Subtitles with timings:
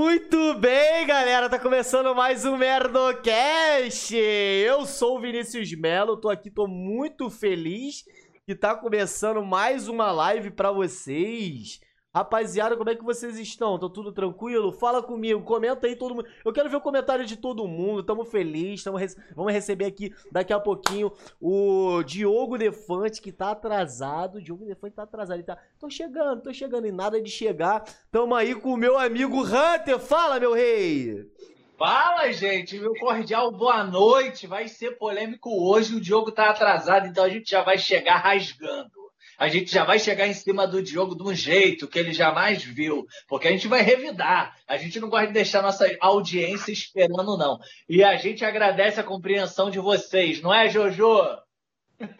[0.00, 4.14] Muito bem, galera, tá começando mais um Merdocast.
[4.14, 8.04] Eu sou o Vinícius Melo, tô aqui, tô muito feliz
[8.46, 11.80] que tá começando mais uma live pra vocês.
[12.14, 13.78] Rapaziada, como é que vocês estão?
[13.78, 14.72] Tá tudo tranquilo?
[14.72, 16.26] Fala comigo, comenta aí todo mundo.
[16.42, 18.02] Eu quero ver o comentário de todo mundo.
[18.02, 19.16] Tamo feliz, tamo rece...
[19.36, 24.36] vamos receber aqui daqui a pouquinho o Diogo Defante, que tá atrasado.
[24.38, 25.36] O Diogo Defante tá atrasado.
[25.36, 25.58] Ele tá.
[25.78, 27.84] Tô chegando, tô chegando e nada de chegar.
[28.10, 29.98] Tamo aí com o meu amigo Hunter.
[29.98, 31.30] Fala, meu rei!
[31.76, 34.46] Fala, gente, meu cordial boa noite.
[34.46, 35.94] Vai ser polêmico hoje.
[35.94, 38.97] O Diogo tá atrasado, então a gente já vai chegar rasgando
[39.38, 42.62] a gente já vai chegar em cima do Diogo de um jeito que ele jamais
[42.62, 44.56] viu, porque a gente vai revidar.
[44.66, 47.58] A gente não gosta de deixar nossa audiência esperando, não.
[47.88, 51.38] E a gente agradece a compreensão de vocês, não é, Jojo?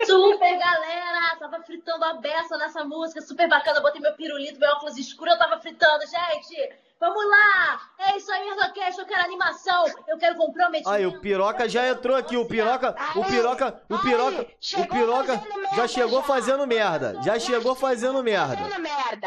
[0.04, 1.36] Super, galera!
[1.38, 3.80] Tava fritando a beça nessa música, super bacana.
[3.80, 6.56] Botei meu pirulito, meu óculos escuro, eu tava fritando, gente!
[7.00, 7.80] Vamos lá!
[7.96, 10.90] É isso aí, Merdocast, eu quero animação, eu quero comprometimento.
[10.90, 14.46] Aí, o Piroca já entrou aqui, o Piroca, o Piroca, o Piroca,
[14.78, 15.42] o Piroca
[15.76, 17.22] já chegou fazendo merda.
[17.22, 18.62] Já chegou fazendo merda.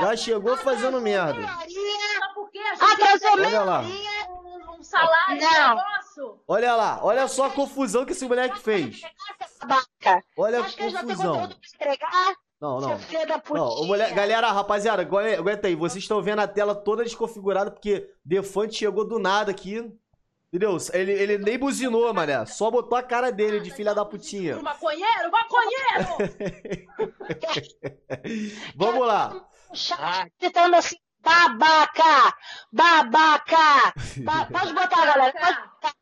[0.01, 1.39] Já chegou fazendo merda.
[1.39, 2.59] Mas por quê?
[2.59, 3.81] A gente Olha lá.
[3.81, 6.00] um, salário, um negócio?
[6.47, 9.01] Olha lá, olha só a confusão que esse moleque fez.
[10.37, 11.33] Olha a confusão.
[12.59, 12.89] Não, não.
[13.57, 15.75] Não, o moleque, galera, rapaziada, aguenta aí.
[15.75, 19.91] Vocês estão vendo a tela toda desconfigurada porque Defante chegou do nada aqui.
[20.53, 20.75] Entendeu?
[20.93, 22.45] Ele, ele nem buzinou, mané.
[22.45, 24.61] Só botou a cara dele de filha da putinha.
[24.61, 26.07] Maconheiro, maconheiro!
[28.75, 29.45] Vamos lá.
[30.39, 32.35] Gritando assim, babaca,
[32.71, 33.93] babaca.
[34.17, 35.31] Ba- Pode botar, galera.
[35.33, 35.93] Pode botar.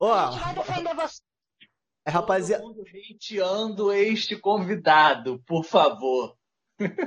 [0.00, 1.22] Ó, A gente vai defender você.
[2.06, 2.62] é, rapaziada.
[2.62, 6.36] Todo mundo hateando este convidado, por favor.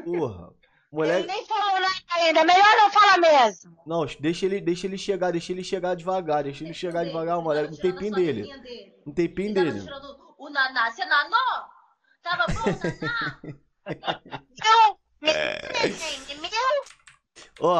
[0.03, 0.49] Porra.
[0.93, 1.27] Ele Moleque.
[1.27, 2.43] nem falou nada ainda.
[2.43, 3.77] Melhor não falar mesmo.
[3.87, 7.73] Não, deixa ele, deixa ele chegar, deixa ele chegar devagar, deixa ele chegar devagar, moleque.
[7.73, 8.43] Um tempinho dele.
[9.07, 9.79] Um tempinho Ele dele.
[9.81, 10.91] tirando o naná.
[10.91, 11.37] Você nanou?
[12.21, 12.65] Tava bom,
[13.01, 13.39] naná?
[14.61, 15.33] Meu, meu,
[16.41, 16.83] meu,
[17.61, 17.73] Ó,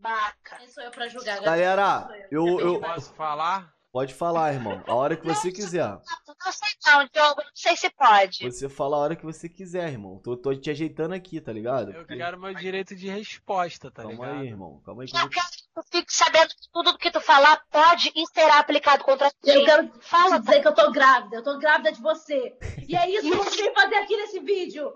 [0.00, 0.56] babaca.
[0.58, 2.80] Quem sou eu pra julgar, galera, eu, eu.
[2.80, 3.72] Posso falar?
[3.96, 4.84] Pode falar, irmão.
[4.86, 5.88] A hora que você quiser.
[5.88, 7.40] Não sei não, Diogo.
[7.40, 8.44] Não sei se pode.
[8.44, 10.20] Você fala a hora que você quiser, irmão.
[10.22, 11.92] Tô, tô te ajeitando aqui, tá ligado?
[11.92, 14.40] Eu quero meu direito de resposta, tá Calma ligado?
[14.42, 14.82] aí, irmão.
[14.84, 18.26] Calma aí eu quero que tu fique sabendo que tudo que tu falar pode e
[18.34, 19.36] será aplicado contra ti.
[19.46, 21.36] Eu quero Fala, dizer que eu tô grávida.
[21.36, 22.54] Eu tô grávida de você.
[22.86, 24.92] E é isso que eu vim fazer aqui nesse vídeo.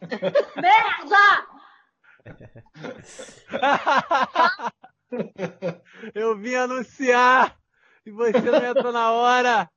[0.54, 1.46] Merda!
[6.14, 7.57] eu vim anunciar
[8.08, 9.70] e você não entrou na hora.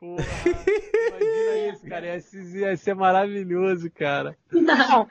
[0.00, 2.06] Porra, imagina isso, cara.
[2.06, 4.36] Ia ser, maravilhoso, cara.
[4.52, 5.08] não.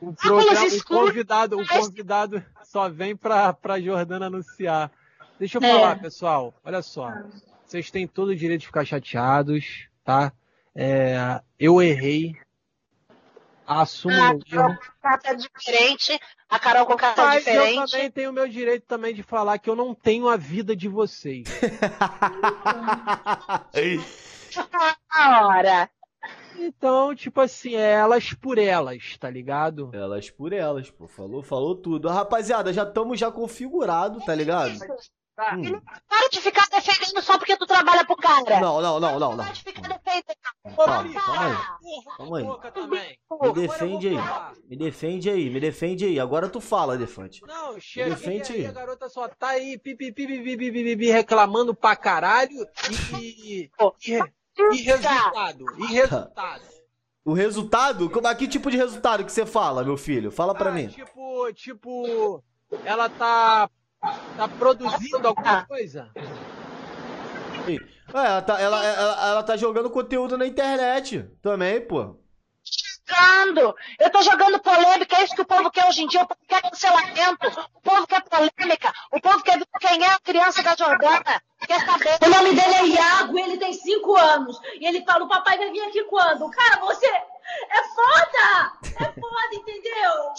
[0.00, 4.90] O programa, o convidado, o convidado só vem pra, pra Jordana anunciar.
[5.38, 5.72] Deixa eu É.
[5.72, 6.54] falar, pessoal.
[6.64, 7.12] Olha só.
[7.64, 10.32] Vocês têm todo o direito de ficar chateados, tá?
[10.74, 12.36] É, eu errei.
[13.66, 14.78] Assumo Ah, meu erro.
[15.02, 16.18] Cata diferente.
[16.48, 17.90] A Carol com cata Mas eu diferente.
[17.92, 20.88] também tenho o meu direito também de falar que eu não tenho a vida de
[20.88, 21.44] vocês.
[25.10, 25.90] A hora.
[26.58, 29.90] Então, tipo assim, é elas por elas, tá ligado?
[29.92, 31.06] Elas por elas, pô.
[31.06, 32.08] Falou, falou tudo.
[32.08, 34.78] Rapaziada, já estamos já configurado, tá ligado?
[35.38, 35.80] Hum.
[36.08, 38.58] Para de ficar defendendo só porque tu trabalha pro cara.
[38.58, 39.44] Não, não, não, não, não.
[39.44, 40.36] Para de ficar defendendo.
[40.76, 42.04] Calma, calma aí.
[42.16, 42.38] Calma
[42.98, 43.18] aí.
[43.42, 44.16] Me defende aí.
[44.68, 46.18] Me defende aí, me defende aí.
[46.18, 47.42] Agora tu fala, Defante.
[47.46, 48.66] Não, chega Defende aí, aí.
[48.66, 53.70] a garota só tá aí pipi, pipi, pipi, pipi, pipi, reclamando pra caralho e, e,
[54.08, 54.20] e,
[54.72, 56.62] e resultado, e resultado.
[57.24, 58.08] O resultado?
[58.08, 60.30] Como, que tipo de resultado que você fala, meu filho?
[60.30, 60.88] Fala pra Ah, mim.
[60.88, 62.42] Tipo, tipo,
[62.84, 63.68] ela tá,
[64.36, 66.10] tá produzindo alguma coisa?
[67.68, 72.16] É, ela tá, ela, ela, ela tá jogando conteúdo na internet também, pô.
[73.08, 73.74] Jogando.
[73.98, 76.22] Eu tô jogando polêmica, é isso que o povo quer hoje em dia.
[76.22, 80.20] O povo quer cancelamento, o povo quer polêmica, o povo quer ver quem é a
[80.20, 81.42] criança da Jordana.
[81.66, 82.18] Quer saber?
[82.24, 84.58] O nome dele é Iago, ele tem 5 anos.
[84.80, 86.50] E ele fala: o papai vai vir aqui quando?
[86.50, 88.72] Cara, você é foda!
[89.00, 90.32] É foda, entendeu?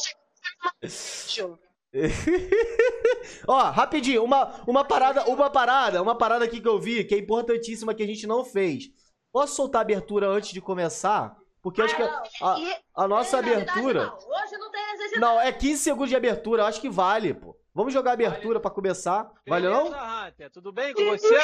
[3.48, 7.18] Ó, rapidinho, uma, uma parada, uma parada, uma parada aqui que eu vi que é
[7.18, 8.86] importantíssima que a gente não fez.
[9.32, 11.36] Posso soltar a abertura antes de começar?
[11.62, 14.06] Porque acho que a, a- E a nossa É, abertura.
[14.06, 14.16] não.
[14.16, 15.20] Hoje não tem necessidade.
[15.20, 17.58] Não, é 15 segundos de abertura, eu acho que vale, pô.
[17.74, 19.30] Vamos jogar a abertura pra começar.
[19.48, 19.88] Vale não?
[19.88, 20.50] Hunter?
[20.52, 21.36] Tudo bem com você?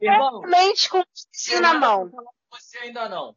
[0.00, 2.10] Irmão, Realmente com o PC na mão.
[2.50, 3.34] você ainda não.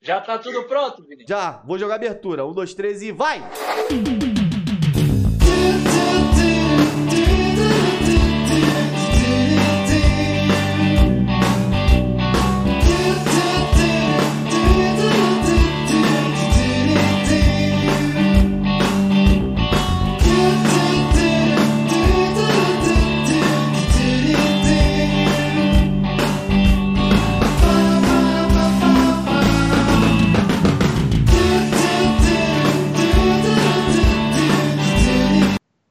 [0.00, 1.28] Já tá tudo pronto, Vinícius?
[1.28, 2.46] Já, vou jogar a abertura.
[2.46, 3.40] Um, dois, três e vai!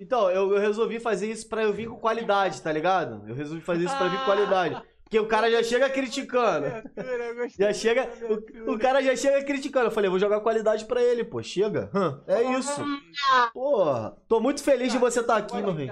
[0.06, 3.28] Então, eu, eu resolvi fazer isso pra eu vir com qualidade, tá ligado?
[3.28, 4.80] Eu resolvi fazer isso pra vir com qualidade.
[5.04, 6.68] Porque o cara já chega criticando.
[6.96, 8.08] Eu Já chega.
[8.68, 9.88] O, o cara já chega criticando.
[9.88, 11.42] Eu falei, vou jogar qualidade pra ele, pô.
[11.42, 11.90] Chega.
[12.28, 12.84] É isso.
[13.52, 14.16] Porra.
[14.28, 15.92] Tô muito feliz de você estar aqui, meu rei.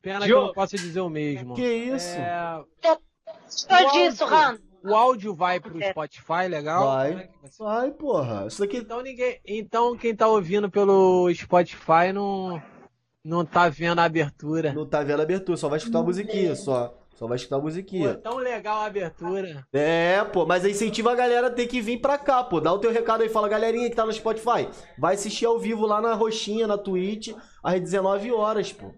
[0.00, 1.54] Pena que eu não posso dizer o mesmo.
[1.54, 2.16] Que isso?
[2.16, 2.64] É,
[3.44, 4.60] Gostou disso, Rando?
[4.82, 6.86] o áudio vai pro Spotify, legal?
[6.86, 7.12] Vai.
[7.12, 7.28] É
[7.58, 8.46] vai porra.
[8.46, 8.78] Isso daqui.
[8.78, 12.60] Então ninguém, então quem tá ouvindo pelo Spotify não
[13.24, 14.72] não tá vendo a abertura.
[14.72, 16.98] Não tá vendo a abertura, só vai escutar a musiquinha, só.
[17.14, 18.14] Só vai escutar a Pô, musiquinha.
[18.14, 19.64] tão legal a abertura.
[19.72, 22.58] É, pô, mas incentiva a galera a ter que vir pra cá, pô.
[22.60, 24.66] Dá o teu recado aí, fala, galerinha que tá no Spotify.
[24.98, 27.32] Vai assistir ao vivo lá na Roxinha, na Twitch,
[27.62, 28.92] às 19 horas, pô.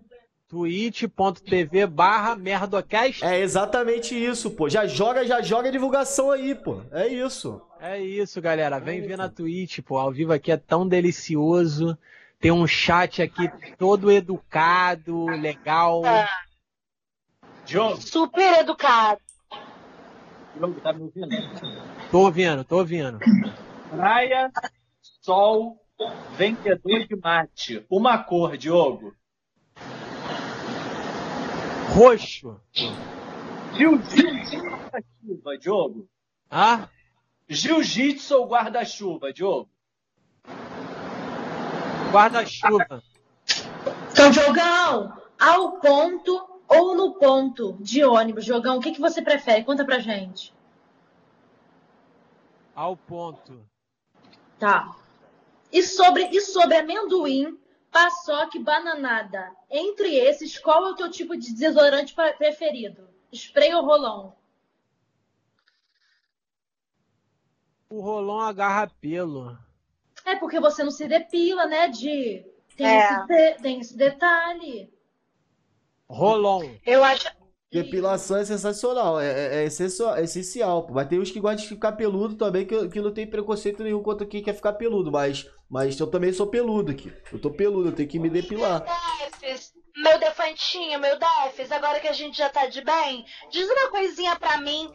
[0.49, 3.23] twitch.tv barra merdocast.
[3.25, 4.69] É exatamente isso, pô.
[4.71, 6.81] Já joga, já joga a divulgação aí, pô.
[6.93, 7.61] É isso.
[7.81, 8.79] É isso, galera.
[8.79, 9.99] Vem ver na Twitch, pô.
[9.99, 11.99] Ao vivo aqui é tão delicioso.
[12.45, 16.03] Tem um chat aqui todo educado, legal.
[17.65, 19.19] Diogo, Super educado.
[20.55, 21.31] Diogo, tá me ouvindo?
[22.11, 23.19] Tô ouvindo, tô ouvindo.
[23.89, 24.53] Praia,
[25.23, 25.81] sol,
[26.37, 27.87] vendedor de mate.
[27.89, 29.17] Uma cor, Diogo.
[31.95, 32.61] Roxo.
[33.73, 36.09] Jiu-jitsu ou guarda-chuva, Diogo?
[36.51, 36.91] Ah?
[37.49, 39.71] Jiu-jitsu ou guarda-chuva, Diogo?
[42.15, 43.03] Guarda-chuva.
[44.13, 48.45] Então, Jogão, ao ponto ou no ponto de ônibus?
[48.45, 49.65] Jogão, o que, que você prefere?
[49.65, 50.55] Conta pra gente.
[52.75, 53.61] Ao ponto.
[54.59, 54.97] Tá.
[55.73, 57.59] E sobre, e sobre amendoim,
[57.91, 59.51] paçoca e bananada?
[59.69, 63.09] Entre esses, qual é o teu tipo de desodorante pre- preferido?
[63.33, 64.37] Spray ou rolão?
[67.89, 69.57] O rolão agarra pelo.
[70.25, 72.45] É porque você não se depila, né, Di?
[72.77, 73.05] Tem, É.
[73.05, 74.93] esse, de- tem esse detalhe.
[76.09, 76.63] Rolão.
[76.85, 77.29] Eu acho.
[77.71, 80.87] Depilação é sensacional, é, é- é essencial, é essencial.
[80.93, 84.01] Mas tem uns que gostam de ficar peludo também, que, que não tem preconceito nenhum
[84.03, 87.13] contra quem quer ficar peludo, mas, mas eu também sou peludo aqui.
[87.33, 88.85] Eu tô peludo, eu tenho que me depilar.
[89.41, 93.91] Defes, meu defantinho, meu Defes, agora que a gente já tá de bem, diz uma
[93.91, 94.89] coisinha pra mim.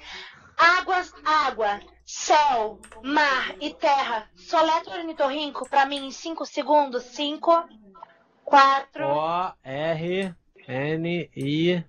[0.60, 4.30] Águas, água, céu, mar e terra.
[4.36, 7.04] Soletra ornitorrinco pra mim em 5 segundos.
[7.04, 7.66] 5,
[8.44, 10.36] 4, O R
[10.68, 11.86] N I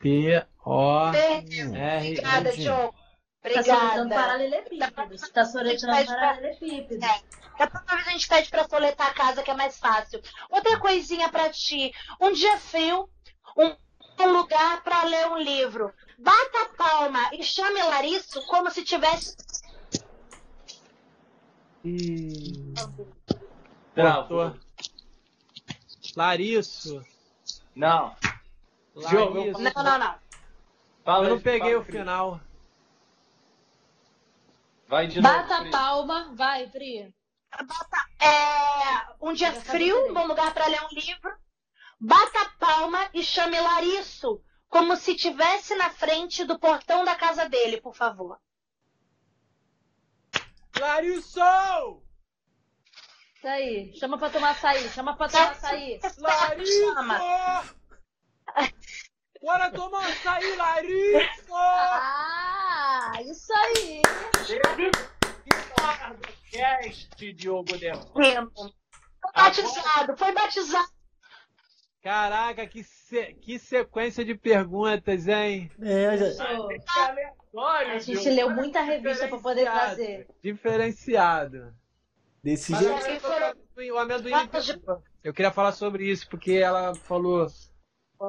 [0.00, 1.10] T O.
[1.12, 1.38] R
[1.68, 2.56] Obrigada, N.
[2.56, 2.94] Diogo.
[3.42, 4.14] Tá soletrando Obrigada.
[4.14, 5.18] paralelepípedo.
[5.18, 7.04] Você tá soletrando paralelepípedo.
[7.04, 7.20] É.
[7.58, 10.20] Da próxima vez a gente pede pra soletar a casa, que é mais fácil.
[10.50, 11.92] Outra coisinha pra ti.
[12.20, 13.08] Um dia frio,
[13.56, 13.76] um,
[14.22, 15.92] um lugar pra ler um livro.
[16.18, 19.36] Bata a palma e chame Larisso como se tivesse.
[21.84, 22.74] Ih,
[23.94, 24.56] Travou.
[26.16, 27.04] Larisso.
[27.74, 28.16] Não.
[28.94, 29.60] Larisso.
[29.60, 30.14] Não, não, não.
[31.04, 31.98] Fala Eu não peguei fala, o Pri.
[31.98, 32.40] final.
[34.88, 35.34] Vai de novo.
[35.34, 35.70] Bata a Pri.
[35.70, 36.32] palma.
[36.34, 37.14] Vai, Pri.
[38.20, 41.32] É, um dia frio, um bom lugar pra ler um livro.
[41.98, 47.48] Bata a palma e chame Larisso como se tivesse na frente do portão da casa
[47.48, 48.38] dele, por favor.
[50.78, 51.40] Larisso!
[53.36, 53.94] Isso aí.
[53.98, 54.88] Chama pra tomar açaí.
[54.90, 55.98] Chama pra tomar açaí.
[56.18, 56.94] Larisso!
[56.94, 57.18] Chama.
[59.40, 61.54] Bora tomar açaí, Larisso!
[61.54, 64.02] Ah, isso aí.
[66.50, 68.12] Cast, Diogo Defante.
[68.12, 70.95] Foi batizado, foi batizado.
[72.06, 75.68] Caraca, que, se- que sequência de perguntas, hein?
[75.82, 76.44] É, já...
[76.44, 80.28] Aleatório, A gente leu muita revista pra poder trazer.
[80.40, 81.74] Diferenciado.
[82.44, 83.22] desse Mas jeito.
[83.22, 83.54] Foram-
[83.92, 84.32] o amendoim.
[85.24, 87.48] Eu queria falar sobre isso, porque ela falou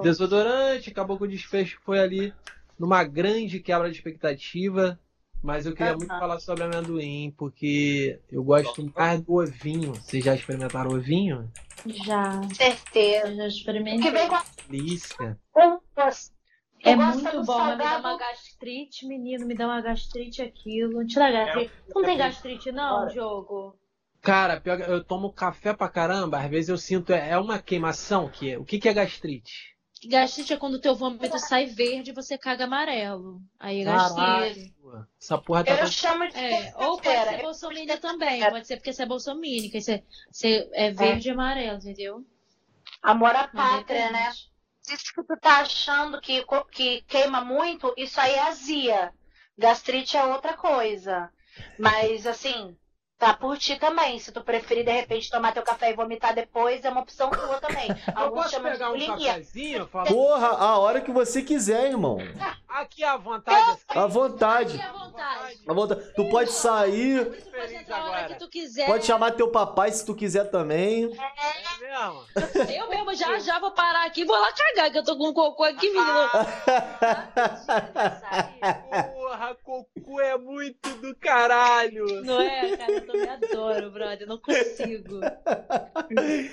[0.01, 2.34] desodorante, acabou que o desfecho foi ali
[2.79, 5.00] numa grande quebra de expectativa.
[5.41, 9.94] Mas eu queria muito falar sobre amendoim, porque eu gosto mais do ovinho.
[9.94, 11.50] Vocês já experimentaram ovinho?
[11.86, 12.41] Já.
[12.53, 13.27] Certeza.
[13.27, 14.12] Eu já Que experimentei.
[14.12, 14.38] vem com
[14.70, 15.39] Delícia.
[16.84, 19.46] É muito bom, mas me dá uma gastrite, menino.
[19.46, 21.06] Me dá uma gastrite aquilo.
[21.06, 21.72] Te dá gastrite.
[21.96, 23.75] Não tem gastrite, não, Diogo?
[24.22, 27.13] Cara, pior que eu tomo café pra caramba, às vezes eu sinto.
[27.13, 28.58] É é uma queimação que.
[28.58, 29.76] O que, que é gastrite?
[30.05, 33.41] Gastrite é quando o teu vômito sai verde e você caga amarelo.
[33.59, 34.75] Aí é gastrite.
[35.19, 35.71] Essa porra tá.
[35.71, 38.39] Eu chamo de É, ou pode ser bolsominion também.
[38.49, 42.25] Pode ser porque você é bolsominion, que você, você é verde e amarelo, entendeu?
[43.01, 44.31] amor à Mas pátria, né?
[44.89, 49.13] Isso que tu tá achando que, que queima muito, isso aí é azia.
[49.57, 51.29] Gastrite é outra coisa.
[51.77, 52.77] Mas, assim,
[53.17, 54.19] Tá por ti também.
[54.19, 57.59] Se tu preferir, de repente, tomar teu café e vomitar depois, é uma opção tua
[57.59, 57.88] também.
[58.07, 59.88] Eu Alguns posso chamam de pegar um cafezinho?
[59.88, 62.19] Fala, Porra, a hora que você quiser, irmão.
[62.69, 63.71] aqui à vontade.
[63.71, 64.00] assim.
[64.00, 64.71] À vontade.
[64.74, 66.13] Fique à vontade.
[66.15, 68.86] Tu pode sair, Tu pode entrar a hora que tu quiser.
[68.86, 71.05] pode chamar teu papai se tu quiser também.
[71.05, 72.24] É mesmo?
[72.71, 75.29] Eu mesmo já já vou parar aqui e vou lá cagar, que eu tô com
[75.29, 76.29] um cocô aqui, menino.
[79.13, 82.05] Porra, cocô é muito do caralho.
[82.24, 83.06] Não é, cara?
[83.07, 84.21] Eu também adoro, brother.
[84.21, 85.19] Eu não consigo.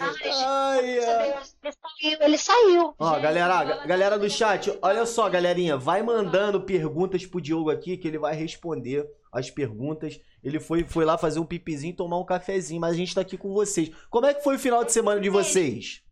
[0.01, 1.35] Ai, ai.
[1.63, 2.19] Ele saiu.
[2.21, 2.95] Ele saiu.
[2.99, 7.97] Ó, Gente, galera, galera do chat, olha só, galerinha, vai mandando perguntas pro Diogo aqui
[7.97, 10.21] que ele vai responder as perguntas.
[10.43, 13.21] Ele foi, foi lá fazer um pipizinho e tomar um cafezinho, mas a gente tá
[13.23, 13.91] aqui com vocês.
[14.11, 16.04] Como é que foi o final de semana de vocês?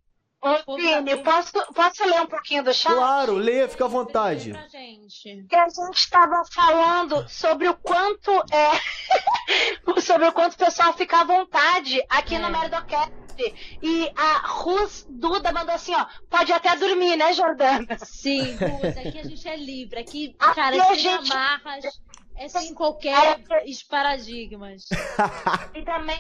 [0.42, 2.92] Ô, Vini, posso, posso ler um pouquinho do chat?
[2.92, 4.50] Claro, lê, fica à vontade.
[4.50, 5.46] Pra gente.
[5.49, 8.70] que a gente estava falando sobre o quanto é
[10.02, 12.50] sobre o quanto o pessoal fica à vontade aqui no É.
[12.50, 13.12] Merdocast.
[13.82, 17.87] E a Rus Duda mandou assim, ó, pode até dormir, né, Jordana?
[18.04, 20.00] Sim, Ruth, aqui a gente é livre.
[20.00, 21.84] Aqui, Aqui cara, a sem gente- amarras,
[22.37, 23.38] é sem qualquer
[23.88, 24.82] paradigmas.
[25.75, 26.18] E também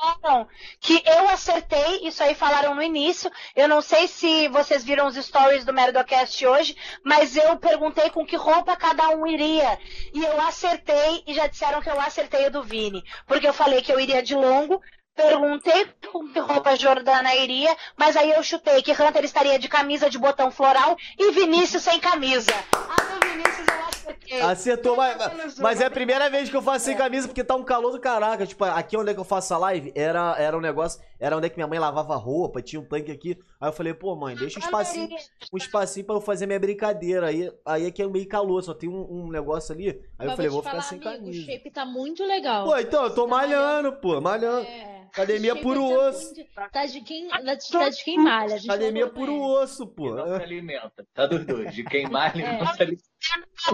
[0.00, 0.48] disseram
[0.80, 3.30] que eu acertei, isso aí falaram no início.
[3.54, 8.24] Eu não sei se vocês viram os stories do Merdocast hoje, mas eu perguntei com
[8.24, 9.78] que roupa cada um iria.
[10.14, 13.02] E eu acertei, e já disseram que eu acertei o do Vini.
[13.26, 14.80] Porque eu falei que eu iria de longo.
[15.28, 20.08] Perguntei com que roupa Jordana iria, mas aí eu chutei que Hunter estaria de camisa
[20.08, 22.52] de botão floral e Vinícius sem camisa.
[22.72, 24.40] A do Vinícius eu acertei.
[24.40, 27.64] Acertou, mas, mas é a primeira vez que eu faço sem camisa porque tá um
[27.64, 28.46] calor do caraca.
[28.46, 31.46] Tipo, aqui onde é que eu faço a live, era, era um negócio, era onde
[31.46, 33.38] é que minha mãe lavava roupa, tinha um tanque aqui.
[33.60, 35.08] Aí eu falei, pô, mãe, deixa um espacinho,
[35.52, 37.26] um espacinho pra eu fazer minha brincadeira.
[37.26, 39.88] Aí, aí é que é meio calor, só tem um, um negócio ali.
[40.18, 41.42] Aí eu Mas falei, te vou ficar falar, sem amigo, camisa.
[41.42, 42.64] O shape tá muito legal.
[42.64, 44.66] Pô, então, eu tô tá malhando, pô, malhando.
[44.66, 45.00] É.
[45.12, 46.34] Academia puro tá osso.
[46.72, 48.54] Tá de quem, tá de quem malha.
[48.54, 50.14] a gente Academia puro osso, pô.
[50.14, 51.06] Não se alimenta.
[51.12, 51.74] Tá dos dois.
[51.74, 53.04] De quem mais alimenta, se alimenta.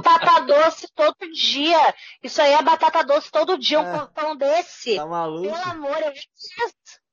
[0.03, 1.95] batata doce todo dia.
[2.23, 3.99] Isso aí é batata doce todo dia, um É.
[3.99, 4.97] corpão desse.
[4.97, 5.53] Tá maluco?
[5.53, 6.13] Pelo amor, eu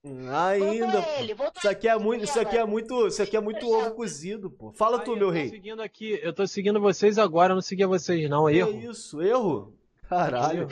[0.06, 3.66] Ainda, ele, Isso aqui é ele, muito, isso aqui é muito, isso aqui é muito
[3.70, 4.74] ovo cozido, pô.
[4.74, 5.50] Fala tu, Aí, meu eu tô rei.
[5.50, 8.92] seguindo aqui, eu tô seguindo vocês agora, eu não seguia vocês não, Que erro.
[8.92, 9.74] isso, erro?
[10.18, 10.68] Caralho.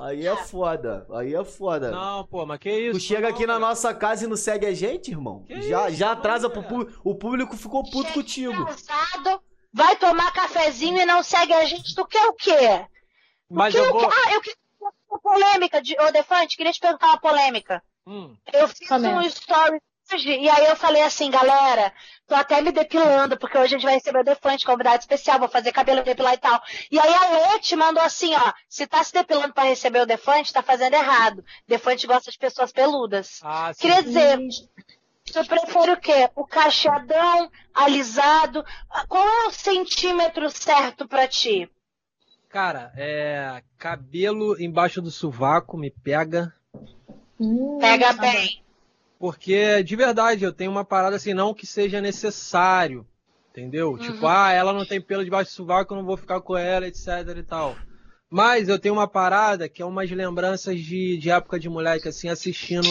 [0.00, 1.06] Aí é foda.
[1.12, 1.90] Aí é foda.
[1.90, 2.98] Não, pô, mas que isso?
[2.98, 3.58] Tu chega não, aqui na cara.
[3.66, 5.44] nossa casa e não segue a gente, irmão?
[5.44, 7.00] Que já isso, já atrasa pro público.
[7.04, 8.66] O público ficou puto Gente contigo.
[8.66, 9.40] cansado,
[9.72, 11.94] vai tomar cafezinho e não segue a gente.
[11.94, 12.84] Tu quer o quê?
[13.50, 14.06] Mas Tu eu o quê?
[14.06, 14.10] vou.
[14.10, 14.56] Ah, eu queria
[15.10, 15.94] uma polêmica, de...
[16.00, 17.82] ô Defante, queria te perguntar uma polêmica.
[18.06, 19.80] Hum, Eu fiz um story
[20.12, 21.92] hoje e aí eu falei assim, galera,
[22.26, 25.48] tô até me depilando, porque hoje a gente vai receber o Defante, convidado especial, vou
[25.48, 26.60] fazer cabelo depilar e tal.
[26.90, 30.52] E aí a Lete mandou assim, ó, se tá se depilando pra receber o Defante,
[30.52, 31.44] tá fazendo errado.
[31.66, 33.40] Defante gosta de pessoas peludas.
[33.42, 33.80] ah, sim.
[33.82, 34.38] Queria dizer,
[35.26, 36.30] você prefere o quê?
[36.34, 38.64] O cacheadão, alisado?
[39.08, 41.70] Qual é o centímetro certo pra ti?
[42.48, 43.62] Cara, é.
[43.78, 46.54] Cabelo embaixo do sovaco me pega.
[47.40, 48.61] Hum, Pega tá bem.
[49.22, 53.06] Porque, de verdade, eu tenho uma parada assim, não que seja necessário.
[53.52, 53.92] Entendeu?
[53.92, 53.96] Uhum.
[53.96, 56.88] Tipo, ah, ela não tem pelo debaixo do sovaco, eu não vou ficar com ela,
[56.88, 57.76] etc e tal.
[58.28, 62.28] Mas eu tenho uma parada que é umas lembranças de, de época de moleque, assim,
[62.28, 62.88] assistindo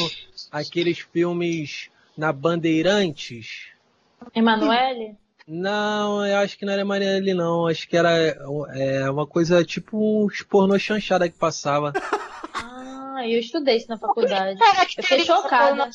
[0.50, 3.74] aqueles filmes na Bandeirantes.
[4.34, 5.18] Emanuele?
[5.46, 7.68] Não, eu acho que não era Marielle, não.
[7.68, 8.10] Acho que era
[8.74, 11.92] é, uma coisa tipo uns pornô chanchada que passava.
[13.22, 14.60] Ah, eu estudei isso na faculdade.
[14.60, 15.90] Eu fiquei chocada.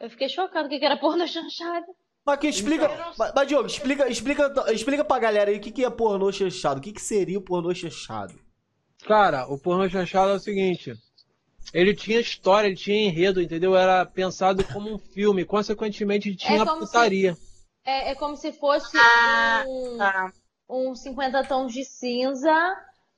[0.00, 1.86] Eu fiquei chocada que que era porno chanchada.
[2.24, 2.84] Mas que explica.
[2.86, 6.30] Então- Mas, mas, Diogo, explica, explica, explica pra galera aí o que, que é pornô
[6.30, 6.78] chanchado.
[6.78, 8.34] O que, que seria o pornô chanchado?
[9.04, 10.94] Cara, o pornô chanchado é o seguinte.
[11.74, 13.74] Ele tinha história, ele tinha enredo, entendeu?
[13.76, 15.44] Era pensado como um filme.
[15.44, 17.36] Consequentemente, tinha É putaria.
[17.84, 20.32] É, é como se fosse Ah, um, Tá.
[20.68, 22.52] um 50 tons de cinza,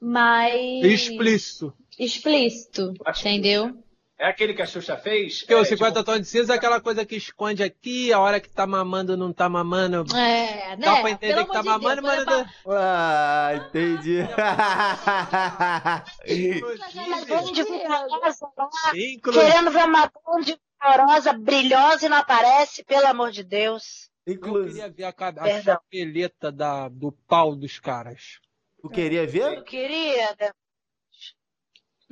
[0.01, 1.75] mas Explícito.
[1.99, 3.77] Explícito, entendeu?
[4.17, 5.41] É aquele que a Xuxa fez?
[5.41, 8.21] Porque o É, 50 tipo, tons de cinza é aquela coisa que esconde aqui, a
[8.21, 10.05] hora que tá mamando não tá mamando.
[10.17, 10.87] É, né?
[10.87, 12.21] Dá pra entender Pelo que tá de mamando, Deus, mas.
[12.21, 14.19] é pra- Ah, entendi.
[19.33, 24.09] Querendo ver uma bonde vigorosa, brilhosa e não aparece, pelo amor de Deus.
[24.27, 28.39] eu Inclusive, queria ver a, a chapeleta da, do pau dos caras.
[28.81, 29.59] tu queria ver?
[29.59, 30.37] Eu queria.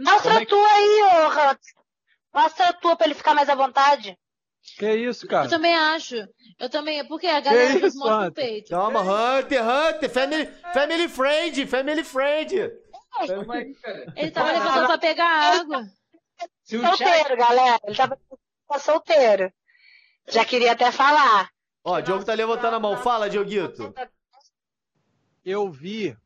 [0.03, 1.59] Mostra é a tua aí, ô Hans.
[2.35, 4.19] Mostra a tua pra ele ficar mais à vontade.
[4.79, 5.47] Que isso, cara?
[5.47, 6.17] Eu também acho.
[6.59, 8.71] Eu também, porque a galera Que isso, mostra o peito.
[8.71, 12.73] Calma, Hunter, Hunter, family, family friend, family friend.
[13.27, 14.13] calma aí, cara.
[14.17, 15.85] Ele tava levantando pra pegar água.
[16.65, 16.97] Se o chat...
[16.97, 17.81] Solteiro, galera.
[17.85, 18.19] Ele tava
[18.79, 19.53] solteiro.
[20.29, 21.51] Já queria até falar.
[21.85, 22.97] Ó, o Diogo tá levantando a mão.
[22.97, 23.93] Fala, Dioguito.
[25.45, 26.17] Eu vi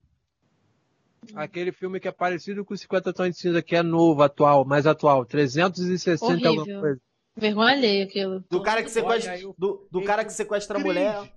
[1.35, 4.87] aquele filme que é parecido com 50 Tons de Cinza, que é novo, atual, mais
[4.87, 5.25] atual.
[5.25, 6.81] 360 alguma Horrível.
[6.81, 7.01] coisa.
[7.37, 8.45] Vergonha alheia aquilo.
[8.51, 11.33] Do cara que sequestra, Olha, eu- do, do cara que sequestra a mulher.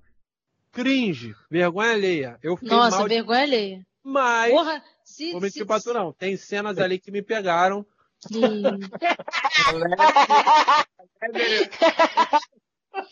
[0.72, 2.40] Cringe, vergonha alheia.
[2.44, 3.88] Eu fiquei Nossa, mal, de- vergonha alheia.
[4.04, 5.32] mas Porra, se.
[5.32, 6.14] vou se, mentir pra tu não.
[6.14, 7.86] Tem cenas ali que me pegaram.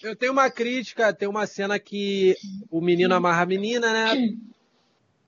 [0.03, 2.35] Eu tenho uma crítica, tem uma cena que
[2.69, 4.13] o menino amarra a menina, né?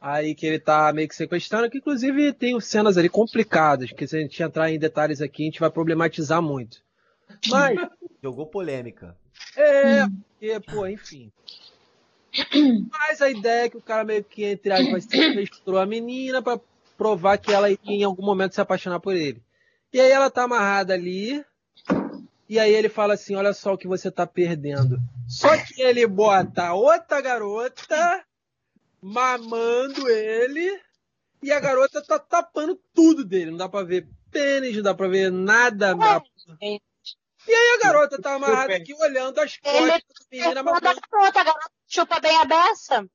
[0.01, 4.15] Aí que ele tá meio que sequestrando, que inclusive tem cenas ali complicadas, que se
[4.15, 6.81] a gente entrar em detalhes aqui, a gente vai problematizar muito.
[7.49, 7.77] Mas,
[8.23, 9.15] Jogou polêmica.
[9.57, 11.31] é, porque, pô, enfim.
[12.91, 16.59] Mas a ideia é que o cara meio que, entre aspas, sequestrou a menina pra
[16.97, 19.41] provar que ela ia em algum momento se apaixonar por ele.
[19.91, 21.43] E aí ela tá amarrada ali,
[22.47, 24.99] e aí ele fala assim, olha só o que você tá perdendo.
[25.27, 28.23] Só que ele bota outra garota
[29.01, 30.81] mamando ele,
[31.41, 33.51] e a garota tá tapando tudo dele.
[33.51, 35.95] Não dá pra ver pênis, não dá pra ver nada.
[36.61, 36.81] gente.
[37.47, 40.87] E aí a garota tá amarrada aqui olhando as Ele costas da menina mamando.
[41.21, 43.05] outra garota chupa bem a beça.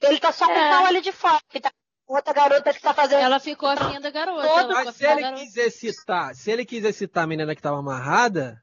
[0.00, 0.70] Ele tá só com o É.
[0.70, 1.40] pau ali de fora.
[1.48, 1.72] que tá-
[2.06, 3.20] Outra garota que tá fazendo.
[3.20, 4.66] Ela ficou afim da garota.
[4.68, 5.42] Mas se ele garota.
[5.42, 8.58] quis excitar, se ele quis excitar a menina que tava amarrada,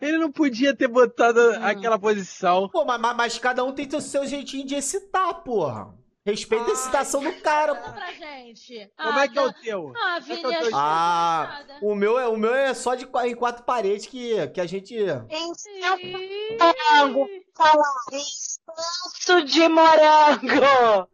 [0.00, 1.64] ele não podia ter botado Hum.
[1.64, 2.68] aquela posição.
[2.68, 5.94] Pô, mas, mas- cada um tem o seu jeitinho de excitar, porra.
[6.26, 7.92] Respeita a excitação do cara, pô.
[7.92, 8.90] pra gente.
[8.96, 9.92] Como Ah, é que é o teu?
[9.94, 13.04] Ah, é Vini, tô- acho que Ah, o meu, é, o meu é só de
[13.26, 14.94] em quatro paredes que, que a gente.
[14.94, 16.56] Incenso Ih.
[16.58, 17.28] morango.
[17.54, 17.94] Falar.
[18.10, 21.08] Incenso de morango.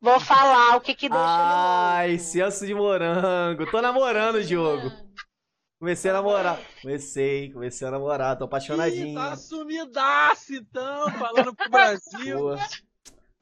[0.00, 3.68] Vou falar o que que deixa Ai, senso de morango.
[3.70, 4.92] Tô namorando, Diogo.
[5.84, 6.58] Comecei a namorar.
[6.80, 8.38] Comecei, comecei a namorar.
[8.38, 9.14] Tô Ih, apaixonadinho.
[9.14, 12.38] tá sumidaço, então, falando pro Brasil.
[12.38, 12.68] Porra.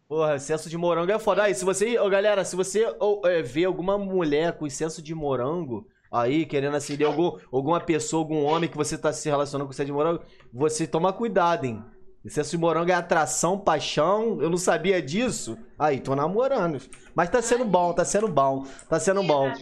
[0.09, 1.45] Porra, senso de morango é foda.
[1.45, 1.97] Aí, se você.
[2.01, 2.85] Ô, galera, se você
[3.27, 8.43] é, vê alguma mulher com senso de morango aí, querendo acender algum, alguma pessoa, algum
[8.43, 11.81] homem que você tá se relacionando com senso de morango, você toma cuidado, hein?
[12.27, 14.43] Senso de morango é atração, paixão.
[14.43, 15.57] Eu não sabia disso.
[15.79, 16.83] Aí, tô namorando.
[17.15, 18.67] Mas tá sendo bom, tá sendo bom.
[18.89, 19.53] Tá sendo bom.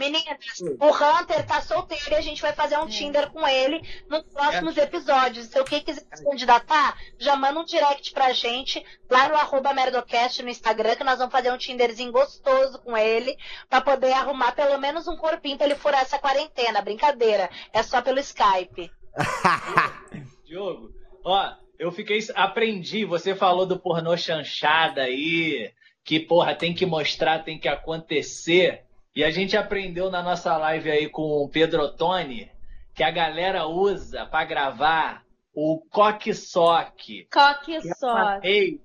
[0.00, 0.24] Meninas,
[0.80, 4.74] o Hunter tá solteiro e a gente vai fazer um Tinder com ele nos próximos
[4.78, 5.48] episódios.
[5.48, 10.42] Se alguém quiser se candidatar, já manda um direct pra gente lá no arroba Merdocast
[10.42, 13.36] no Instagram, que nós vamos fazer um Tinderzinho gostoso com ele,
[13.68, 16.80] pra poder arrumar pelo menos um corpinho pra ele furar essa quarentena.
[16.80, 18.90] Brincadeira, é só pelo Skype.
[20.46, 20.90] Diogo,
[21.22, 22.20] ó, eu fiquei.
[22.34, 25.70] Aprendi, você falou do pornô chanchada aí,
[26.02, 28.84] que, porra, tem que mostrar, tem que acontecer.
[29.14, 32.50] E a gente aprendeu na nossa live aí com o Pedro Ottoni
[32.94, 37.26] que a galera usa pra gravar o coque-soque.
[37.32, 38.40] Coque só.
[38.42, 38.80] Ei,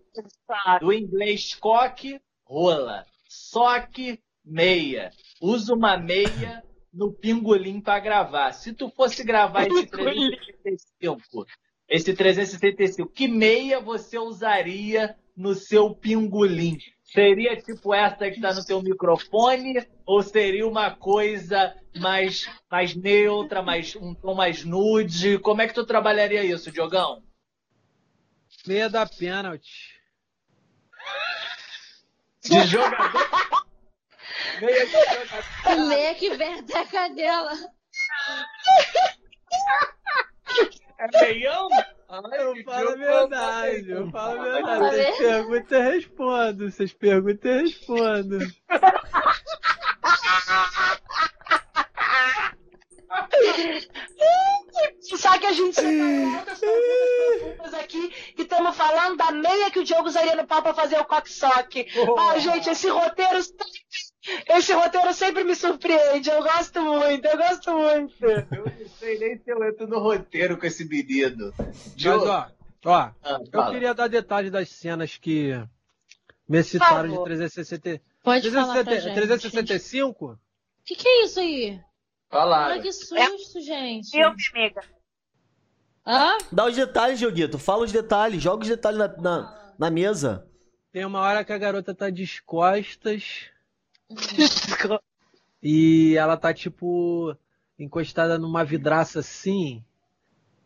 [0.79, 3.05] do inglês coque, rola.
[3.27, 5.11] Soque, meia.
[5.41, 8.53] Usa uma meia no pingolim pra gravar.
[8.53, 11.45] Se tu fosse gravar esse 365,
[11.89, 16.77] esse 365, que meia você usaria no seu pingolim?
[17.15, 19.87] Seria tipo essa que tá no teu microfone?
[20.05, 25.39] Ou seria uma coisa mais, mais neutra, mais, um tom mais nude?
[25.39, 27.23] Como é que tu trabalharia isso, Diogão?
[28.67, 29.95] Meia da pênalti.
[32.43, 33.29] De jogador?
[34.59, 35.87] Meia de jogador.
[35.87, 37.53] Meia que vem até a cadela.
[40.99, 41.69] É meião?
[42.07, 44.61] Eu falo a verdade, eu falo a verdade.
[44.61, 46.71] Tá Vocês perguntam, eu respondo.
[46.71, 48.39] Vocês perguntam, eu respondo.
[55.01, 60.35] Só que a gente perguntas aqui e estamos falando da meia que o Diogo usaria
[60.35, 61.87] no pau pra fazer o coque-soque.
[62.17, 63.65] Ai, gente, esse roteiro sempre,
[64.47, 66.29] esse roteiro sempre me surpreende.
[66.29, 68.25] Eu gosto muito, eu gosto muito.
[68.25, 71.53] Eu não sei nem se eu entro no roteiro com esse menino.
[71.57, 72.47] Mas, ó,
[72.85, 73.71] ó, ah, eu fala.
[73.71, 75.51] queria dar detalhes das cenas que
[76.47, 77.25] me citaram de favor.
[77.25, 79.15] 360, Pode falar pra 360, gente.
[79.15, 80.25] 365.
[80.25, 80.39] O
[80.83, 81.79] que, que é isso aí?
[82.29, 82.73] Falaram.
[82.73, 84.09] Olha que susto, gente.
[84.09, 84.81] Filme, amiga.
[86.05, 86.37] Hã?
[86.51, 87.57] Dá os detalhes, Dioguito.
[87.57, 88.41] Fala os detalhes.
[88.41, 90.47] Joga os detalhes na, na, na mesa.
[90.91, 93.49] Tem uma hora que a garota tá de costas
[95.61, 97.35] e ela tá tipo
[97.77, 99.83] encostada numa vidraça assim,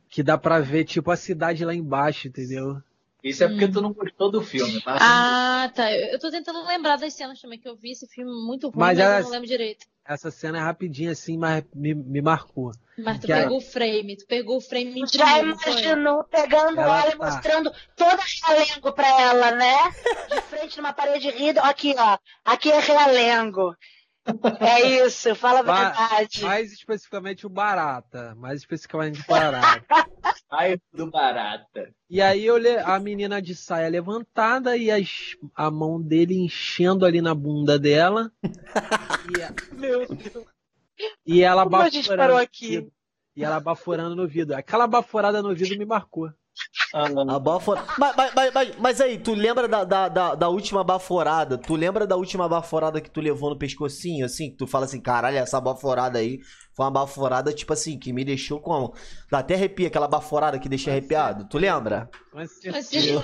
[0.09, 2.81] que dá pra ver tipo a cidade lá embaixo, entendeu?
[3.23, 4.97] Isso é porque tu não gostou do filme, tá?
[4.99, 5.91] Ah, tá.
[5.91, 8.79] Eu eu tô tentando lembrar das cenas também, que eu vi esse filme muito ruim,
[8.79, 9.85] Mas mas, ela- eu não lembro direito.
[10.09, 12.71] Essa cena é rapidinha assim, mas me, me marcou.
[12.97, 15.49] Mas tu Que a- pegou o frame, tu pegou o frame Já foi?
[15.51, 17.25] imaginou pegando Ela ela e tá.
[17.25, 19.75] mostrando todo realengo pra ela, né?
[20.29, 21.59] De frente numa parede rindo.
[21.61, 22.17] Aqui, ó.
[22.43, 23.75] Aqui é realengo.
[24.59, 26.41] É isso, fala a verdade.
[26.43, 28.35] Mais especificamente o Barata.
[28.35, 29.85] Mais especificamente o Barata.
[30.51, 31.93] Ai, do barata.
[32.09, 37.05] E aí eu le- a menina de saia levantada e as- a mão dele enchendo
[37.05, 38.31] ali na bunda dela.
[38.43, 40.45] e, a- Meu Deus.
[41.23, 42.89] e ela Como a gente parou aqui?
[43.35, 44.55] E ela baforando no vidro.
[44.55, 46.31] Aquela baforada no vidro me marcou.
[46.93, 47.83] Ah, A bafora...
[47.97, 51.57] mas, mas, mas, mas, mas aí, tu lembra da, da, da, da última baforada?
[51.57, 54.49] Tu lembra da última baforada que tu levou no pescocinho, assim?
[54.51, 56.39] Que tu fala assim, caralho, essa baforada aí
[56.73, 58.93] foi uma baforada, tipo assim, que me deixou como?
[59.29, 61.45] Dá até arrepia, aquela baforada que deixa arrepiado.
[61.45, 62.09] Tu lembra?
[62.31, 63.21] Com certeza,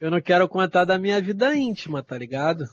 [0.00, 2.64] eu não quero contar da minha vida íntima, tá ligado?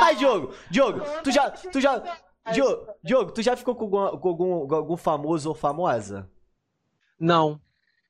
[0.00, 2.02] Ai, Diogo, Diogo, tu já, tu já,
[2.52, 6.30] Diogo, Diogo, tu já ficou com algum, com algum, com algum famoso ou famosa?
[7.18, 7.60] Não.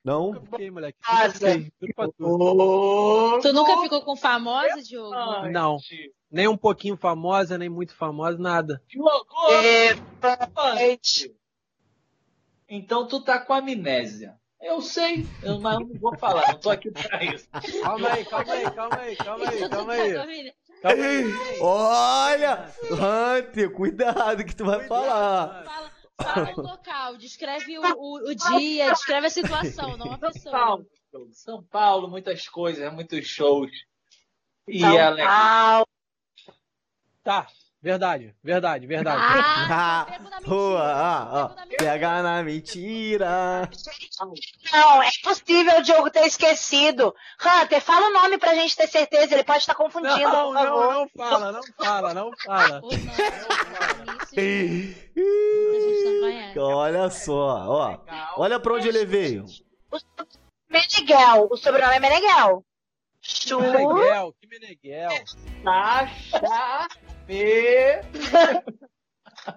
[0.03, 0.33] Não?
[0.33, 0.97] Nunca fiquei, moleque.
[1.95, 3.51] Pra tu.
[3.53, 5.13] Nunca ficou com famosa, Diogo?
[5.51, 5.77] Não.
[6.31, 8.81] Nem um pouquinho famosa, nem muito famosa, nada.
[8.87, 9.25] Diogo.
[12.67, 14.37] Então tu tá com amnésia.
[14.61, 17.47] Eu sei, eu não, não vou falar, não tô aqui pra isso.
[17.81, 20.53] Calma aí, calma aí, calma aí, calma aí, calma tá aí.
[20.81, 21.33] Calma aí.
[21.61, 22.73] Olha!
[22.91, 25.63] Hunter, cuidado que tu vai falar.
[25.63, 30.31] Fala, fala o local, descreve o, o, o dia, descreve a situação, não a São
[30.31, 30.51] pessoa.
[30.51, 30.87] Paulo,
[31.31, 33.71] São Paulo, muitas coisas, muitos shows.
[34.67, 35.87] E São ela é Paulo.
[37.23, 37.47] Tá,
[37.81, 39.21] verdade, verdade, verdade.
[39.21, 40.47] Ah, Ah, mentira.
[40.47, 41.77] Rua, ah, ó, mentira.
[41.77, 43.69] pega na mentira.
[44.73, 47.13] Não, é possível o Diogo ter esquecido.
[47.39, 49.33] Hunter, fala o nome pra gente ter certeza.
[49.33, 50.93] Ele pode estar confundindo, Não, por não, favor.
[50.93, 52.81] não fala, não fala, não fala.
[52.81, 56.59] Não, Vinícius, a gente não conhece.
[56.59, 57.97] Olha só, ó.
[58.37, 59.41] Olha pra onde eu levei.
[60.69, 61.47] Meneghel.
[61.49, 62.63] O sobrenome é Meneghel.
[63.21, 63.59] Que Chu.
[63.59, 65.09] Meneghel, que Meneghel.
[65.63, 66.87] Sasha
[67.27, 68.01] P.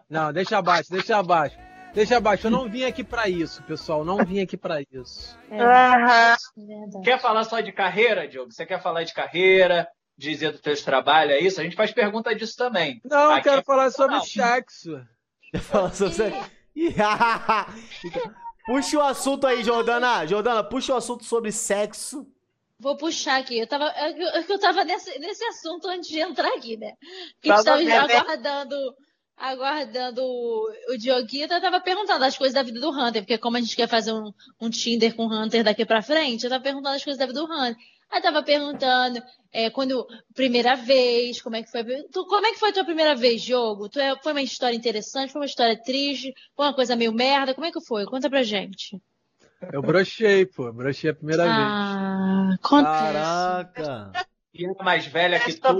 [0.08, 1.56] Não, deixa abaixo, deixa abaixo.
[1.94, 5.38] Deixa abaixo, eu não vim aqui pra isso, pessoal, não vim aqui pra isso.
[5.50, 6.36] Aham.
[6.56, 7.04] Verdade.
[7.04, 8.50] Quer falar só de carreira, Diogo?
[8.50, 11.60] Você quer falar de carreira, dizer dos teus trabalhos, é isso?
[11.60, 12.98] A gente faz pergunta disso também.
[13.04, 15.06] Não, eu Aqui quero é falar sobre sexo.
[15.60, 16.32] Fala sobre-
[16.74, 17.66] Então,
[18.64, 20.24] Puxa o assunto aí, Jordana.
[20.26, 22.26] Jordana, puxa o assunto sobre sexo.
[22.82, 23.58] Vou puxar aqui.
[23.58, 26.92] Eu tava, eu, eu- eu tava nesse, nesse assunto antes de entrar aqui, né?
[27.40, 28.20] Que Tava a gente tava vendo.
[28.20, 28.76] aguardando,
[29.36, 31.52] aguardando o, Dioguito.
[31.54, 34.12] Eu tava perguntando as coisas da vida do Hunter, porque como a gente quer fazer
[34.12, 37.26] um, um Tinder com o Hunter daqui pra frente, eu tava perguntando as coisas da
[37.26, 37.76] vida do Hunter.
[38.10, 41.82] Aí tava perguntando é, quando primeira vez, como é que foi.
[42.12, 43.88] Tu, como é que foi a tua primeira vez, jogo?
[43.88, 47.54] Tu é, foi uma história interessante, foi uma história triste, foi uma coisa meio merda.
[47.54, 48.04] Como é que foi?
[48.04, 49.00] Conta pra gente.
[49.72, 51.56] Eu brochei, pô, brochei a primeira vez.
[51.56, 52.84] Ah, conta.
[52.84, 54.26] Caraca.
[54.54, 55.78] E ela é mais velha que tu.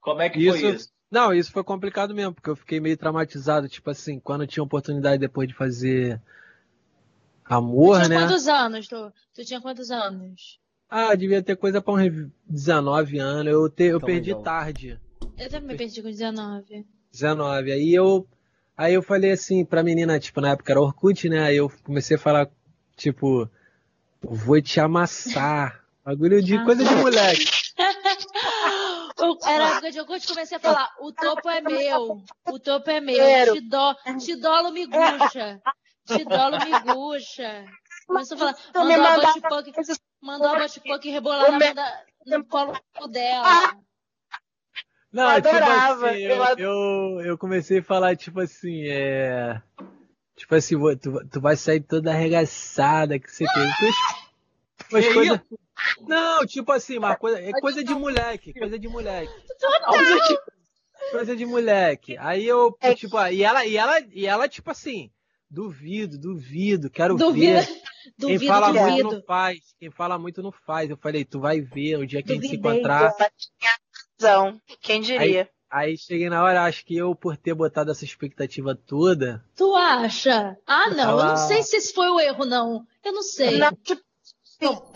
[0.00, 0.88] Como é que Isso, foi isso?
[1.10, 4.62] Não, isso foi complicado mesmo, porque eu fiquei meio traumatizado, tipo assim, quando eu tinha
[4.62, 6.20] oportunidade depois de fazer
[7.44, 8.16] Tu amor, tinha né?
[8.26, 8.88] quantos anos?
[8.88, 10.60] Tu, tu tinha quantos anos?
[10.88, 13.52] Ah, devia ter coisa pra uns 19 anos.
[13.52, 14.40] Eu, te, eu Calma perdi aí, ó.
[14.42, 15.00] tarde.
[15.38, 16.86] Eu também me perdi com 19.
[17.12, 17.72] 19.
[17.72, 18.26] Aí eu,
[18.76, 21.40] aí eu falei assim pra menina, tipo, na época era Orkut, né?
[21.40, 22.48] Aí eu comecei a falar,
[22.96, 23.48] tipo,
[24.22, 25.82] vou te amassar.
[26.04, 26.64] Bagulho de Ah.
[26.64, 27.44] coisa de moleque.
[29.18, 32.90] O- Era a época de eu comecei a falar, o topo é meu, o topo
[32.90, 35.60] é meu, te, dó, te dolo miguxa,
[36.06, 37.64] te dolo miguxa.
[38.06, 42.74] Começou a falar, mandou a coisas- mandou a bote-poke rebolar na no colo
[43.08, 43.74] dela.
[45.12, 49.60] Não, Eu adorava, tipo assim, eu eu, eu comecei a falar, tipo assim, é.
[50.36, 53.64] Tipo assim, tu, tu vai sair toda arregaçada, que você tem.
[54.92, 55.40] Umas Que coisas.
[56.06, 57.40] Não, tipo assim, uma coisa.
[57.40, 59.32] É coisa de moleque, coisa de moleque.
[61.10, 62.16] Coisa de moleque.
[62.18, 62.94] Aí eu, É.
[62.94, 65.10] tipo, e ela, e ela, e ela, tipo assim,
[65.50, 67.66] duvido, duvido, quero Duvida, ver.
[67.66, 69.12] Quem duvido, fala muito duvido.
[69.12, 69.58] não faz.
[69.78, 70.90] Quem fala muito não faz.
[70.90, 73.14] Eu falei, tu vai ver o dia que a gente se encontrar.
[73.18, 73.76] Ela tinha
[74.20, 74.60] razão.
[74.80, 75.42] Quem diria?
[75.42, 75.48] Aí
[75.98, 80.56] cheguei na hora, acho que eu, por ter botado essa expectativa toda, Tu acha?
[80.66, 82.86] Ah, não, eu não Ela- sei se esse foi o erro, não.
[83.04, 83.58] Eu não sei.
[83.58, 84.02] Não, tipo,
[84.60, 84.92] Não,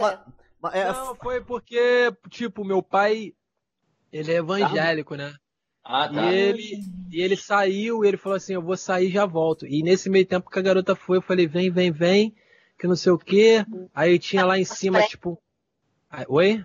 [0.72, 3.32] é- Não, foi porque, tipo, meu pai,
[4.12, 5.34] ele é evangélico, né?
[5.84, 6.32] Ah, E tá.
[6.32, 6.80] ele,
[7.10, 9.66] e ele saiu, e ele falou assim, eu vou sair e já volto.
[9.66, 12.34] E nesse meio tempo que a garota foi, eu falei, vem, vem, vem,
[12.78, 13.64] que não sei o quê.
[13.94, 15.38] Aí tinha lá em cima, tipo...
[16.10, 16.64] Aí- Oi?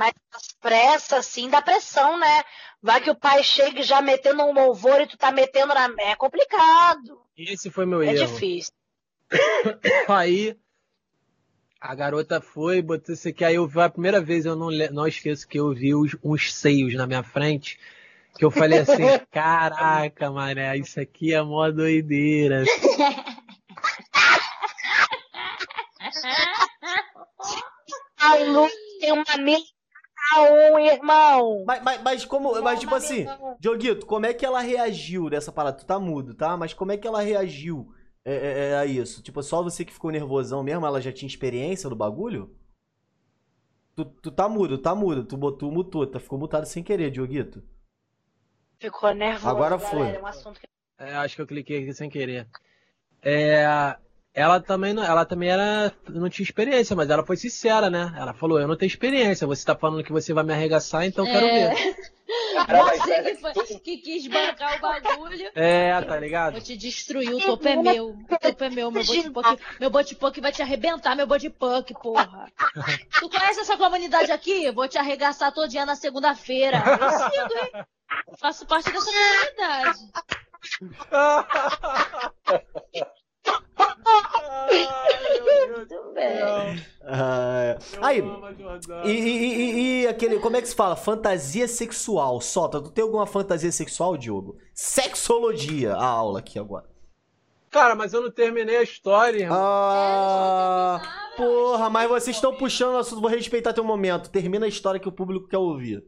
[0.00, 2.42] Mas as pressas, assim, dá pressão, né?
[2.82, 5.90] Vai que o pai chega já metendo um louvor e tu tá metendo na.
[5.98, 7.20] É complicado.
[7.36, 8.26] Esse foi meu É erro.
[8.26, 8.72] difícil.
[10.08, 10.56] Aí
[11.78, 13.44] a garota foi, botou isso aqui.
[13.44, 16.50] Aí eu vi a primeira vez, eu não, não esqueço que eu vi os- uns
[16.54, 17.78] seios na minha frente.
[18.38, 22.64] Que eu falei assim: caraca, mané, isso aqui é mó doideira.
[28.18, 28.68] Ai, Lu,
[29.00, 29.64] tem uma amiga
[30.38, 31.64] um irmão.
[31.66, 32.60] Mas, mas, mas como.
[32.62, 35.76] Mas tipo Uma assim, amiga- Dioguito, como é que ela reagiu dessa parada?
[35.76, 36.56] Tu tá mudo, tá?
[36.56, 37.92] Mas como é que ela reagiu
[38.24, 39.22] é, é, é, a isso?
[39.22, 40.86] Tipo, só você que ficou nervosão mesmo?
[40.86, 42.54] Ela já tinha experiência do bagulho?
[43.96, 45.24] Tu, tu tá mudo, tá mudo.
[45.24, 47.62] Tu botou, mutou, tá, ficou mutado sem querer, Dioguito.
[48.78, 49.48] Ficou nervoso.
[49.48, 50.16] Agora galera, foi.
[50.16, 50.66] É um assunto que
[50.98, 52.46] É, acho que eu cliquei aqui sem querer.
[53.22, 53.96] É,
[54.32, 58.14] ela também não, ela também era, não tinha experiência, mas ela foi sincera, né?
[58.16, 59.44] Ela falou: Eu não tenho experiência.
[59.46, 61.74] Você tá falando que você vai me arregaçar, então eu quero É.
[61.74, 61.96] ver.
[62.68, 65.50] Você que, foi- que quis bancar o bagulho.
[65.54, 66.52] É, tá ligado?
[66.52, 68.10] Vou te destruir, o topo é meu.
[68.10, 69.62] O topo é meu, meu botipoque.
[69.80, 72.46] Meu botipoque vai te arrebentar, meu botipoque, porra.
[73.18, 74.70] Tu conhece essa comunidade aqui?
[74.70, 76.80] Vou te arregaçar todo dia na segunda-feira.
[77.00, 77.84] Eu sigo, hein?
[78.38, 79.98] Faço parte dessa comunidade.
[85.76, 86.86] Muito bem.
[87.02, 87.78] Ah, é.
[88.00, 88.22] Aí,
[89.04, 90.38] e, e- e- e aquele.
[90.38, 90.94] Como é que se fala?
[90.96, 92.40] Fantasia sexual.
[92.40, 94.56] Solta, tu tem alguma fantasia sexual, Diogo?
[94.74, 96.88] Sexologia, a aula aqui agora.
[97.70, 99.56] Cara, mas eu não terminei a história, irmão.
[99.60, 101.00] Ah,
[101.36, 104.28] porra, mas vocês estão puxando o assunto, vou respeitar teu momento.
[104.30, 106.04] Termina a história que o público quer ouvir.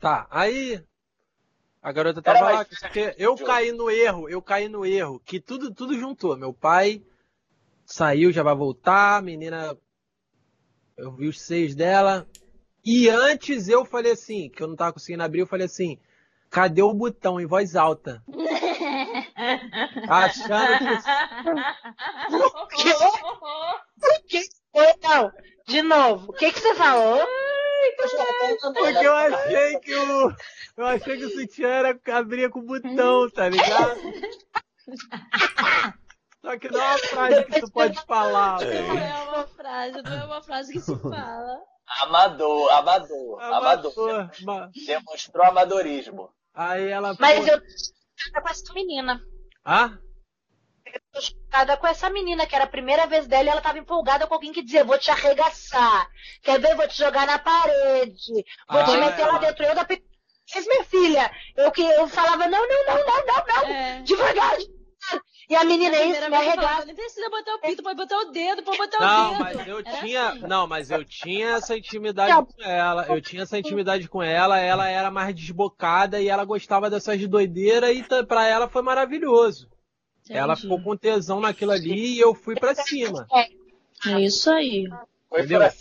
[0.00, 0.82] Tá, aí
[1.82, 5.74] a garota tava lá, porque eu caí no erro, eu caí no erro, que tudo,
[5.74, 6.36] tudo juntou.
[6.36, 7.02] Meu pai
[7.84, 9.76] saiu, já vai voltar, a menina,
[10.96, 12.28] eu vi os seios dela,
[12.84, 15.98] e antes eu falei assim, que eu não tava conseguindo abrir, eu falei assim,
[16.50, 18.22] cadê o botão em voz alta?
[20.08, 20.78] Achando
[22.68, 22.90] que
[24.00, 24.94] O que foi?
[25.02, 25.32] Não,
[25.66, 26.30] de novo.
[26.30, 27.26] O que, que você falou?
[28.74, 30.32] Porque eu achei que o.
[30.76, 34.00] Eu achei que o sutiã era, abria com botão, tá ligado?
[36.42, 38.60] Só que não é uma frase que tu pode falar.
[38.60, 41.60] Não é uma frase, não é uma frase que se fala.
[42.02, 44.08] Amador, amador, amador.
[44.10, 46.30] Amador, ma- Demonstrou amadorismo.
[46.54, 47.14] Aí ela.
[47.18, 47.60] Mas pô- eu
[48.16, 49.20] chocada com essa menina.
[49.64, 49.90] Ah?
[50.92, 53.78] Eu tô chocada com essa menina, que era a primeira vez dela e ela tava
[53.78, 56.08] empolgada com alguém que dizia, vou te arregaçar.
[56.42, 56.74] Quer ver?
[56.74, 58.32] Vou te jogar na parede.
[58.68, 59.64] Vou te Ah, meter lá ela- dentro.
[59.64, 59.86] Eu da
[60.52, 63.70] Mas, minha filha, eu que eu falava, não, não, não, não, não, não.
[63.74, 64.02] É.
[64.02, 64.80] Devagar, devagar.
[65.48, 66.84] E a menina é isso, me arregaça.
[66.84, 69.40] nem precisa botar o pinto, pode botar o dedo, pode botar o Não, dedo.
[69.40, 70.28] mas eu Era tinha.
[70.28, 70.40] assim.
[70.46, 72.44] Não, mas eu tinha essa intimidade Não.
[72.44, 73.06] com ela.
[73.08, 77.26] Eu tinha essa intimidade com ela, ela era mais desbocada e ela gostava dessas de
[77.26, 79.68] doideira e pra ela foi maravilhoso.
[80.30, 80.62] Ela Entendi.
[80.62, 83.26] ficou com tesão naquilo ali e eu fui pra cima.
[84.06, 84.84] É isso aí.
[85.32, 85.62] Entendeu?
[85.62, 85.72] É.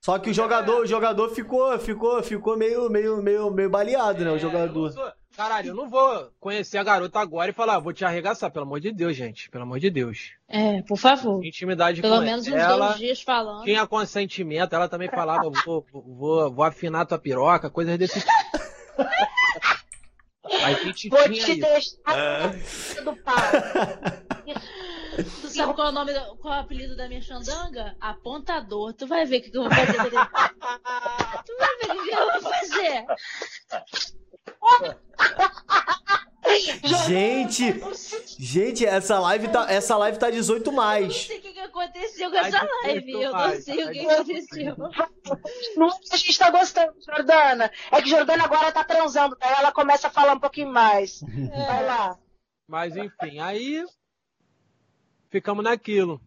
[0.00, 4.30] Só que o jogador, o jogador ficou, ficou, ficou meio, meio, meio, meio baleado, né?
[4.30, 4.92] O É, jogador.
[5.36, 8.64] Caralho, eu não vou conhecer a garota agora e falar, "Ah, vou te arregaçar, pelo
[8.66, 9.50] amor de Deus, gente.
[9.50, 10.30] Pelo amor de Deus.
[10.48, 11.44] É, por favor.
[11.44, 12.86] Intimidade Pelo com menos uns ela.
[12.88, 13.64] dois dias falando.
[13.64, 18.30] Tinha consentimento, ela também falava, vou, vou, vou afinar tua piroca, coisas desse tipo.
[20.44, 21.60] A gente Vou tinha te isso.
[21.60, 23.34] deixar do pau.
[25.16, 27.96] Tu sabe qual é o nome, qual é o apelido da minha xandanga?
[28.00, 28.92] Apontador.
[28.94, 30.10] Tu vai ver o que, eu vou fazer.
[31.46, 33.06] tu vai ver o que, que eu vou fazer.
[37.06, 37.80] Gente,
[38.38, 41.26] gente, essa live tá, essa live tá 18 Eu não mais.
[41.26, 43.12] sei o que, aconteceu com essa live.
[43.12, 44.74] Eu não mais, sei o que aconteceu.
[44.74, 47.70] É a gente tá gostando, Jordana.
[47.90, 51.20] É que Jordana agora tá transando, daí ela começa a falar um pouquinho mais.
[51.22, 52.18] Vai lá.
[52.66, 53.84] Mas enfim, aí
[55.30, 56.20] ficamos naquilo.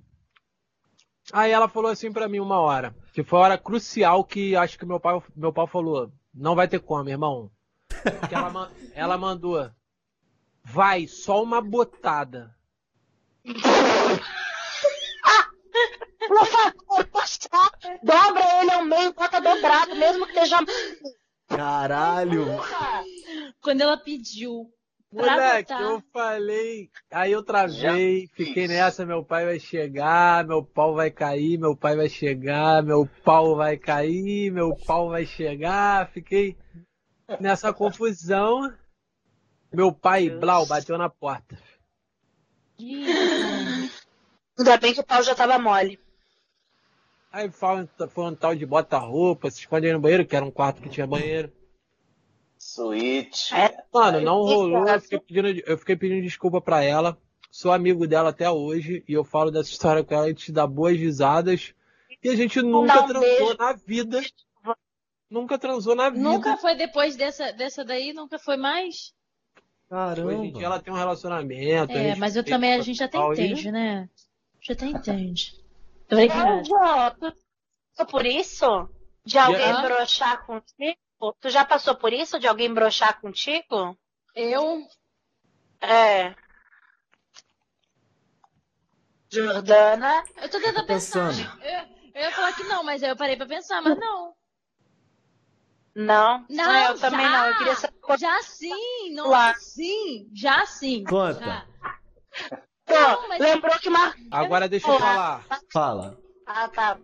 [1.32, 4.78] Aí ela falou assim pra mim uma hora, que foi a hora crucial que acho
[4.80, 7.52] que meu pai, meu pai falou, não vai ter como, irmão.
[8.32, 9.70] Ela, ela mandou,
[10.68, 12.54] vai, só uma botada.
[16.28, 17.72] Por favor, passar.
[18.04, 20.58] Dobra ele ao meio, bota dobrado, mesmo que esteja.
[21.48, 22.46] Caralho.
[23.62, 24.70] Quando ela pediu
[25.10, 25.82] Moleque, botar.
[25.82, 31.58] eu falei, aí eu travei, fiquei nessa, meu pai vai chegar, meu pau vai cair,
[31.58, 36.58] meu pai vai chegar, meu pau vai cair, meu pau vai chegar, fiquei
[37.40, 38.70] nessa confusão.
[39.72, 41.58] Meu pai, Blau, bateu na porta.
[44.58, 46.00] Ainda bem que o pau já tava mole.
[47.32, 50.52] Aí foi, foi um tal de bota-roupa, se esconde aí no banheiro, que era um
[50.52, 51.52] quarto que tinha banheiro.
[52.58, 53.54] Suíte.
[53.54, 53.84] É.
[53.94, 54.88] Mano, não rolou.
[54.88, 57.18] Eu fiquei, pedindo, eu fiquei pedindo desculpa pra ela.
[57.52, 60.26] Sou amigo dela até hoje e eu falo dessa história com ela.
[60.26, 61.74] A gente dá boas risadas.
[62.24, 63.58] E a gente nunca Não, transou beijo.
[63.58, 64.22] na vida.
[65.30, 66.24] Nunca transou na vida.
[66.24, 68.14] Nunca foi depois dessa, dessa daí?
[68.14, 69.14] Nunca foi mais?
[69.90, 70.28] Caramba.
[70.30, 71.98] Hoje em dia ela tem um relacionamento.
[71.98, 74.10] É, mas eu também, a gente até e- entende, né?
[74.62, 75.56] Já até entende.
[76.66, 77.34] João, tu
[77.96, 78.90] passou por isso?
[79.26, 79.82] De alguém Hã?
[79.82, 80.98] broxar contigo?
[81.40, 82.40] Tu já passou por isso?
[82.40, 83.98] De alguém broxar contigo?
[84.36, 84.88] Eu,
[85.82, 86.36] É.
[89.30, 90.24] Jordana?
[90.42, 91.28] eu tô tentando pensar.
[91.30, 91.62] pensando.
[91.62, 91.80] Eu,
[92.14, 94.34] eu ia falar que não, mas aí eu parei pra pensar, mas não.
[96.00, 96.46] Não.
[96.50, 97.30] Não, É, eu também já.
[97.32, 97.48] não.
[97.50, 99.54] Eu queria saber Já sim, não Lá.
[99.56, 101.04] sim, já sim.
[101.04, 101.40] Conta.
[101.40, 101.66] Já.
[102.86, 104.14] Pô, mas- lembrou que Mar...
[104.32, 105.44] Agora deixa eu falar.
[105.74, 106.18] Fala.
[106.46, 106.98] Ah, tá.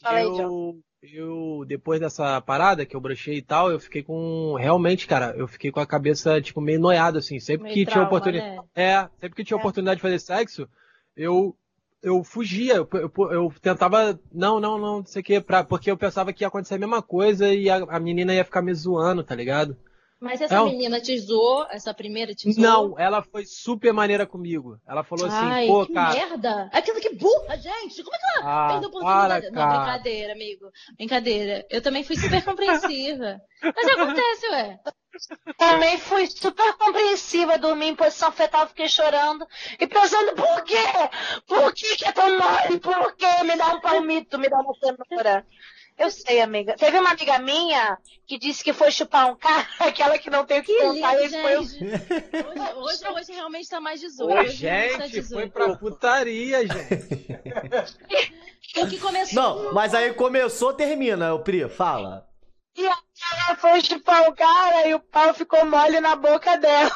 [0.00, 0.80] Fala aí, João.
[1.02, 4.54] Eu, eu, depois dessa parada que eu brochei e tal, eu fiquei com.
[4.58, 7.38] Realmente, cara, eu fiquei com a cabeça, tipo, meio noiado, assim.
[7.38, 8.56] Sempre Meio que tinha trauma, oportunidade.
[8.56, 8.62] né?
[8.74, 9.60] É, sempre que tinha É.
[9.60, 10.68] oportunidade de fazer sexo,
[11.14, 11.54] eu.
[12.02, 15.90] Eu fugia, eu, eu, eu tentava, não, não, não, não sei o que, pra, porque
[15.90, 18.72] eu pensava que ia acontecer a mesma coisa e a, a menina ia ficar me
[18.72, 19.76] zoando, tá ligado?
[20.20, 22.66] Mas essa menina te zoou, essa primeira te zoou?
[22.66, 24.76] Não, ela foi super maneira comigo.
[24.86, 26.14] Ela falou assim, Ai, pô, que cara.
[26.14, 26.70] merda!
[26.72, 28.02] Aquilo que burra, gente!
[28.02, 29.50] Como é que ela Ah, perdeu oportunidade?
[29.52, 30.66] para, Não, brincadeira, amigo.
[30.96, 31.66] Brincadeira.
[31.70, 33.40] Eu também fui super compreensiva.
[33.62, 34.80] Mas acontece, ué.
[35.56, 39.46] Também fui super compreensiva, dormi em posição fetal, fiquei chorando
[39.80, 40.76] e pensando, por quê?
[41.46, 42.78] Por que, que é tão mole?
[42.80, 43.26] Por quê?
[43.44, 45.46] Me dá um palmito, me dá uma cenoura.
[45.98, 46.76] Eu sei, amiga.
[46.76, 50.60] Teve uma amiga minha que disse que foi chupar um cara, aquela que não tem
[50.60, 51.14] o que Que pensar.
[51.14, 51.56] lindo, Esse foi.
[51.56, 54.30] Hoje, hoje, hoje realmente tá mais 18.
[54.30, 55.26] Ô, Hoje tá gente, 18.
[55.34, 58.38] foi pra putaria, gente.
[58.76, 59.34] O que começou.
[59.42, 62.27] Não, mas aí começou, termina, o Pri, fala.
[62.78, 66.90] E ela foi chupar o cara e o pau ficou mole na boca dela.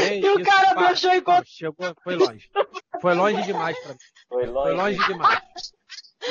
[0.00, 2.50] Gente, E o cara pá, pá, enquanto- Chegou, foi longe.
[3.00, 3.98] Foi longe demais pra mim.
[4.28, 4.74] Foi Foi longe.
[4.96, 5.40] longe demais.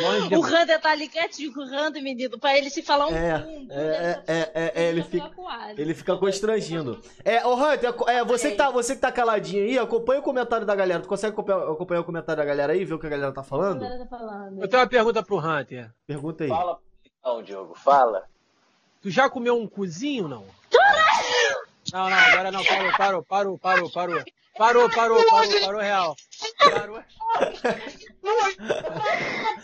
[0.01, 0.41] Longe O.
[0.41, 4.23] Rander tá ali quietinho com o menino, pra ele se falar um É, é, é,
[4.27, 5.31] é, é, é, ele fica.
[5.69, 7.01] Ele Ele fica constrangindo.
[7.23, 10.65] É, ô Hunter, é, você, que tá, você que tá caladinho aí, acompanha o comentário
[10.65, 11.01] da galera.
[11.01, 13.43] Tu consegue acompanhar, acompanhar o comentário da galera aí, ver o que a galera tá
[13.43, 13.81] falando?
[13.88, 14.62] tá falando.
[14.62, 15.89] Eu tenho uma pergunta pro Hunter.
[16.05, 16.49] Pergunta aí.
[16.49, 16.79] Fala
[17.25, 18.29] então, Diogo, fala.
[19.01, 20.45] Tu já comeu um cozinho, não?
[21.91, 22.63] Não, não, agora não.
[22.63, 24.23] Parou, parou, parou, parou, parou.
[24.55, 26.15] Parou, parou, parou, parou real.
[26.59, 27.03] Parou.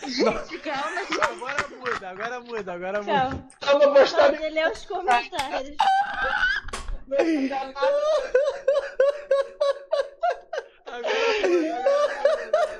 [0.07, 1.01] Gente, calma.
[1.21, 3.47] Agora muda, agora muda, agora muda.
[3.59, 3.83] Calma.
[3.83, 5.77] Eu vou postar Pode ler os comentários.
[7.11, 7.57] Agora muda,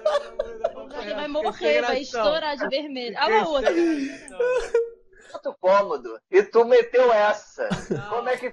[0.02, 0.96] agora muda, agora O muda.
[0.98, 3.16] Rander vai morrer, vai estourar de vermelho.
[3.20, 3.72] Olha lá outra.
[3.72, 6.20] muito cômodo.
[6.30, 7.70] E tu meteu essa.
[7.90, 8.52] Não, Como é que.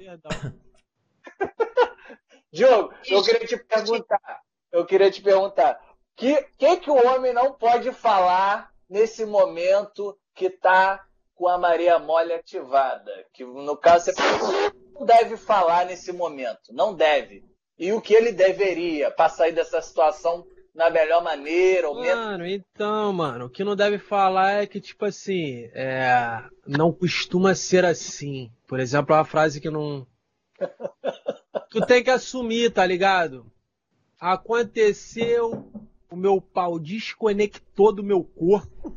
[2.53, 4.41] Diogo, eu queria te perguntar.
[4.73, 5.81] Eu queria te perguntar.
[5.83, 11.05] O que, que, que o homem não pode falar nesse momento que tá
[11.35, 13.13] com a Maria Mole ativada?
[13.33, 16.73] Que no caso você não deve falar nesse momento.
[16.73, 17.45] Não deve.
[17.79, 20.45] E o que ele deveria para sair dessa situação
[20.79, 22.25] na melhor maneira, ou menos.
[22.25, 27.53] Mano, então, mano, o que não deve falar é que, tipo assim, é, não costuma
[27.57, 28.49] ser assim.
[28.65, 30.07] Por exemplo, uma frase que não.
[31.69, 33.51] Tu tem que assumir, tá ligado?
[34.21, 35.69] Aconteceu,
[36.09, 38.95] o meu pau desconectou do meu corpo.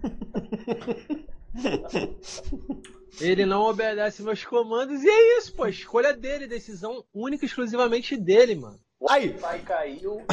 [3.20, 5.66] Ele não obedece meus comandos e é isso, pô.
[5.66, 8.80] Escolha dele, decisão única e exclusivamente dele, mano.
[9.10, 10.26] Aí, O pai caiu.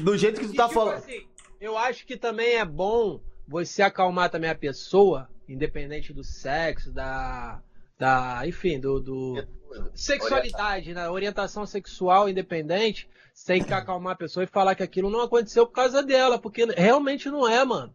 [0.00, 0.96] do jeito que tu E, tá tipo falando.
[0.96, 1.26] assim,
[1.60, 7.60] eu acho que também é bom você acalmar também a pessoa, independente do sexo, da.
[7.98, 9.00] da enfim, do.
[9.00, 9.34] do
[9.94, 11.08] sexualidade, né?
[11.08, 13.08] Orientação sexual independente.
[13.34, 16.38] Você tem que acalmar a pessoa e falar que aquilo não aconteceu por causa dela,
[16.38, 17.94] porque realmente não é, mano.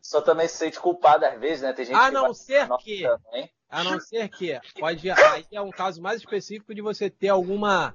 [0.00, 1.72] Só também se sente culpado às vezes, né?
[1.72, 3.02] Tem gente A que não vai- ser que.
[3.02, 3.50] também.
[3.70, 4.60] A não ser que.
[4.78, 5.10] Pode.
[5.10, 7.94] Aí é um caso mais específico de você ter alguma.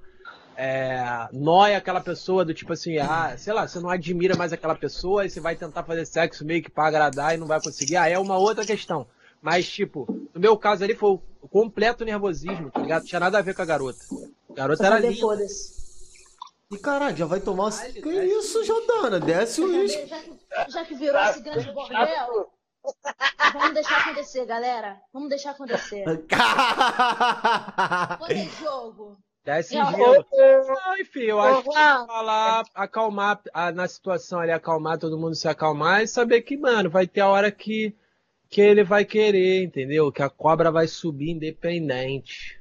[0.62, 4.76] É, nóia aquela pessoa do tipo assim, ah, sei lá, você não admira mais aquela
[4.76, 7.96] pessoa e você vai tentar fazer sexo meio que pra agradar e não vai conseguir,
[7.96, 9.08] ah, é uma outra questão.
[9.42, 13.06] Mas, tipo, no meu caso ali foi o completo nervosismo, tá ligado?
[13.06, 14.00] Tinha nada a ver com a garota.
[14.50, 15.22] A garota era linda.
[15.22, 15.80] Foda-se.
[16.70, 17.72] E caralho, já vai tomar.
[17.72, 18.40] Caralho, Que velho.
[18.40, 19.18] isso, Jordana?
[19.18, 20.08] Desce o uísque.
[20.08, 20.38] Já que,
[20.72, 22.52] já que virou esse grande bordel,
[23.54, 25.00] vamos deixar acontecer, galera.
[25.14, 26.04] Vamos deixar acontecer.
[28.20, 29.18] Quando é jogo?
[29.50, 30.26] Desce Não, gelo.
[30.68, 35.48] Não, enfim, eu acho que falar, acalmar a- na situação ali, acalmar todo mundo se
[35.48, 37.96] acalmar e saber que, mano, vai ter a hora que,
[38.48, 40.12] que ele vai querer, entendeu?
[40.12, 42.60] Que a cobra vai subir independente.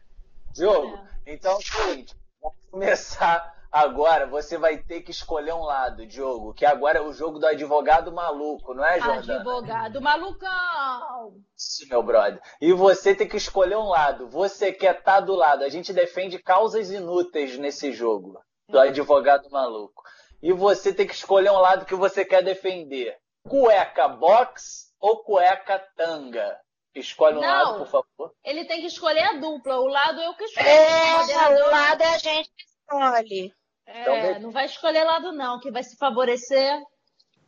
[0.55, 4.27] Diogo, então é o seguinte, vamos começar agora.
[4.27, 8.13] Você vai ter que escolher um lado, Diogo, que agora é o jogo do advogado
[8.13, 9.37] maluco, não é, Jordana?
[9.41, 11.35] Advogado malucão.
[11.57, 12.41] Isso, meu brother.
[12.61, 14.29] E você tem que escolher um lado.
[14.29, 15.65] Você quer estar do lado.
[15.65, 20.03] A gente defende causas inúteis nesse jogo do advogado maluco.
[20.43, 23.17] E você tem que escolher um lado que você quer defender.
[23.49, 26.59] Cueca box ou cueca tanga?
[26.95, 27.49] Escolhe um Não.
[27.49, 28.35] lado, por favor.
[28.45, 29.79] Ele tem que escolher a dupla.
[29.79, 30.67] O lado eu que escolho.
[30.67, 33.55] É, O o lado é a gente que escolhe.
[33.91, 36.81] Então, É, não vai escolher lado não, que vai se favorecer.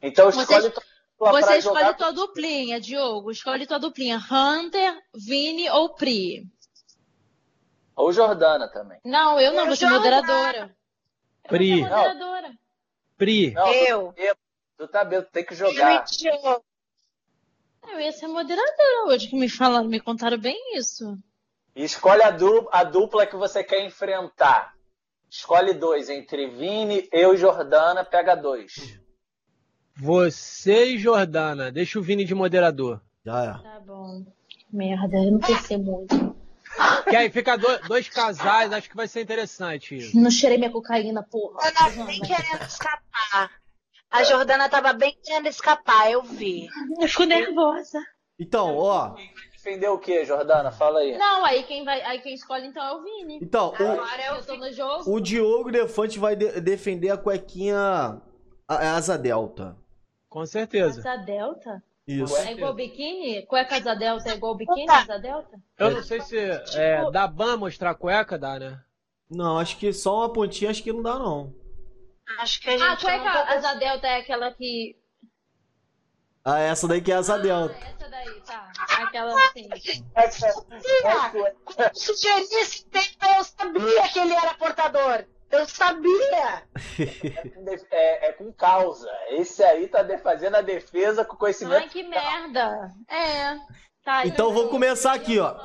[0.01, 0.83] Então Você- escolhe dupla
[1.33, 1.95] Você pra escolhe jogar.
[1.95, 3.31] tua duplinha, Diogo.
[3.31, 4.19] Escolhe tua duplinha.
[4.31, 6.47] Hunter, Vini ou Pri.
[7.95, 8.99] Ou Jordana também.
[9.05, 10.75] Não, eu não, Eu vou ser jogo moderadora.
[11.45, 11.81] Eu Pri.
[11.81, 12.51] vou ser moderadora.
[13.19, 14.15] Pri, Não, Eu.
[14.79, 16.05] Tu tá bem, tu tem que Eu jogar.
[16.11, 16.65] e Diogo.
[17.87, 21.19] Eu ia ser moderadora hoje, que me falaram, me contaram bem isso.
[21.77, 24.75] E escolhe a, du- a dupla que você quer enfrentar.
[25.31, 26.09] Escolhe dois.
[26.11, 28.99] Entre Vini, eu e Jordana, pega dois.
[29.97, 33.01] você e Jordana, deixa o Vini de moderador.
[33.25, 33.53] Já é.
[33.63, 34.25] Tá bom.
[34.73, 36.37] Merda, eu não pensei muito.
[37.09, 40.17] Que aí fica do- dois casais, acho que vai ser interessante isso.
[40.19, 41.67] Não cheirei minha cocaína, porra.
[41.67, 43.51] Eu tava bem querendo escapar.
[44.11, 46.69] A Jordana tava bem querendo escapar, eu vi.
[47.01, 47.99] Eu fico nervosa.
[48.39, 49.17] Então, ó.
[49.63, 50.71] Defender o que, Jordana?
[50.73, 51.19] Fala aí.
[51.19, 53.39] Não, aí quem, vai, aí quem escolhe então é o Vini.
[53.43, 55.11] Então, o, Agora eu Eu tô no jogo.
[55.13, 59.77] o Diogo Defante vai de- defender a cuequinha a, a asa delta.
[60.31, 61.01] Com certeza.
[61.01, 61.83] Asa Delta?
[62.07, 62.35] Isso.
[62.39, 63.45] É igual biquíni?
[63.47, 65.59] Cueca asa Delta é igual biquíni asa Delta?
[65.79, 68.81] Eu não sei se é, dá ban mostrar cueca, dá, né?
[69.29, 71.53] Não, acho que só uma pontinha acho que não dá, não.
[72.39, 74.97] Acho que a gente Ah, cueca não tá asa Delta é aquela que.
[76.51, 77.77] Ah, essa daí que é asa delta.
[77.77, 78.73] Essa daí, tá.
[78.99, 79.69] Aquela assim.
[81.79, 85.25] Eu sugeri esse tema, eu sabia que ele era portador.
[85.51, 86.65] Eu sabia.
[87.93, 89.09] É, é com causa.
[89.31, 91.83] Esse aí tá fazendo a defesa com conhecimento.
[91.83, 92.93] Ai, que merda.
[93.09, 93.57] É.
[94.05, 95.57] Tá, Então vou começar aqui, ó.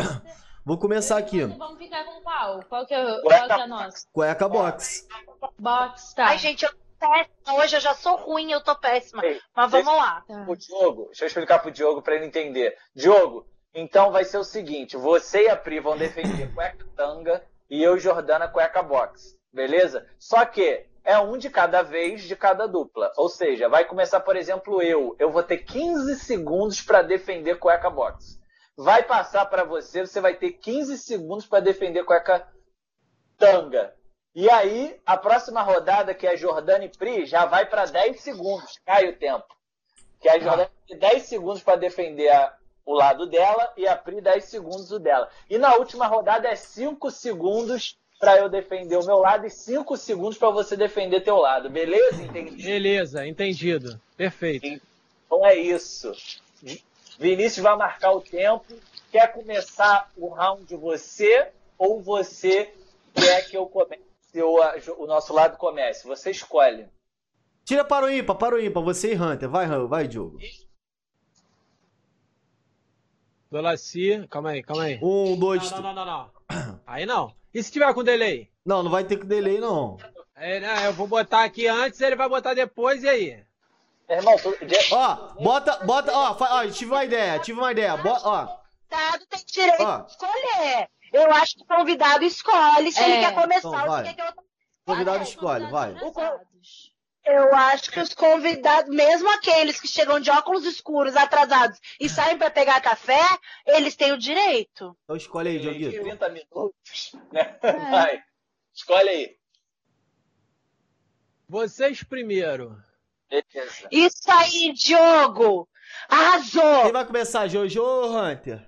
[0.64, 1.44] Vou começar aqui.
[1.44, 2.64] Vamos ficar com qual?
[2.64, 4.08] Qual que é, qual que é a nossa?
[4.12, 5.08] Cueca box.
[5.60, 6.28] Box, tá.
[6.28, 6.72] Ai, gente, eu
[7.10, 7.60] péssima.
[7.60, 9.26] Hoje eu já sou ruim, eu tô péssima.
[9.26, 10.24] Ei, Mas vamos lá.
[10.28, 10.46] Tá.
[10.48, 12.78] O Diogo, deixa eu explicar pro Diogo pra ele entender.
[12.96, 17.82] Diogo, então vai ser o seguinte: você e a Pri vão defender cueca tanga e
[17.84, 19.36] eu e Jordana cueca box.
[19.52, 20.06] Beleza?
[20.20, 23.12] Só que é um de cada vez de cada dupla.
[23.16, 25.16] Ou seja, vai começar, por exemplo, eu.
[25.20, 28.40] Eu vou ter 15 segundos pra defender cueca box.
[28.78, 32.46] Vai passar pra você, você vai ter 15 segundos pra defender cueca
[33.38, 33.94] tanga.
[34.36, 38.78] E aí, a próxima rodada, que é Jordana e Pri, já vai pra 10 segundos.
[38.86, 39.46] Cai o tempo.
[40.20, 42.54] Que a Jordana tem 10 segundos para defender a-
[42.86, 45.30] o lado dela e a Pri 10 segundos o dela.
[45.50, 49.96] E na última rodada é 5 segundos para eu defender o meu lado e 5
[49.96, 51.70] segundos para você defender teu lado.
[51.70, 52.22] Beleza?
[52.22, 52.64] Entendi.
[52.64, 54.00] Beleza, entendido.
[54.18, 54.66] Perfeito.
[55.26, 56.12] Então é isso.
[57.18, 58.66] Vinícius vai marcar o tempo.
[59.12, 62.74] Quer começar o round você ou você
[63.14, 64.04] quer que eu comece
[64.42, 66.06] a- o nosso lado comece?
[66.08, 66.88] Você escolhe.
[67.64, 68.84] Tira para o ímpar, para o ímpar.
[68.84, 69.50] Você e Hunter.
[69.50, 70.38] Vai, vai, Diogo.
[73.52, 75.00] Dolaci, calma aí, calma aí.
[75.02, 75.84] Um, dois, Não, três.
[75.84, 76.18] não, não, não,
[76.50, 76.80] não.
[76.86, 77.34] Aí não.
[77.54, 78.50] E se tiver com delay?
[78.66, 79.98] Não, não vai ter que delay, não.
[80.36, 83.44] É, né, eu vou botar aqui antes, ele vai botar depois, e aí?
[84.10, 84.54] Irmão, tu...
[84.92, 87.96] Ó, bota, bota, ó, ó, tive uma ideia, tive uma ideia.
[87.98, 89.98] Bo- ó, convidado tem direito Ó.
[90.00, 90.90] de escolher.
[91.16, 93.10] Eu acho que o convidado escolhe se É.
[93.10, 94.06] ele quer começar Então, ou vai.
[94.06, 94.44] se quer que eu...
[94.86, 95.96] convidado Ah, escolhe, vai.
[97.28, 102.38] Eu acho que os convidados, mesmo aqueles que chegam de óculos escuros, atrasados e saem
[102.38, 103.20] pra pegar café,
[103.66, 104.96] eles têm o direito.
[105.04, 106.04] Então escolhe aí, Tem Dioguito.
[106.04, 107.58] 30 minutos, né?
[107.64, 107.72] É.
[107.92, 108.24] Vai.
[108.74, 109.38] Escolhe aí.
[111.48, 112.78] Vocês primeiro.
[113.30, 113.88] Beleza.
[113.92, 115.68] Isso aí, Diogo!
[116.10, 116.84] Arrasou!
[116.84, 118.68] Quem vai começar, Jojo ou Hunter?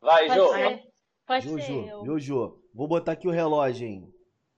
[0.00, 0.28] Vai,
[1.26, 1.58] Pode Jô.
[1.58, 1.88] ser.
[1.88, 2.04] Eu.
[2.04, 2.58] Jojo.
[2.74, 4.12] Vou botar aqui o relógio, hein.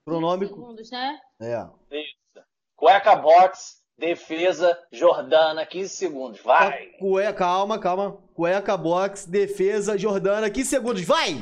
[0.05, 0.55] Cronômico.
[0.55, 1.21] segundos, né?
[1.41, 1.67] É.
[1.91, 2.47] Isso.
[2.75, 6.41] Cueca box, defesa, Jordana, 15 segundos.
[6.41, 6.87] Vai.
[6.99, 8.19] Cueca, calma, calma.
[8.35, 11.35] Cueca, box, defesa, Jordana, 15 segundos, vai!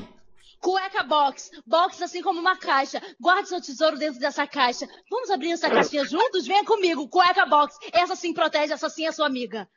[0.61, 1.51] Cueca box.
[1.67, 3.03] Box assim como uma caixa.
[3.21, 4.89] Guarde seu tesouro dentro dessa caixa.
[5.11, 6.47] Vamos abrir essa caixinha juntos?
[6.47, 7.07] Venha comigo.
[7.07, 7.77] Cueca box.
[7.93, 9.69] Essa sim protege, essa sim é sua amiga.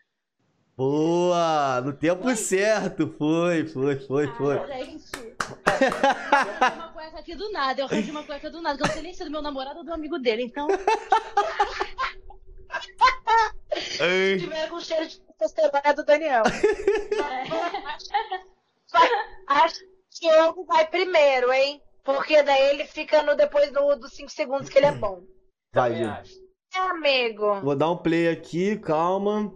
[0.77, 1.81] Boa!
[1.81, 3.07] No tempo certo.
[3.17, 4.57] Foi, foi, foi, foi.
[4.59, 5.09] Ah, gente.
[5.17, 5.33] Eu
[6.59, 7.81] tenho uma cueca aqui do nada.
[7.81, 9.41] Eu arranjo uma cueca do nada, que eu não sei nem se é do meu
[9.41, 10.67] namorado ou do amigo dele, então.
[13.75, 16.43] Se tiver com cheiro de testosterona é do Daniel.
[19.47, 19.79] Acho
[20.11, 21.81] que o Diogo vai primeiro, hein?
[22.03, 25.21] Porque daí ele fica no, depois do- dos 5 segundos que ele é bom.
[25.73, 26.07] Vai, Gil.
[26.07, 27.61] É, amigo.
[27.61, 29.51] Vou dar um play aqui, calma.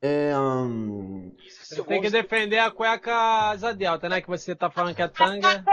[0.00, 0.32] É.
[0.38, 1.32] hum,
[1.62, 3.12] Você tem que defender a cueca
[3.50, 4.20] asa delta, né?
[4.20, 5.64] Que você tá falando que é tanga.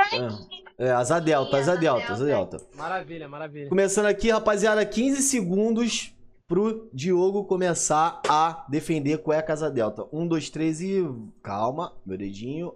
[0.79, 2.57] é, é, asa delta, asa delta, asa delta.
[2.75, 3.69] Maravilha, maravilha.
[3.69, 6.11] Começando aqui, rapaziada, 15 segundos
[6.47, 10.07] pro Diogo começar a defender cueca asa delta.
[10.11, 11.03] Um, dois, três e.
[11.43, 12.73] Calma, meu dedinho.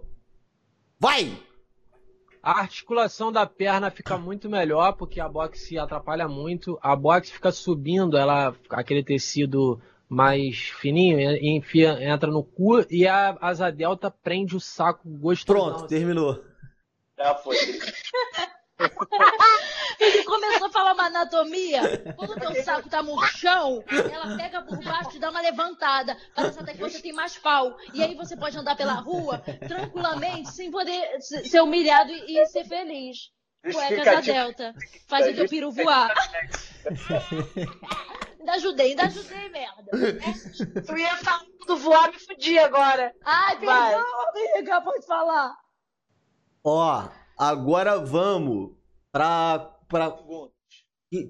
[0.98, 1.36] Vai!
[2.42, 6.78] A articulação da perna fica muito melhor, porque a boxe atrapalha muito.
[6.80, 9.78] A boxe fica subindo, ela aquele tecido
[10.10, 15.70] mais fininho, enfia, entra no cu e a asa delta prende o saco gostoso.
[15.76, 16.42] Pronto, terminou.
[17.16, 17.56] Já foi.
[20.00, 22.14] Ele começou a falar uma anatomia.
[22.16, 26.16] Quando o teu saco tá murchão, ela pega por baixo e dá uma levantada.
[26.34, 27.76] Parece até que você tem mais pau.
[27.92, 29.38] E aí você pode andar pela rua
[29.68, 33.30] tranquilamente, sem poder se- ser humilhado e, ser feliz.
[33.70, 34.20] Cuecas da.
[34.22, 34.74] Delta.
[35.06, 36.14] Faz o teu peru voar.
[38.40, 39.90] Ainda ajudei, ainda ajudei, merda.
[40.86, 43.14] Tu ia falar do voar, me fudi agora.
[43.22, 43.94] Ai, Vai.
[43.94, 45.56] perdão, amiga, pode falar.
[46.64, 48.72] Ó, agora vamos
[49.12, 50.52] pra, pra Segundos.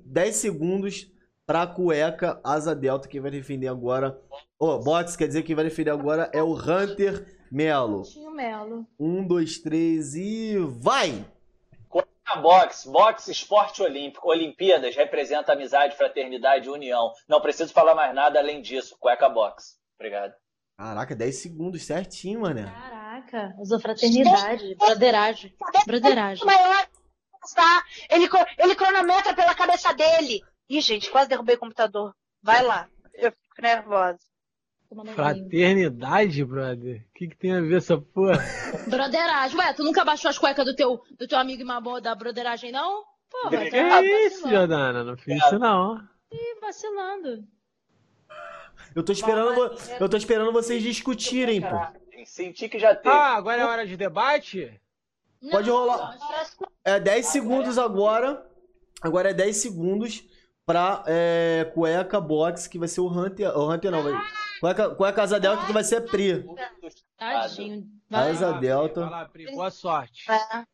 [0.04, 1.12] 10 segundos
[1.44, 3.08] pra cueca asa delta.
[3.08, 4.20] Quem vai defender agora.
[4.58, 8.02] Ó, box quer dizer que quem vai defender agora é o Hunter Melo.
[8.34, 8.86] Melo.
[8.98, 10.56] Um, dois, três e.
[10.58, 11.24] Vai!
[12.31, 17.12] A boxe, boxe, esporte olímpico, Olimpíadas representa amizade, fraternidade e união.
[17.28, 18.97] Não preciso falar mais nada além disso.
[19.01, 19.74] Cueca boxe.
[19.99, 20.33] Obrigado.
[20.78, 22.66] Caraca, 10 segundos certinho, mané.
[22.66, 25.53] Caraca, usou fraternidade, broderagem.
[25.85, 26.47] Broderagem.
[26.47, 26.87] Maior,
[27.53, 27.83] tá?
[28.09, 28.28] Ele,
[28.59, 30.41] ele cronometra pela cabeça dele.
[30.68, 32.14] Ih, gente, quase derrubei o computador.
[32.41, 32.89] Vai lá.
[33.12, 34.20] Eu fico nervosa.
[34.91, 35.14] Tomando banho.
[35.16, 37.07] Fraternidade, brother?
[37.09, 38.34] O que, que tem a ver essa porra?
[38.91, 39.57] Broderagem.
[39.57, 43.05] Ué, tu nunca baixou as cuecas do teu, do teu amigo Mamô da broderagem, não?
[43.30, 44.57] Porra, Que tá isso, vacilando.
[44.57, 45.05] Jordana?
[45.05, 45.97] Não fiz isso não.
[46.32, 47.45] Ih, vacilando.
[48.97, 51.68] Eu tô esperando, vo- eu tô esperando vocês discutirem, pô.
[52.24, 53.14] Senti que já teve.
[53.14, 54.78] Ah, agora é hora de debate?
[55.51, 56.18] Pode Não, rolar.
[56.18, 58.45] não, É 10 segundos agora.
[59.01, 60.24] Agora é 10 segundos
[60.66, 63.57] pra é, cueca box, que vai ser o Hunter.
[63.57, 64.12] O Hunter não, vai.
[64.61, 66.44] Cueca, cueca asa delta, que vai ser a Pri.
[67.16, 67.84] Tadinho.
[68.08, 68.30] Vai.
[68.30, 69.00] Asa Vai lá, delta.
[69.00, 70.30] Vai lá, Pri, boa sorte.
[70.30, 70.64] É.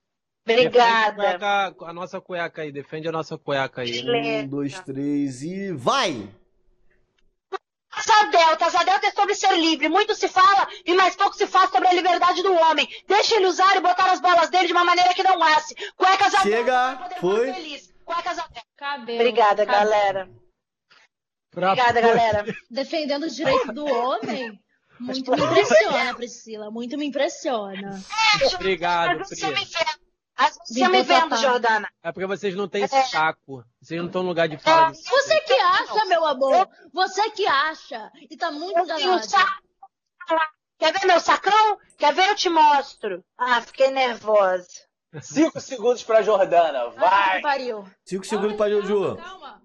[0.49, 1.23] Obrigada.
[1.31, 4.03] a, cueca- a nossa cueca aí, defende a nossa cueca aí.
[4.45, 5.73] Um, dois, três e.
[5.73, 6.29] Vai!
[7.91, 9.89] Asa Delta, Asa Delta é sobre ser livre.
[9.89, 12.87] Muito se fala e mais pouco se fala sobre a liberdade do homem.
[13.09, 15.75] Deixa ele usar e botar as bolas dele de uma maneira que não asse.
[15.97, 17.53] Cueca Asa Chega, Delta foi.
[17.55, 17.93] feliz.
[18.05, 18.67] Cueca Asa Delta.
[18.77, 19.19] Cabelo.
[19.21, 19.91] Obrigada, cabelo.
[19.91, 20.31] galera.
[21.57, 22.45] Pra- Obrigada, galera.
[22.71, 24.61] Defendendo os direitos do homem.
[25.01, 26.71] Muito me impressiona, Priscila.
[26.71, 27.99] Muito me impressiona.
[28.55, 29.53] Obrigado, Às vezes eu
[30.91, 30.99] Pri.
[30.99, 31.37] me vendo.
[31.39, 31.89] Jordana.
[32.03, 33.65] É porque vocês não têm saco.
[33.81, 35.05] Vocês não estão no lugar de fala disso.
[35.09, 36.69] Você que acha, meu amor.
[36.93, 38.11] Você que acha.
[38.31, 39.27] E tá muito um enganado.
[40.79, 41.79] Quer ver meu sacão?
[41.97, 42.29] Quer ver?
[42.29, 43.25] Eu te mostro.
[43.39, 44.67] Ah, fiquei nervosa.
[45.23, 46.93] Cinco segundos pra Jordana.
[46.97, 47.41] Ah, Vai!
[47.41, 47.89] pariu.
[48.05, 49.17] 5 segundos pra Jojo.
[49.17, 49.63] Calma.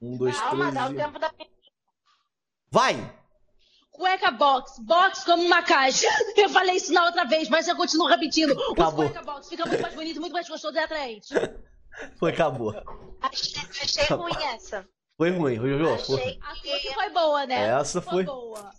[0.00, 0.96] Um, dois, Calma, três dá o e.
[0.96, 1.32] tempo da
[2.70, 3.18] Vai!
[3.90, 6.06] Cueca box, box como uma caixa.
[6.36, 8.52] Eu falei isso na outra vez, mas eu continuo repetindo.
[8.72, 9.08] Acabou.
[9.08, 11.34] cueca box, fica muito mais bonito, muito mais gostoso e atraente.
[12.16, 12.72] Foi, acabou.
[13.20, 14.88] Achei, achei ruim essa.
[15.16, 15.98] Foi ruim, Jojo.
[16.04, 16.20] Foi.
[16.20, 17.68] Achei A sua que foi boa, né?
[17.80, 18.22] Essa foi.
[18.22, 18.70] boa.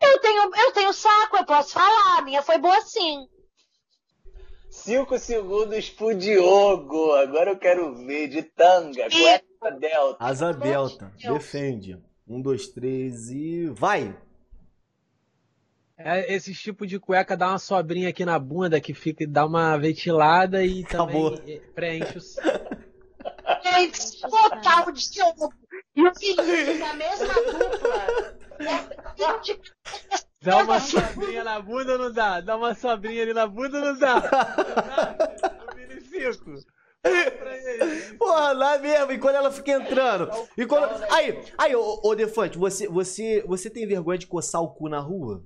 [0.00, 2.18] Eu tenho, eu tenho saco, eu posso falar.
[2.18, 3.28] A minha foi boa sim.
[4.68, 7.12] Cinco segundos pro Diogo.
[7.12, 9.08] Agora eu quero ver de tanga.
[9.08, 9.45] Cueca
[9.78, 10.16] delta.
[10.24, 11.12] Asa Pelo amor de delta.
[11.34, 12.02] Defende.
[12.28, 13.66] Um, dois, três e.
[13.70, 14.16] Vai!
[15.98, 19.78] É, esse tipo de cueca dá uma sobrinha aqui na bunda que fica dá uma
[19.78, 21.40] ventilada e também Acabou.
[21.46, 22.20] eh, preenche o.
[23.62, 25.52] Gente, total de Diogo
[25.94, 28.36] e o Vinícius na mesma dupla.
[28.58, 28.96] É,
[30.42, 32.40] Dá uma sobrinha na bunda ou não dá?
[32.40, 34.14] Dá uma sobrinha ali na bunda ou não dá?
[34.14, 35.48] Não dá?
[35.48, 36.00] Pra ele.
[38.18, 40.30] Porra, lá mesmo, e quando ela fica entrando.
[40.56, 41.02] E quando.
[41.10, 45.00] Aí, aí, ô, ô Defante, você, você, você tem vergonha de coçar o cu na
[45.00, 45.44] rua?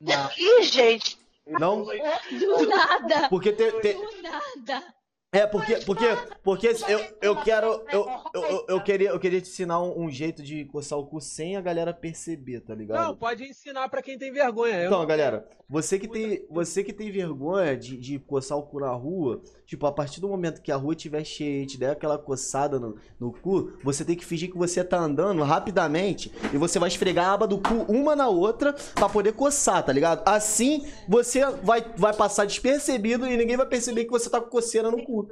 [0.00, 0.30] Não.
[0.36, 1.18] Ih, gente.
[1.46, 1.84] Não?
[1.84, 3.28] Do nada.
[3.28, 4.94] Porque tem, tem, Do nada.
[5.34, 6.04] É, porque, porque,
[6.42, 7.82] porque eu, eu quero.
[7.92, 11.04] Eu, eu, eu, eu queria, eu queria te ensinar um, um jeito de coçar o
[11.06, 13.04] cu sem a galera perceber, tá ligado?
[13.04, 14.76] Não, pode ensinar pra quem tem vergonha.
[14.82, 18.62] Eu Então, não- galera, você que tem, você que tem vergonha de, de coçar o
[18.62, 21.76] cu na rua, tipo, a partir do momento que a rua estiver cheia e te
[21.78, 26.30] der aquela coçada no, no cu, você tem que fingir que você tá andando rapidamente
[26.52, 29.92] e você vai esfregar a aba do cu uma na outra pra poder coçar, tá
[29.92, 30.22] ligado?
[30.26, 34.90] Assim, você vai, vai passar despercebido e ninguém vai perceber que você tá com coceira
[34.90, 35.23] no cu.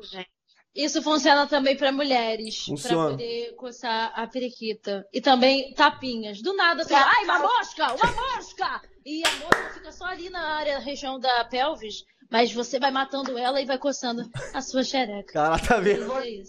[0.75, 2.65] Isso funciona também pra mulheres.
[2.83, 5.07] Pra poder coçar a periquita.
[5.13, 6.41] E também tapinhas.
[6.41, 7.93] Do nada, assim, ai, uma mosca!
[7.93, 8.81] Uma mosca!
[9.05, 12.05] E a mosca fica só ali na área, região da pelvis.
[12.31, 14.23] Mas você vai matando ela e vai coçando
[14.55, 15.35] a sua xereca.
[15.35, 16.11] Cara, tá vendo?
[16.19, 16.43] É.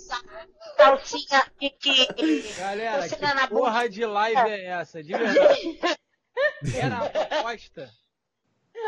[0.78, 2.54] Calcinha e que.
[2.58, 5.04] Galera, que na porra de live é essa?
[5.04, 5.80] De verdade.
[6.74, 7.92] Era a proposta.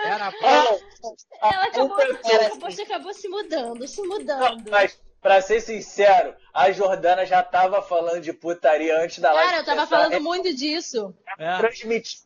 [0.05, 1.25] Era a proposta.
[1.41, 4.69] Ela acabou, Era acabou, se mudando, se mudando.
[4.69, 9.49] Mas, pra ser sincero, a Jordana já tava falando de putaria antes da live.
[9.49, 11.13] Cara, eu tava falando muito disso.
[11.39, 11.59] É.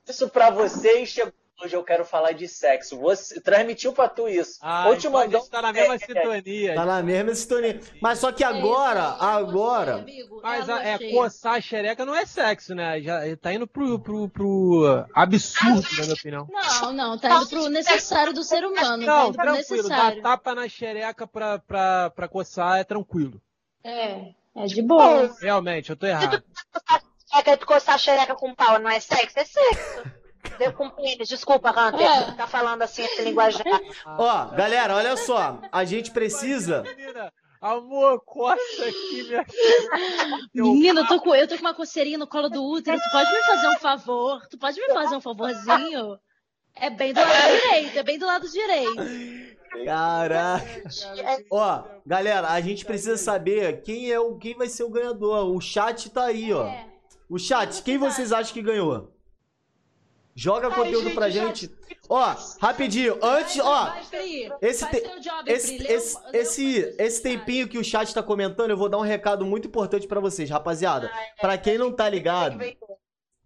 [0.07, 1.33] Isso pra você e chegou.
[1.61, 2.97] Hoje eu quero falar de sexo.
[2.99, 4.59] Você transmitiu pra tu isso.
[4.61, 6.75] Ah, te então a mandar gente tá na mesma É, é, sintonia.
[6.75, 7.81] Tá na mesma sintonia.
[8.01, 9.91] Mas só que agora, É isso agora.
[9.91, 13.01] é amigo, Mas é a- é, coçar a xereca não é sexo, né?
[13.01, 16.47] Já tá indo pro, pro, pro absurdo, na minha opinião.
[16.49, 19.05] Não, não, tá indo pro necessário do ser humano.
[19.05, 19.89] tá Não, indo pro tranquilo.
[19.89, 23.41] Dar tapa na xereca pra, pra, pra coçar é tranquilo.
[23.83, 25.35] É, é de boa.
[25.41, 26.41] Realmente, eu tô errado.
[27.35, 29.37] É que tu coçar a xereca com pau, não é sexo?
[29.39, 30.19] É sexo.
[30.59, 32.05] Deu com pênis, desculpa, Hunter.
[32.05, 32.31] É.
[32.33, 33.63] Tá falando assim esse linguajar.
[34.05, 35.59] Ó, galera, olha só.
[35.71, 36.83] A gente precisa.
[36.83, 37.31] Menina,
[37.61, 40.49] amor, coça aqui, minha xereca.
[40.53, 42.97] Menina, eu tô, com, eu tô com uma coceirinha no colo do útero.
[42.97, 44.47] Tu pode me fazer um favor?
[44.47, 46.19] Tu pode me fazer um favorzinho?
[46.75, 49.59] É bem do lado direito, é bem do lado direito.
[49.85, 50.83] Caraca.
[51.51, 55.55] Ó, galera, a gente precisa saber quem é o quem vai ser o ganhador.
[55.55, 56.65] O chat tá aí, ó.
[56.65, 56.85] É.
[57.29, 59.13] O chat, quem vocês acham que ganhou?
[60.39, 61.69] Joga conteúdo pra gente.
[62.07, 64.51] Ó, rapidinho, antes, ó, Vai, Pri.
[64.61, 65.87] esse te- job, esse, Pri.
[65.93, 69.67] Esse, esse, esse tempinho que o chat tá comentando, eu vou dar um recado muito
[69.67, 71.11] importante pra vocês, rapaziada.
[71.41, 72.57] Pra quem não tá ligado,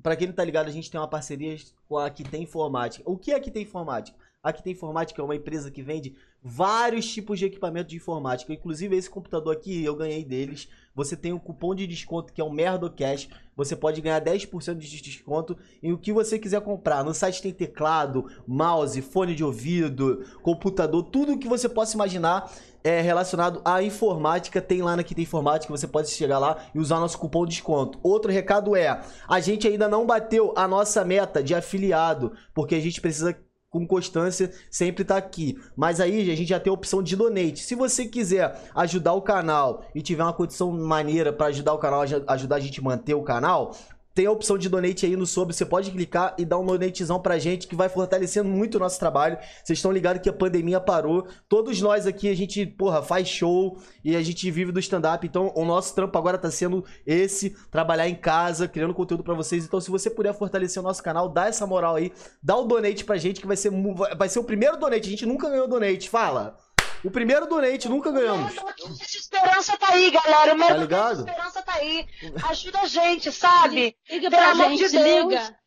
[0.03, 1.55] Pra quem não tá ligado, a gente tem uma parceria
[1.87, 3.09] com a Que Tem Informática.
[3.09, 4.17] O que é a Que Tem Informática?
[4.43, 6.13] A Que Tem Informática é uma empresa que vende
[6.43, 8.51] vários tipos de equipamento de informática.
[8.51, 10.67] Inclusive esse computador aqui eu ganhei deles.
[10.93, 13.29] Você tem um cupom de desconto que é o Merdocast.
[13.55, 17.03] Você pode ganhar 10% de desconto em o que você quiser comprar.
[17.03, 22.51] No site tem teclado, mouse, fone de ouvido, computador, tudo o que você possa imaginar
[22.83, 26.99] é relacionado à informática tem lá na Kita Informática, você pode chegar lá e usar
[26.99, 27.97] nosso cupom de desconto.
[28.03, 32.81] Outro recado é, a gente ainda não bateu a nossa meta de afiliado, porque a
[32.81, 33.37] gente precisa
[33.73, 35.59] com constância sempre tá aqui.
[35.75, 37.59] Mas aí a gente já tem a opção de donate.
[37.59, 42.01] Se você quiser ajudar o canal e tiver uma condição maneira para ajudar o canal,
[42.01, 43.75] aj- ajudar a gente a manter o canal,
[44.13, 47.19] tem a opção de donate aí no sobre, você pode clicar e dar um donatezão
[47.19, 49.37] pra gente que vai fortalecendo muito o nosso trabalho.
[49.63, 51.27] Vocês estão ligados que a pandemia parou.
[51.49, 55.25] Todos nós aqui, a gente, porra, faz show e a gente vive do stand-up.
[55.25, 59.65] Então, o nosso trampo agora tá sendo esse, trabalhar em casa, criando conteúdo pra vocês.
[59.65, 62.11] Então, se você puder fortalecer o nosso canal, dá essa moral aí,
[62.41, 63.71] dá o donate pra gente que vai ser
[64.15, 65.07] vai ser o primeiro donate.
[65.07, 66.57] A gente nunca ganhou donate, fala.
[67.03, 68.53] O primeiro donate, nunca ganhamos.
[69.01, 70.53] Essa esperança tá aí, galera.
[70.53, 71.23] O mercado ligado?
[71.25, 72.07] de esperança tá aí.
[72.49, 73.97] Ajuda a gente, sabe?
[74.09, 75.25] Liga Pelo pra amor gente, de Deus.
[75.31, 75.57] liga.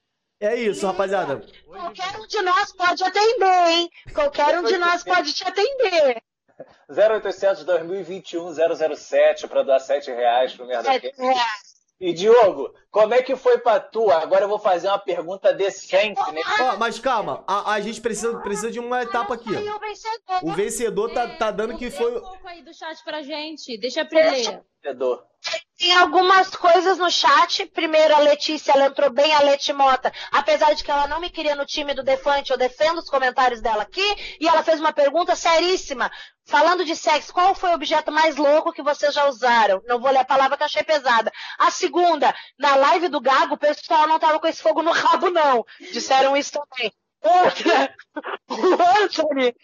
[0.40, 1.42] É isso, rapaziada.
[1.66, 3.90] Qualquer um de nós pode atender, hein?
[4.14, 6.22] Qualquer um de nós pode te atender.
[6.88, 8.54] 0800 2021
[8.96, 11.65] 007 para doar 7 reais pro Merda reais.
[11.98, 14.10] E Diogo, como é que foi pra tu?
[14.10, 16.42] Agora eu vou fazer uma pergunta decente, né?
[16.60, 19.50] Ó, mas calma, a, a gente precisa, precisa de uma etapa aqui.
[20.42, 21.10] O vencedor.
[21.12, 22.18] Tá, tá dando que foi.
[22.18, 23.78] um pouco aí do chat pra gente.
[23.78, 24.20] Deixa a Pri
[25.78, 27.66] Tem algumas coisas no chat.
[27.66, 30.12] Primeiro, a Letícia, ela entrou bem, a Leti Mota.
[30.32, 33.60] Apesar de que ela não me queria no time do Defante, eu defendo os comentários
[33.60, 34.36] dela aqui.
[34.40, 36.10] E ela fez uma pergunta seríssima.
[36.46, 39.82] Falando de sexo, qual foi o objeto mais louco que vocês já usaram?
[39.86, 41.30] Não vou ler a palavra que achei pesada.
[41.58, 45.28] A segunda, na live do Gago, o pessoal não tava com esse fogo no rabo,
[45.30, 45.64] não.
[45.92, 46.92] Disseram isso também.
[47.22, 47.94] Outra,
[48.48, 49.54] o Anthony,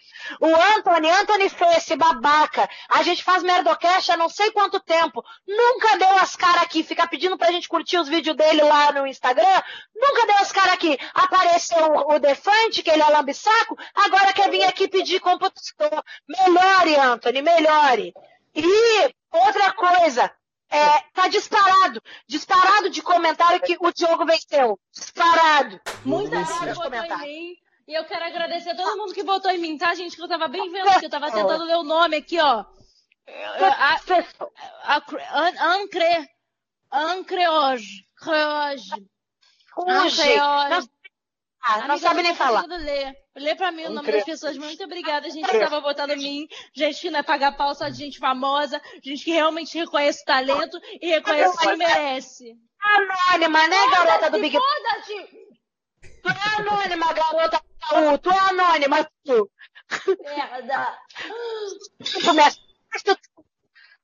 [0.41, 0.47] o
[0.77, 2.69] Anthony, Anthony esse babaca.
[2.89, 5.23] A gente faz merdocast há não sei quanto tempo.
[5.47, 6.83] Nunca deu as caras aqui.
[6.83, 9.61] Fica pedindo pra gente curtir os vídeos dele lá no Instagram.
[9.95, 10.97] Nunca deu as caras aqui.
[11.13, 13.77] Apareceu o, o Defante, que ele é lambisaco.
[13.95, 16.03] Agora quer vir aqui pedir computador.
[16.27, 18.13] Melhore, Anthony, melhore.
[18.55, 20.31] E outra coisa.
[20.73, 22.01] É, tá disparado.
[22.27, 24.79] Disparado de comentário que o Diogo venceu.
[24.91, 25.79] Disparado.
[26.03, 26.73] Muita gente ver.
[26.73, 27.25] votou em comentário.
[27.25, 27.55] mim.
[27.87, 30.15] E eu quero agradecer a todo mundo que votou em mim, tá, gente?
[30.15, 32.63] Que eu tava bem vendo, que eu tava tentando ler o nome aqui, ó.
[33.27, 33.99] A-
[34.85, 35.01] a-
[35.33, 36.29] an- Ancre.
[36.91, 38.05] Ancreoge.
[38.15, 38.91] Creoge.
[39.75, 40.87] Hoje, não,
[41.65, 42.65] ah, não Amiga, sabe eu nem tô falar.
[42.65, 43.15] ler.
[43.37, 44.57] Lê pra mim o nome das pessoas.
[44.57, 46.47] Muito obrigada, gente que tava votando em mim.
[46.75, 48.81] Gente que não é pagar pau, só de gente famosa.
[49.01, 52.53] Gente que realmente reconhece o talento e reconhece quem merece.
[53.31, 55.43] Anônima, né, garota do Big Foda-se!
[56.21, 57.61] Tu é anônima, garota
[57.91, 58.17] do.
[58.17, 59.49] Tu é anônima, tu.
[60.21, 60.97] Merda!
[62.25, 62.59] Começa.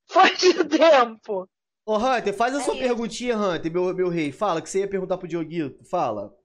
[0.07, 1.49] Foi de tempo.
[1.85, 2.83] Ô, Hunter, faz a sua isso.
[2.83, 4.31] perguntinha, Hunter, meu, meu rei.
[4.31, 5.83] Fala, que você ia perguntar pro Dioguito.
[5.83, 6.38] Fala.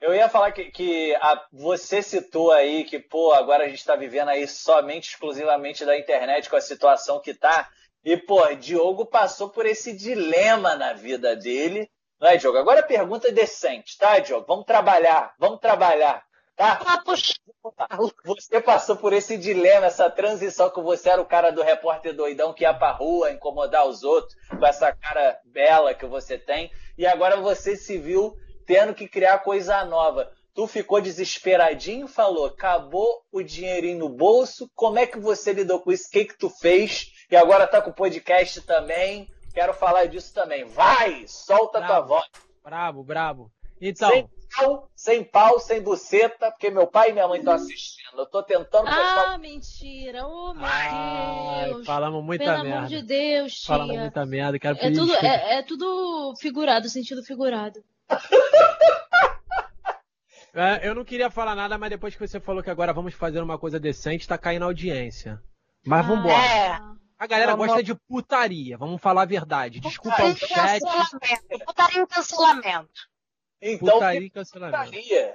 [0.00, 3.96] Eu ia falar que, que a- você citou aí que, pô, agora a gente tá
[3.96, 7.68] vivendo aí somente, exclusivamente da internet com a situação que tá.
[8.04, 11.90] E, pô, Diogo passou por esse dilema na vida dele.
[12.20, 12.58] Não é, Diogo?
[12.58, 14.46] Agora a pergunta é decente, tá, Diogo?
[14.46, 16.22] Vamos trabalhar, vamos trabalhar,
[16.56, 16.80] tá?
[18.24, 22.52] Você passou por esse dilema, essa transição que você era o cara do repórter doidão
[22.54, 27.04] que ia pra rua incomodar os outros com essa cara bela que você tem, e
[27.06, 28.34] agora você se viu
[28.68, 30.30] tendo que criar coisa nova.
[30.54, 35.90] Tu ficou desesperadinho, falou, acabou o dinheirinho no bolso, como é que você lidou com
[35.90, 36.06] isso?
[36.08, 37.10] O que que tu fez?
[37.30, 40.64] E agora tá com o podcast também, quero falar disso também.
[40.66, 42.08] Vai, solta tua Bravo.
[42.08, 42.26] voz.
[42.62, 43.50] Brabo, brabo.
[43.80, 48.18] Então, Sem pau, sem pau, sem buceta, porque meu pai e minha mãe estão assistindo.
[48.18, 50.26] Eu tô tentando prestar Ah, mentira.
[50.26, 51.86] Oh, meu ai, Deus.
[51.86, 52.78] falamos muita Pelo merda.
[52.78, 54.00] amor de Deus, Falamos tia.
[54.00, 57.78] muita merda, quero É pedir tudo, é, é tudo figurado, sentido figurado.
[60.54, 63.40] É, eu não queria falar nada, mas depois que você falou que agora vamos fazer
[63.40, 65.40] uma coisa decente, tá caindo a audiência.
[65.86, 66.34] Mas vambora.
[66.34, 66.80] É.
[67.18, 69.78] A galera Vamos- gosta de putaria, vamos falar a verdade.
[69.78, 71.64] Desculpa o chat, Cancelamento.
[71.66, 72.90] Putaria e cancelamento.
[73.60, 74.84] Então, putaria que e cancelamento.
[74.84, 75.34] putaria.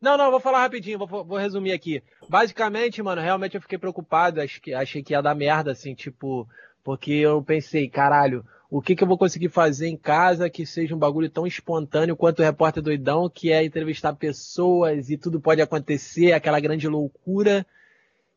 [0.00, 2.02] Não, não, vou falar rapidinho, vou, vou resumir aqui.
[2.28, 6.48] Basicamente, mano, realmente eu fiquei preocupado, acho que, achei que ia dar merda, assim, tipo,
[6.84, 10.94] porque eu pensei, caralho, o que que eu vou conseguir fazer em casa que seja
[10.94, 15.62] um bagulho tão espontâneo quanto o repórter doidão, que é entrevistar pessoas e tudo pode
[15.62, 17.66] acontecer, aquela grande loucura.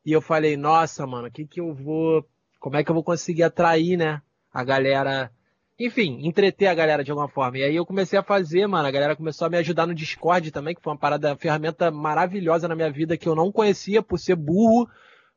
[0.05, 2.25] E eu falei, nossa, mano, o que que eu vou,
[2.59, 4.21] como é que eu vou conseguir atrair, né,
[4.53, 5.31] a galera
[5.83, 7.57] enfim, entreter a galera de alguma forma.
[7.57, 8.87] E aí eu comecei a fazer, mano.
[8.87, 12.67] A galera começou a me ajudar no Discord também, que foi uma parada, ferramenta maravilhosa
[12.67, 14.87] na minha vida que eu não conhecia por ser burro,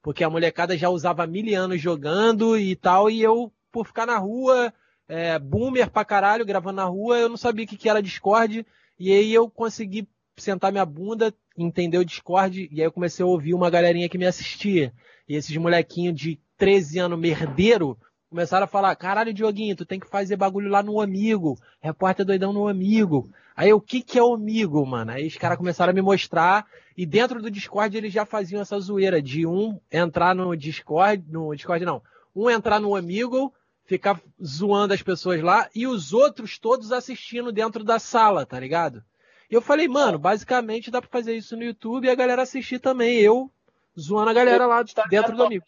[0.02, 4.18] porque a molecada já usava mil anos jogando e tal, e eu, por ficar na
[4.18, 4.72] rua,
[5.08, 8.66] é, boomer pra caralho, gravando na rua, eu não sabia o que, que era Discord,
[8.98, 13.28] e aí eu consegui sentar minha bunda, entender o Discord, e aí eu comecei a
[13.28, 14.92] ouvir uma galerinha que me assistia.
[15.28, 17.96] E esses molequinhos de 13 anos merdeiro,
[18.28, 22.52] começaram a falar, caralho, Dioguinho, tu tem que fazer bagulho lá no Amigo, repórter doidão
[22.52, 23.30] no Amigo.
[23.56, 25.12] Aí o que que é o Amigo, mano?
[25.12, 28.78] Aí os caras começaram a me mostrar, e dentro do Discord eles já faziam essa
[28.80, 32.02] zoeira de um entrar no Discord, no Discord não,
[32.34, 33.54] um entrar no Amigo,
[33.86, 39.04] ficar zoando as pessoas lá, e os outros todos assistindo dentro da sala, tá ligado?
[39.50, 42.78] E eu falei, mano, basicamente dá pra fazer isso no YouTube e a galera assistir
[42.78, 43.50] também, eu
[43.98, 45.64] zoando a galera lá dentro do Amigo.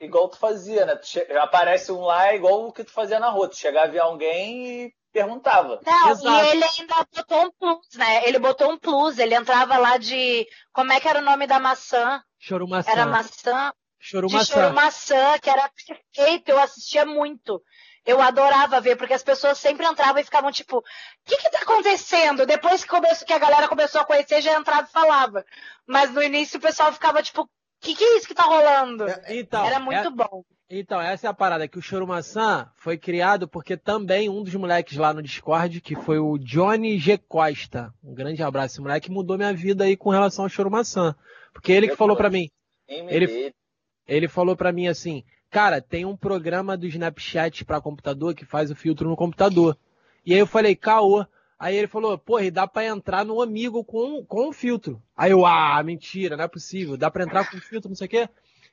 [0.00, 0.96] Igual tu fazia, né?
[0.96, 3.48] Tu che- Aparece um lá igual o que tu fazia na rua.
[3.48, 5.78] Tu chegava a ver alguém e perguntava.
[5.86, 6.26] Não, Exato.
[6.46, 8.26] e ele ainda botou um plus, né?
[8.26, 10.46] Ele botou um plus, ele entrava lá de.
[10.72, 12.22] Como é que era o nome da maçã?
[12.38, 12.90] Chorumaçã.
[12.90, 13.72] Era maçã.
[14.00, 14.54] De Chorumaçã.
[14.54, 17.62] choro maçã, que era perfeito, eu assistia muito.
[18.06, 20.82] Eu adorava ver, porque as pessoas sempre entravam e ficavam tipo, o
[21.26, 22.46] que que tá acontecendo?
[22.46, 25.44] Depois que, começou, que a galera começou a conhecer, já entrava e falava.
[25.86, 27.48] Mas no início o pessoal ficava tipo, o
[27.80, 29.04] que que é isso que tá rolando?
[29.28, 30.42] Então, Era muito é- bom.
[30.70, 34.96] então, essa é a parada, que o Chorumaçã foi criado porque também um dos moleques
[34.96, 37.18] lá no Discord, que foi o Johnny G.
[37.18, 41.14] Costa, um grande abraço, esse moleque mudou minha vida aí com relação ao Chorumaçã.
[41.52, 42.50] Porque ele que falou pra também.
[42.88, 43.54] mim, Ele-.
[44.10, 48.70] Ele falou pra mim assim, cara, tem um programa do Snapchat pra computador que faz
[48.70, 49.78] o filtro no computador.
[50.26, 51.24] E aí eu falei, caô.
[51.58, 55.00] Aí ele falou, porra, e dá pra entrar no amigo com, com o filtro.
[55.14, 56.96] Aí eu, ah, mentira, não é possível.
[56.96, 58.28] Dá pra entrar com o filtro, não sei o quê.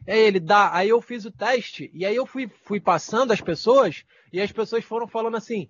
[0.07, 0.73] Aí ele dá.
[0.73, 4.51] Aí eu fiz o teste, e aí eu fui, fui passando as pessoas, e as
[4.51, 5.69] pessoas foram falando assim,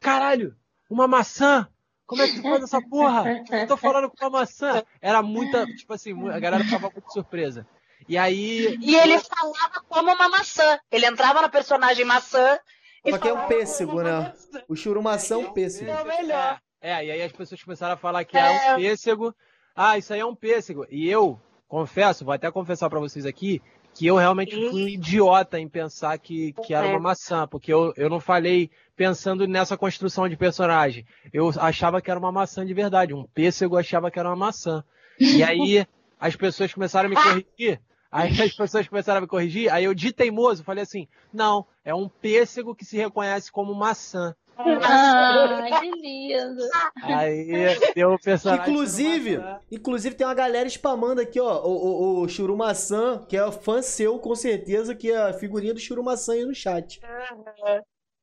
[0.00, 0.56] caralho,
[0.88, 1.68] uma maçã!
[2.06, 3.44] Como é que tu faz essa porra?
[3.50, 4.82] Eu tô falando com uma maçã.
[5.00, 7.66] Era muita, tipo assim, a galera ficava muito surpresa.
[8.08, 10.78] E aí, E ele falava como uma maçã.
[10.90, 12.58] Ele entrava na personagem maçã
[13.04, 14.12] e Só que é um pêssego, né?
[14.12, 14.62] maçã.
[14.68, 15.90] O churumação é um pêssego.
[15.90, 16.60] É o melhor.
[16.80, 18.76] É, é, e aí as pessoas começaram a falar que era um É.
[18.76, 19.34] pêssego.
[19.74, 20.86] Ah, isso aí é um pêssego.
[20.90, 23.60] E eu, confesso, vou até confessar pra vocês aqui,
[23.94, 27.00] que eu realmente fui um idiota em pensar que, que era uma É.
[27.00, 31.04] maçã, porque eu, eu não falei pensando nessa construção de personagem.
[31.32, 33.12] Eu achava que era uma maçã de verdade.
[33.14, 34.84] Um pêssego achava que era uma maçã.
[35.18, 35.86] E aí
[36.20, 37.80] as pessoas começaram a me corrigir.
[38.16, 41.94] Aí as pessoas começaram a me corrigir, aí eu de teimoso falei assim, não, é
[41.94, 44.34] um pêssego que se reconhece como maçã.
[44.56, 46.62] Ai, que lindo.
[47.02, 48.62] Aí deu o personagem.
[48.62, 49.60] Inclusive, maçã.
[49.70, 54.18] inclusive tem uma galera spamando aqui, ó, o, o, o Churumaçã, que é fã seu,
[54.18, 56.98] com certeza, que é a figurinha do Churumaçã aí no chat.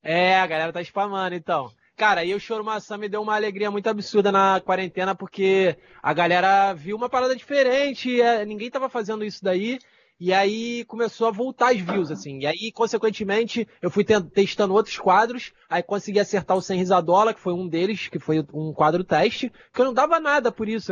[0.02, 1.70] É, a galera tá spamando, então.
[1.96, 6.12] Cara, aí o Choro Maçã me deu uma alegria muito absurda na quarentena, porque a
[6.12, 9.78] galera viu uma parada diferente, é, ninguém tava fazendo isso daí,
[10.20, 12.40] e aí começou a voltar as views, assim.
[12.40, 17.34] E aí, consequentemente, eu fui te- testando outros quadros, aí consegui acertar o Sem Risadola,
[17.34, 20.68] que foi um deles, que foi um quadro teste, que eu não dava nada por
[20.68, 20.92] isso.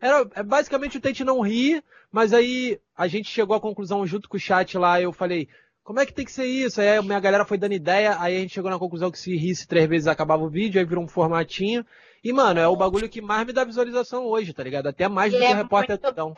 [0.00, 4.28] Era é basicamente o tente não rir, mas aí a gente chegou à conclusão junto
[4.28, 5.48] com o chat lá, eu falei,
[5.86, 6.80] como é que tem que ser isso?
[6.80, 9.36] Aí a minha galera foi dando ideia, aí a gente chegou na conclusão que se
[9.36, 11.86] risse três vezes acabava o vídeo, aí virou um formatinho.
[12.24, 14.88] E, mano, é o bagulho que mais me dá visualização hoje, tá ligado?
[14.88, 16.34] Até mais do que é o repórter Tudão.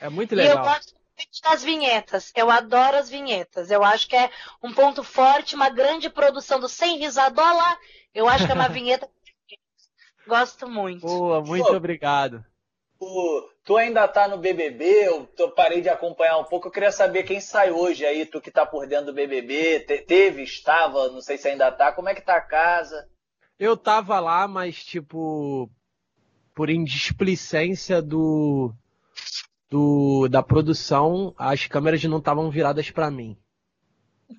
[0.00, 0.64] É muito E eu legal.
[0.64, 2.32] gosto muito das vinhetas.
[2.34, 3.70] Eu adoro as vinhetas.
[3.70, 4.28] Eu acho que é
[4.60, 7.78] um ponto forte, uma grande produção do Sem Risadola.
[8.12, 9.08] Eu acho que é uma vinheta.
[10.26, 11.02] Gosto muito.
[11.02, 11.76] Pô, muito Pô.
[11.76, 12.44] obrigado.
[12.98, 16.68] Tu, tu ainda tá no BBB, eu tô- parei de acompanhar um pouco.
[16.68, 19.80] Eu queria saber quem sai hoje aí, tu que tá por dentro do BBB.
[19.80, 21.92] Te- teve, estava, não sei se ainda tá.
[21.92, 23.08] Como é que tá a casa?
[23.58, 25.70] Eu tava lá, mas, tipo,
[26.54, 28.72] por indisplicência do,
[29.70, 33.36] do da produção, as câmeras não estavam viradas pra mim.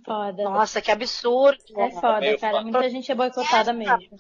[0.04, 0.44] Foda.
[0.44, 1.58] Nossa, que absurdo.
[1.78, 2.62] É foda, cara.
[2.62, 4.18] Muita gente é boicotada mesmo.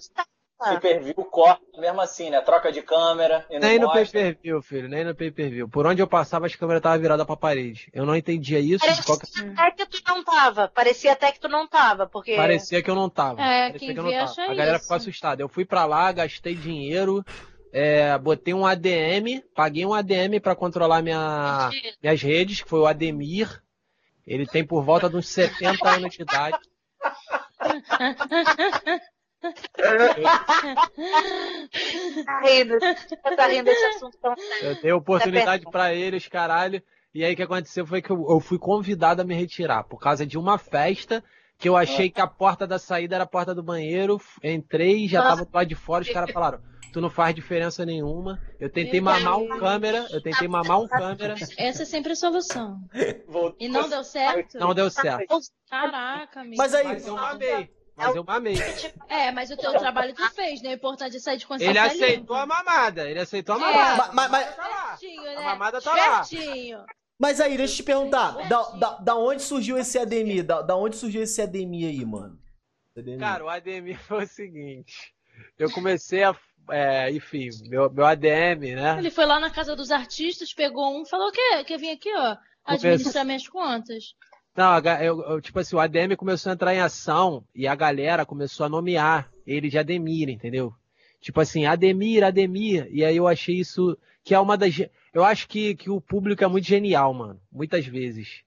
[0.59, 0.71] Ah.
[0.71, 2.41] Pay per view corta, mesmo assim, né?
[2.41, 4.03] Troca de câmera e não Nem no mostra.
[4.05, 5.69] pay-per-view, filho, nem no pay-per-view.
[5.69, 7.89] Por onde eu passava, as câmeras estavam viradas pra parede.
[7.93, 8.79] Eu não entendia isso.
[8.83, 10.67] Parecia qualquer- até que tu não tava.
[10.67, 12.35] Parecia até que tu não tava, porque.
[12.35, 13.39] Parecia que eu não tava.
[13.41, 14.41] É, Parecia quem que eu não tava.
[14.41, 14.81] A galera isso.
[14.83, 15.41] ficou assustada.
[15.43, 17.23] Eu fui pra lá, gastei dinheiro,
[17.71, 21.69] é, botei um ADM, paguei um ADM pra controlar minha,
[22.01, 23.61] minhas redes, que foi o Ademir.
[24.25, 26.57] Ele tem por volta de uns 70 anos de idade.
[32.25, 32.77] Tá rindo.
[33.35, 34.67] Tá rindo desse assunto tão sério.
[34.67, 36.81] Eu dei oportunidade pra eles, caralho.
[37.13, 39.99] E aí o que aconteceu foi que eu, eu fui convidado a me retirar por
[39.99, 41.23] causa de uma festa
[41.57, 44.21] que eu achei que a porta da saída era a porta do banheiro.
[44.43, 46.61] Entrei, já tava do lado de fora, os caras falaram:
[46.93, 48.41] Tu não faz diferença nenhuma.
[48.59, 52.15] Eu tentei Meu mamar um câmera, eu tentei mamar um câmera, Essa é sempre a
[52.15, 52.79] solução.
[53.27, 53.55] Voltou.
[53.59, 54.59] E não deu certo?
[54.59, 55.39] não deu certo.
[55.69, 56.57] Caraca, amigo.
[56.57, 57.76] Mas aí, Mas eu mamei.
[57.97, 58.55] Mas eu mamei.
[59.09, 60.69] É, mas o teu trabalho tu fez, né?
[60.69, 62.39] O importante é sair de consciência Ele aceitou limpa.
[62.41, 64.11] a mamada, ele aceitou a É, mamada.
[64.13, 64.97] mas- mas- Tá lá.
[64.97, 65.35] Certinho, né?
[65.35, 66.23] A mamada tá lá.
[66.23, 66.85] Certinho.
[67.19, 70.43] mas aí, deixa eu te perguntar, da, da, da onde surgiu esse Ademir?
[70.45, 72.37] Da, da onde surgiu esse Ademir aí, mano?
[72.95, 73.19] Ademir.
[73.19, 75.13] Cara, o ADM foi o seguinte.
[75.57, 76.35] Eu comecei a.
[76.71, 78.97] é, enfim, meu, meu ADM, né?
[78.99, 82.35] Ele foi lá na casa dos artistas, pegou um, falou: quer, quer vir aqui, ó,
[82.65, 84.13] administrar minhas contas?
[84.57, 88.25] Não, eu, eu, tipo assim, o ADM começou a entrar em ação e a galera
[88.25, 90.73] começou a nomear ele de Ademir, entendeu?
[91.21, 92.87] Tipo assim, Ademir, Ademir.
[92.89, 94.81] E aí eu achei isso que é uma das.
[95.13, 97.39] Eu acho que, que o público é muito genial, mano.
[97.51, 98.41] Muitas vezes.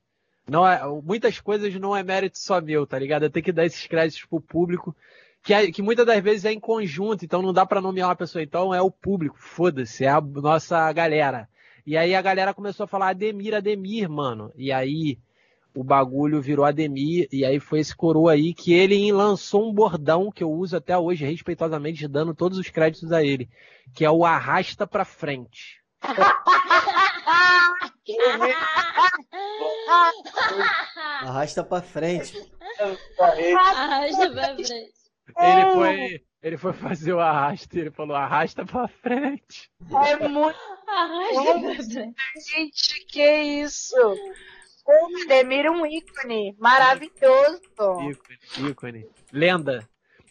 [0.48, 3.22] Não é, muitas coisas não é mérito só meu, tá ligado?
[3.22, 4.96] Eu tenho que dar esses créditos pro público.
[5.44, 8.16] Que, é- que muitas das vezes é em conjunto, então não dá pra nomear uma
[8.16, 8.42] pessoa.
[8.42, 11.48] Então é o público, foda-se, é a nossa galera.
[11.86, 14.52] E aí a galera começou a falar Ademir, Ademir, mano.
[14.56, 15.16] E aí
[15.74, 20.30] o bagulho virou Ademir, e aí foi esse coroa aí que ele lançou um bordão
[20.30, 23.48] que eu uso até hoje, respeitosamente, dando todos os créditos a ele,
[23.94, 25.80] que é o arrasta pra frente.
[31.22, 32.34] Arrasta pra frente.
[33.18, 34.92] Arrasta pra frente.
[35.38, 39.70] Ele foi, ele foi fazer o arrasta, e ele falou arrasta pra frente.
[39.90, 40.58] É muito.
[40.88, 42.14] Arrasta pra frente.
[42.50, 43.96] Gente, que isso?
[45.64, 46.54] É um ícone.
[46.58, 47.60] Maravilhoso.
[48.10, 49.06] Ícone, ícone.
[49.32, 49.88] Lenda.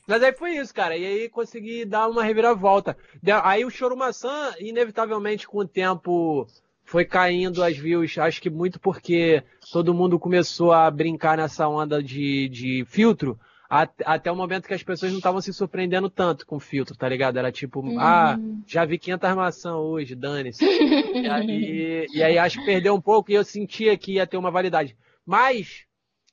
[0.07, 0.97] Mas aí foi isso, cara.
[0.97, 2.97] E aí consegui dar uma reviravolta.
[3.43, 6.47] Aí o Choro Maçã, inevitavelmente, com o tempo,
[6.84, 8.18] foi caindo as views.
[8.18, 13.39] Acho que muito porque todo mundo começou a brincar nessa onda de, de filtro.
[13.70, 17.07] At- Até o momento que as pessoas não estavam se surpreendendo tanto com filtro, tá
[17.07, 17.38] ligado?
[17.38, 20.65] Era tipo, ah, já vi 500 maçã hoje, dane-se.
[20.65, 24.38] e, aí, e aí acho que perdeu um pouco e eu sentia que ia ter
[24.38, 24.97] uma validade.
[25.26, 25.86] Mas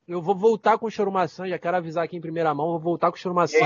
[0.08, 3.10] eu vou voltar com o Chorumaçã, já quero avisar aqui em primeira mão, vou voltar
[3.10, 3.56] com o Chorumaçã.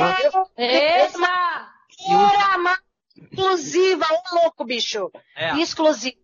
[0.57, 1.69] Eita!
[2.07, 2.79] Programa
[3.15, 5.11] exclusiva, ô louco, bicho.
[5.37, 6.17] É, Exclusiva.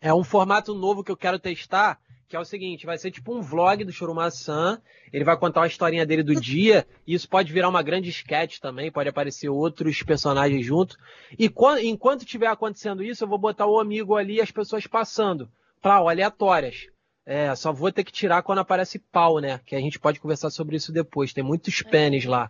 [0.00, 1.98] é um formato novo que eu quero testar,
[2.30, 4.80] que é o seguinte, vai ser tipo um vlog do Chorumaçã,
[5.12, 8.60] ele vai contar uma historinha dele do dia, e isso pode virar uma grande sketch
[8.60, 10.96] também, pode aparecer outros personagens junto.
[11.36, 14.86] E quan- enquanto estiver acontecendo isso, eu vou botar o amigo ali e as pessoas
[14.86, 15.50] passando.
[15.82, 16.86] plau, aleatórias.
[17.26, 19.58] É, só vou ter que tirar quando aparece pau, né?
[19.66, 21.32] Que a gente pode conversar sobre isso depois.
[21.32, 22.48] Tem muitos pênis lá.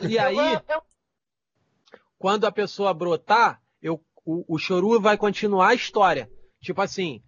[0.00, 0.36] E aí,
[2.18, 6.30] quando a pessoa brotar, eu, o, o choru vai continuar a história.
[6.60, 7.22] Tipo assim,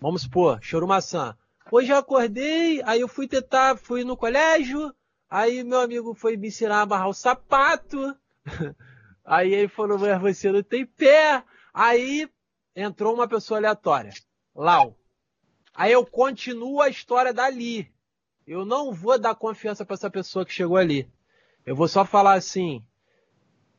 [0.00, 1.36] vamos supor, choru maçã.
[1.70, 4.92] Hoje eu acordei, aí eu fui tentar, fui no colégio,
[5.28, 8.16] aí meu amigo foi me ensinar a amarrar o sapato.
[9.22, 11.44] Aí ele falou, mas você não tem pé.
[11.72, 12.28] Aí
[12.74, 14.12] entrou uma pessoa aleatória,
[14.52, 14.96] Lau.
[15.72, 17.92] Aí eu continuo a história dali.
[18.44, 21.08] Eu não vou dar confiança para essa pessoa que chegou ali.
[21.64, 22.84] Eu vou só falar assim.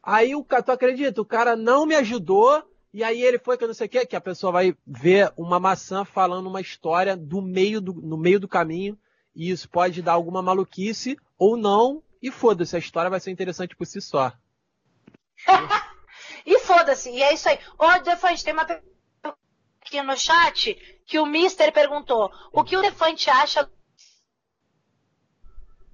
[0.01, 1.21] Aí o cara, tu acredita?
[1.21, 2.63] O cara não me ajudou.
[2.93, 5.31] E aí ele foi que eu não sei o que, que a pessoa vai ver
[5.37, 8.99] uma maçã falando uma história do meio do, no meio do caminho.
[9.33, 12.03] E isso pode dar alguma maluquice ou não.
[12.21, 14.33] E foda-se, a história vai ser interessante por si só.
[16.45, 17.57] e foda-se, e é isso aí.
[17.79, 18.91] Ô, Defante, tem uma pergunta
[19.81, 20.75] aqui no chat
[21.05, 22.29] que o Mister perguntou.
[22.51, 23.69] O que o Defante acha.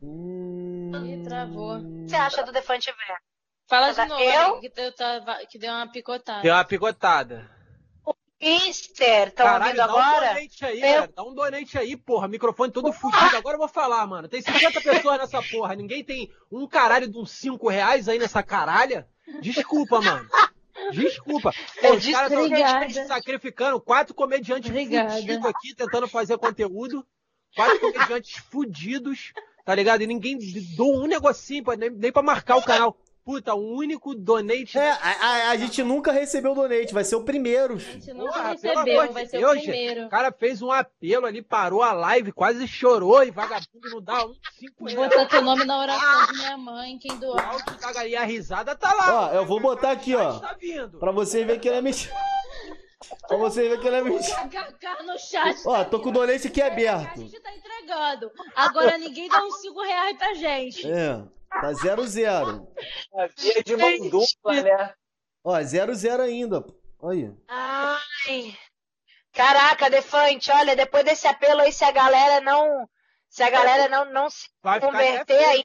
[0.02, 1.78] Ih, travou.
[1.78, 3.37] O que você acha do Defante Ver?
[3.68, 4.60] Fala de novo, Eu?
[4.60, 6.42] que, eu tava- que deu uma picotada.
[6.42, 7.50] Deu uma picotada.
[8.40, 10.26] Mister, estão Caralho, ouvindo dá agora?
[10.26, 11.14] um donate aí, Eu- velho.
[11.16, 12.28] Dá um donate aí, porra.
[12.28, 13.36] Microfone todo fudido.
[13.36, 14.28] Agora eu vou falar, mano.
[14.28, 15.74] Tem 50 pessoas nessa porra.
[15.76, 19.08] Ninguém tem um caralho de uns 5 reais aí nessa caralha.
[19.42, 20.30] Desculpa, mano.
[20.92, 21.52] Desculpa.
[21.82, 23.82] Pô, os caras estão sacrificando.
[23.82, 27.06] Quatro comediantes fudidos aqui tentando fazer conteúdo.
[27.56, 29.34] Quatro comediantes fudidos,
[29.66, 30.02] tá ligado?
[30.04, 30.38] E ninguém
[30.76, 32.96] doou um negocinho, pô, nem, nem pra marcar o canal.
[33.28, 34.78] Puta, o único donate.
[34.78, 37.74] É, a, a- a gente nunca recebeu donate, vai ser o primeiro.
[37.76, 39.64] A gente nunca Porra, recebeu, vai ser Deus, o gente.
[39.68, 40.06] primeiro.
[40.06, 44.26] O cara fez um apelo ali, parou a live, quase chorou e vagabundo não dá
[44.26, 45.10] um cinco Vou reais.
[45.10, 49.30] botar teu nome na oração de minha mãe, quem da galinha, a risada tá lá.
[49.30, 50.40] Ó, eu vou botar aqui, ó.
[50.40, 50.98] Tá vindo.
[50.98, 52.16] Pra vocês verem que ele é mentira.
[53.28, 54.50] Pra vocês verem que ele é mentira.
[55.06, 55.58] No chat.
[55.66, 57.20] Ó, tô com o donate aqui A aberto.
[57.20, 58.32] gente tá entregando.
[58.56, 60.90] Agora ninguém dá uns 5 reais pra gente.
[60.90, 62.68] É, tá 0 zero.
[63.16, 64.94] A via de mão dupla, né?
[65.44, 66.64] Ó, 0 zero ainda.
[67.04, 67.32] Aí.
[67.48, 68.58] Ai.
[69.34, 72.90] Caraca, Defante, olha, depois desse apelo aí, se a galera não.
[73.30, 75.64] Se a galera não, não se Vai converter aí,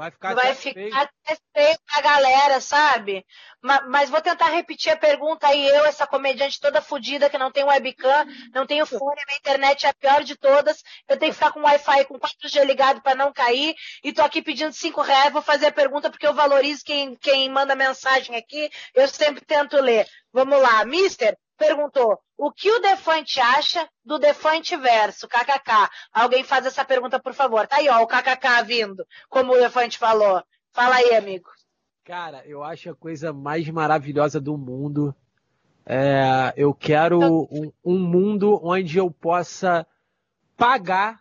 [0.00, 1.38] Vai ficar vai até ficar feio.
[1.54, 3.24] feio pra galera, sabe?
[3.62, 5.66] Ma- Mas, vou tentar repetir a pergunta aí.
[5.68, 8.24] Eu, essa comediante toda fodida, que não tem webcam,
[8.54, 10.82] não tenho fone, minha internet é a pior de todas.
[11.08, 13.74] Eu tenho que ficar com Wi-Fi com 4G ligado pra não cair.
[14.02, 15.32] E tô aqui pedindo 5 reais.
[15.32, 18.70] Vou fazer a pergunta porque eu valorizo quem, quem manda mensagem aqui.
[18.94, 20.06] Eu sempre tento ler.
[20.32, 20.84] Vamos lá.
[20.84, 25.28] Mister perguntou: o que o Defante acha do Defante verso?
[25.28, 25.90] KKK.
[26.10, 27.66] Alguém faz essa pergunta, por favor.
[27.66, 30.42] Tá aí, ó, o KKK vindo, como o Defante falou.
[30.72, 31.50] Fala aí, amigo.
[32.02, 35.14] Cara, eu acho a coisa mais maravilhosa do mundo.
[35.84, 39.86] É, eu quero um, um mundo onde eu possa
[40.56, 41.20] pagar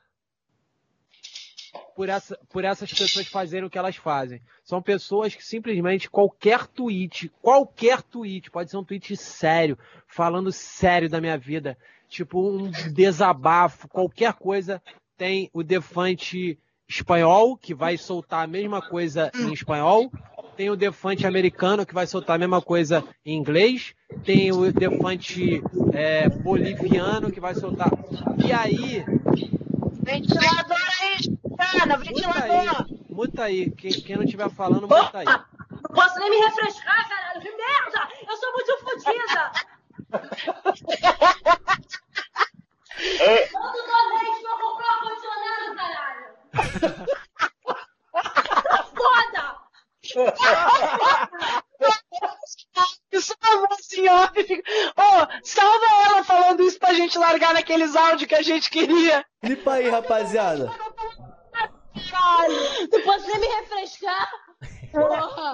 [2.00, 4.42] por, essa, por essas pessoas fazerem o que elas fazem.
[4.64, 9.78] São pessoas que simplesmente qualquer tweet, qualquer tweet, pode ser um tweet sério,
[10.08, 11.78] falando sério da minha vida,
[12.08, 14.82] tipo um desabafo, qualquer coisa,
[15.18, 20.10] tem o Defante espanhol, que vai soltar a mesma coisa em espanhol,
[20.56, 23.94] tem o Defante americano, que vai soltar a mesma coisa em inglês,
[24.24, 27.92] tem o Defante é, boliviano, que vai soltar.
[28.38, 29.04] E aí,
[30.02, 30.79] Ventilador
[31.70, 32.52] aí, cara, muta ventilador.
[32.52, 32.68] aí,
[33.10, 33.72] muta aí.
[33.72, 35.26] Quem, quem não estiver falando, muta aí.
[35.26, 37.42] Não posso nem me refrescar, caralho.
[37.42, 38.10] Que merda!
[38.28, 39.52] Eu sou muito fodida!
[43.52, 46.26] Todo donate pra comprar um ar-condicionado, caralho!
[48.96, 49.44] Foda!
[53.20, 54.32] Salva a senhora.
[54.98, 59.26] Ô, salva ela falando isso pra gente largar naqueles áudios que a gente queria.
[59.42, 60.72] Clipa aí, rapaziada.
[62.12, 62.90] Caralho.
[62.92, 64.30] Não posso nem me refrescar.
[64.92, 65.54] Porra.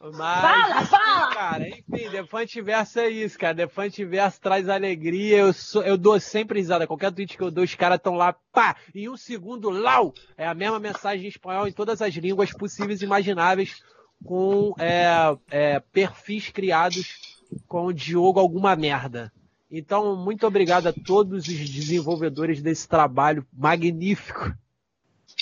[0.00, 1.34] Mas, Fala, enfim, fala!
[1.34, 3.54] cara, enfim, Defante Verso é isso, cara.
[3.54, 5.38] Defante Verso traz alegria.
[5.38, 6.86] Eu, sou, eu dou sempre risada.
[6.86, 8.76] Qualquer tweet que eu dou, os caras estão lá, pá!
[8.94, 10.14] Em um segundo, lau!
[10.36, 13.82] É a mesma mensagem em espanhol em todas as línguas possíveis e imagináveis,
[14.24, 17.18] com é, é, perfis criados
[17.66, 19.32] com o Diogo Alguma Merda.
[19.70, 24.52] Então, muito obrigado a todos os desenvolvedores desse trabalho magnífico.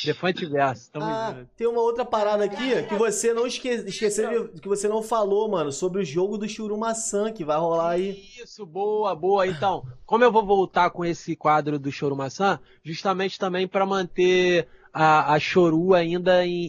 [0.05, 1.51] Defante Verso, tamo Ah, junto.
[1.57, 3.69] tem uma outra parada aqui que você não esque...
[3.69, 7.91] esqueceu, de- que você não falou, mano, sobre o jogo do Churumaçã que vai rolar
[7.91, 8.23] aí.
[8.43, 9.47] Isso, boa, boa.
[9.47, 14.69] Então, como eu vou voltar com esse quadro do Choro Maçã, justamente também para manter
[14.93, 16.67] a, a Choru ainda em,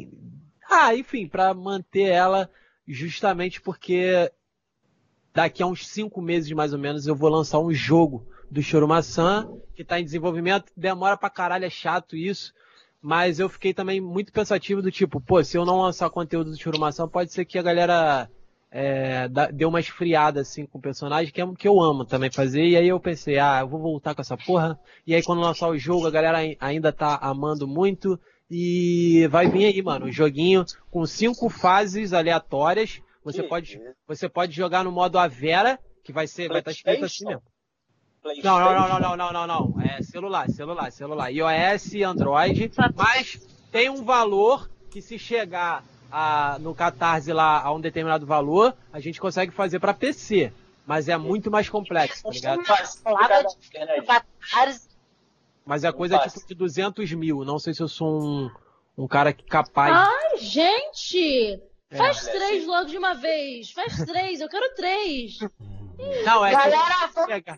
[0.00, 0.10] em-
[0.68, 2.50] Ah, enfim, para manter ela
[2.88, 4.32] justamente porque
[5.34, 9.48] daqui a uns cinco meses mais ou menos eu vou lançar um jogo do Chorumaçã,
[9.74, 12.52] que tá em desenvolvimento, demora pra caralho, é chato isso.
[13.00, 16.60] Mas eu fiquei também muito pensativo do tipo, pô, se eu não lançar conteúdo do
[16.60, 18.28] Churumação, pode ser que a galera
[18.70, 22.62] é, dê uma esfriada assim com o personagem, que é que eu amo também fazer.
[22.64, 24.78] E aí eu pensei, ah, eu vou voltar com essa porra.
[25.06, 28.20] E aí quando lançar o jogo, a galera ainda tá amando muito.
[28.50, 33.00] E vai vir aí, mano, um joguinho com cinco fases aleatórias.
[33.22, 37.04] Você pode, você pode jogar no modo Avera, que vai ser, vai estar tá escrito
[37.04, 37.42] assim mesmo.
[38.42, 41.30] Não, não, não, não, não, não, não, É celular, celular, celular.
[41.30, 43.40] iOS, Android, mas
[43.70, 49.00] tem um valor que se chegar a, no Catarse lá a um determinado valor, a
[49.00, 50.52] gente consegue fazer para PC.
[50.86, 52.62] Mas é muito mais complexo, tá ligado?
[55.64, 57.44] Mas é coisa tipo de 200 mil.
[57.44, 58.50] Não sei se eu sou um,
[58.98, 59.94] um cara capaz.
[59.94, 61.62] Ai, gente!
[61.96, 62.32] Faz é.
[62.32, 63.72] três logo de uma vez.
[63.72, 65.38] Faz três, eu quero três.
[66.24, 67.54] Não, é Galera, que...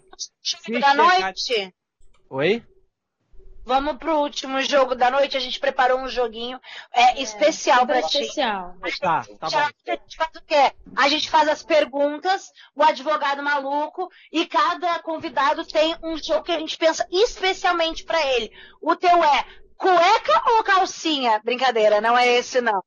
[0.66, 1.74] vamos da noite.
[2.28, 2.64] Oi?
[3.64, 5.37] Vamos pro último jogo da noite.
[5.37, 6.59] A gente preparou um joguinho
[6.93, 8.20] é, é especial para ti.
[8.20, 8.74] Especial.
[9.01, 9.59] Tá, tá bom.
[9.59, 10.72] A gente faz o quê?
[10.97, 16.53] A gente faz as perguntas, o advogado maluco, e cada convidado tem um jogo que
[16.53, 18.51] a gente pensa especialmente para ele.
[18.80, 19.45] O teu é
[19.76, 21.41] cueca ou calcinha?
[21.45, 22.83] Brincadeira, não é esse não.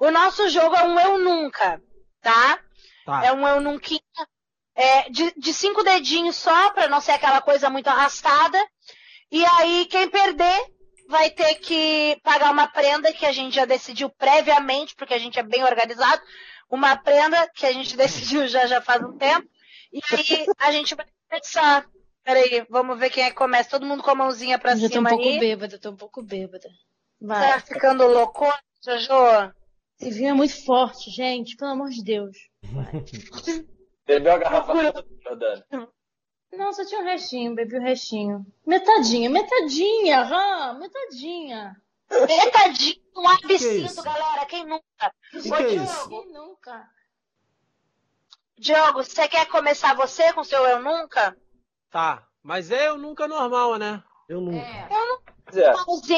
[0.00, 1.80] O nosso jogo é um eu nunca,
[2.22, 2.58] tá?
[3.04, 3.24] tá.
[3.24, 3.94] É um eu nunca
[4.74, 8.58] é, de, de cinco dedinhos só, para não ser aquela coisa muito arrastada.
[9.30, 10.72] E aí, quem perder
[11.06, 15.38] vai ter que pagar uma prenda que a gente já decidiu previamente, porque a gente
[15.38, 16.22] é bem organizado.
[16.70, 19.46] Uma prenda que a gente decidiu já, já faz um tempo.
[19.92, 21.84] E aí a gente vai começar.
[22.24, 23.68] Peraí, vamos ver quem é que começa.
[23.68, 25.40] Todo mundo com a mãozinha pra já cima tô um pouco aí.
[25.40, 26.70] bêbada, tô um pouco bêbada.
[27.20, 27.52] Vai.
[27.52, 28.46] Tá ficando louco,
[28.82, 29.52] Jojo?
[30.00, 31.56] Esse vinho é muito forte, gente.
[31.56, 32.36] Pelo amor de Deus.
[34.06, 34.92] Bebeu a garrafa
[35.22, 35.66] toda?
[36.52, 38.46] Não, só tinha um restinho, bebi o um restinho.
[38.66, 40.78] Metadinha, metadinha, hã?
[40.78, 41.80] Metadinha.
[42.10, 44.46] Metadinha, um absinto, é galera.
[44.46, 45.14] Quem nunca?
[45.30, 46.08] Que que é isso?
[46.08, 46.90] Quem nunca?
[48.58, 51.36] Diogo, você quer começar você com seu Eu Nunca?
[51.88, 54.02] Tá, mas é Eu Nunca normal, né?
[54.28, 54.58] Eu nunca.
[54.58, 54.88] É.
[54.90, 55.34] Eu nunca.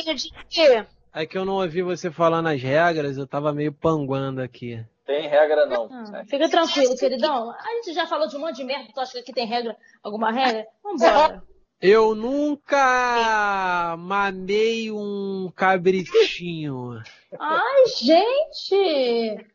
[0.05, 0.15] É.
[0.15, 0.87] de quê?
[1.15, 4.83] É que eu não ouvi você falando as regras, eu tava meio panguando aqui.
[5.05, 5.89] Tem regra não.
[5.93, 7.51] Ah, fica tranquilo, queridão.
[7.51, 9.77] A gente já falou de um monte de merda, tu acha que aqui tem regra?
[10.03, 10.67] Alguma regra?
[10.83, 11.43] Vambora.
[11.81, 17.03] Eu nunca mamei um cabritinho.
[17.39, 19.47] Ai, gente!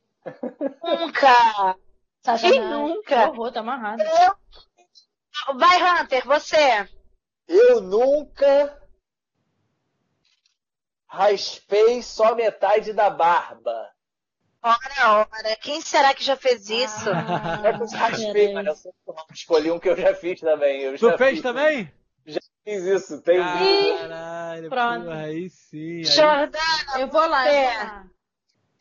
[0.84, 1.78] Nunca!
[2.22, 2.42] Satanás.
[2.42, 3.30] Quem nunca?
[3.30, 4.04] Horror, tá amarrado.
[4.04, 5.56] Eu...
[5.56, 6.88] Vai, Hunter, você.
[7.48, 8.78] Eu nunca
[11.08, 13.90] raspei só metade da barba.
[14.62, 17.10] Ora, ora, quem será que já fez isso?
[17.10, 18.94] Ah, eu raspei, mas eu
[19.34, 20.82] escolhi um que eu já fiz também.
[20.82, 21.92] Eu tu já fez fiz, também?
[22.26, 25.06] Já fiz isso, tem Caralho, Pronto.
[25.06, 25.98] Porra, aí sim.
[25.98, 26.04] Aí...
[26.04, 28.04] Jordana, eu vou lá, é.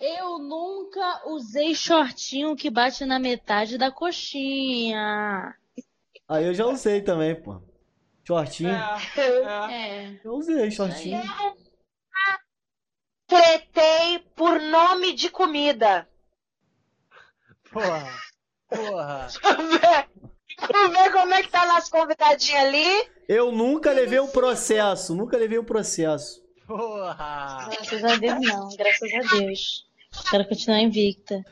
[0.01, 5.55] eu nunca usei shortinho que bate na metade da coxinha.
[6.29, 7.63] Aí eu já usei também, pô.
[8.27, 8.71] Shortinho.
[8.71, 9.73] É, é.
[9.73, 10.21] é.
[10.25, 11.23] Eu usei shortinho.
[13.27, 16.09] Tretei por nome de comida.
[17.71, 18.19] Porra.
[18.69, 19.29] Porra.
[20.73, 23.11] Vamos ver como é que tá nosso convidadinho ali.
[23.29, 26.43] Eu nunca levei um processo, nunca levei um processo.
[26.67, 27.69] Porra.
[27.71, 28.69] Graças a Deus, não.
[28.77, 29.87] Graças a Deus.
[30.31, 31.45] Quero continuar invicta.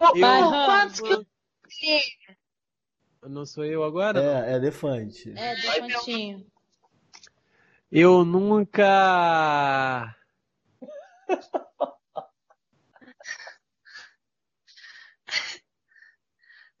[0.00, 0.20] Eu...
[0.20, 2.00] Vai, Quantos que...
[3.22, 4.46] Não sou eu agora?
[4.46, 5.32] É, é defante.
[5.36, 6.46] É, Defantinho.
[7.92, 10.16] Eu nunca.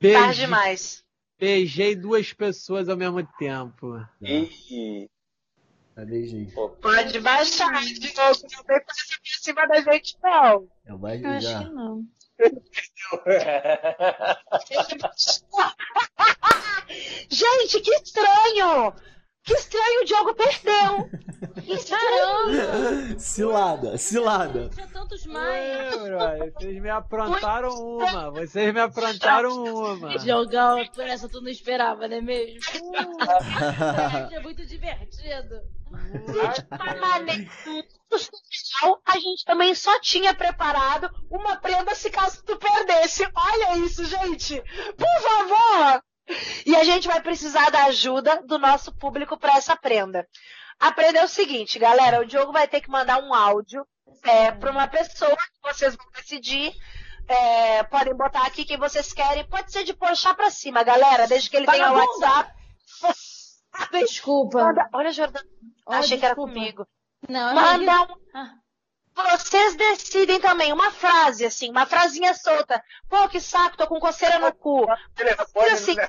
[0.00, 1.04] Beijei, demais.
[1.38, 3.96] beijei duas pessoas ao mesmo tempo.
[4.22, 5.06] E
[5.96, 6.50] Já beijei.
[6.80, 8.48] Pode baixar, Diogo.
[8.52, 10.66] Não vem passar por cima da gente, não.
[10.86, 12.06] Eu mais Eu acho que não.
[17.28, 18.94] Gente, que estranho!
[19.42, 21.10] Que estranho, o Diogo perdeu!
[21.62, 23.18] Que estranho!
[23.18, 24.68] Cilada, cilada.
[24.68, 25.94] Tinha tantos mais.
[26.54, 28.30] Vocês me aprontaram uma.
[28.30, 30.18] Vocês me aprontaram uma.
[30.18, 32.60] Jogar essa tu não esperava, não é mesmo?
[32.90, 35.60] Uh, é muito divertido.
[38.78, 43.26] Final, a gente também só tinha preparado uma prenda se caso tu perdesse.
[43.34, 44.62] Olha isso, gente!
[44.96, 46.02] Por favor!
[46.66, 50.26] E a gente vai precisar da ajuda do nosso público para essa prenda.
[50.78, 53.84] A prenda é o seguinte, galera: o Diogo vai ter que mandar um áudio
[54.24, 56.72] é, para uma pessoa que vocês vão decidir
[57.28, 59.46] É, podem botar aqui quem vocês querem.
[59.48, 61.94] Pode ser de puxar pra cima, galera, desde que ele tenha o!
[61.96, 62.52] WhatsApp.
[63.92, 64.64] Desculpa.
[64.64, 65.46] Manda- Olha, Jordana.
[65.86, 66.52] Achei que era desculpa.
[66.52, 66.86] comigo.
[67.28, 68.16] Não, Manda um.
[68.34, 68.50] Ah.
[69.14, 72.82] Vocês decidem também uma frase, assim, uma frasinha solta.
[73.08, 74.86] Pô, que saco, tô com coceira no cu.
[75.56, 75.96] E assim.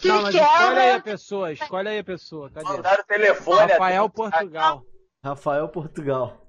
[0.00, 2.50] Que Não, mas que escolhe aí é, a pessoa, escolhe aí a pessoa.
[2.50, 2.64] Cadê?
[2.66, 3.72] Mandaram o telefone.
[3.72, 4.82] Rafael até- Portugal.
[5.22, 6.46] Rafael Portugal.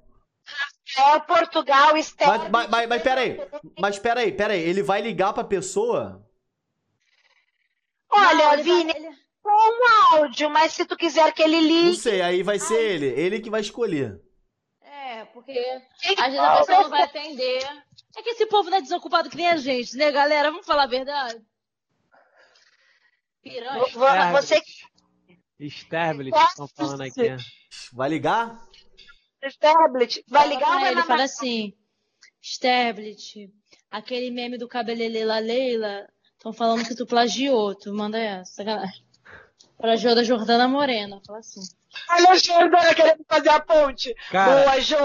[0.96, 2.28] é Portugal, Esther.
[2.28, 3.36] Mas, mas, mas, mas pera aí.
[3.78, 4.60] Mas pera aí, pera aí.
[4.62, 6.26] Ele vai ligar pra pessoa?
[8.10, 11.56] Olha, Não, ele vai- Vini, ele- com um áudio, mas se tu quiser que ele
[11.60, 11.96] Não ligue.
[11.98, 13.06] sei, aí vai ser ele.
[13.08, 14.18] Ele que vai escolher.
[15.32, 15.58] Porque
[16.18, 17.64] às vezes a pessoa não vai atender.
[18.16, 20.50] É que esse povo não é desocupado que nem a gente, né, galera?
[20.50, 21.40] Vamos falar a verdade.
[23.42, 23.80] Piranha.
[23.80, 24.62] Vo- vo- Você
[25.60, 27.36] Sterblit, estão falando aqui.
[27.92, 28.60] Vai ligar?
[29.58, 31.72] Tablet, vai ligar ou vai ele fala assim,
[32.40, 33.50] Sterblit,
[33.90, 39.04] aquele meme do cabelelela Leila, estão falando que tu plagiou, tu manda essa, sacanagem.
[39.78, 41.60] Plagiou da Jordana Morena, fala assim.
[42.10, 44.14] Olha a Jordana querendo fazer a ponte.
[44.30, 44.96] Cara, Boa, Jô.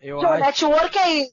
[0.00, 1.32] eu Jô, acho, network é isso.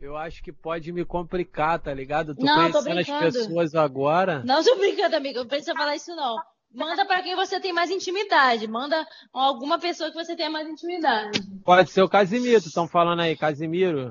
[0.00, 2.34] eu acho que pode me complicar, tá ligado?
[2.34, 4.42] Tô Não, tô conhecendo as pessoas agora.
[4.44, 6.36] Não tô brincando, amiga, não precisa falar isso não.
[6.74, 11.38] Manda pra quem você tem mais intimidade, manda alguma pessoa que você tenha mais intimidade.
[11.64, 14.10] Pode ser o Casimiro, estão falando aí, Casimiro.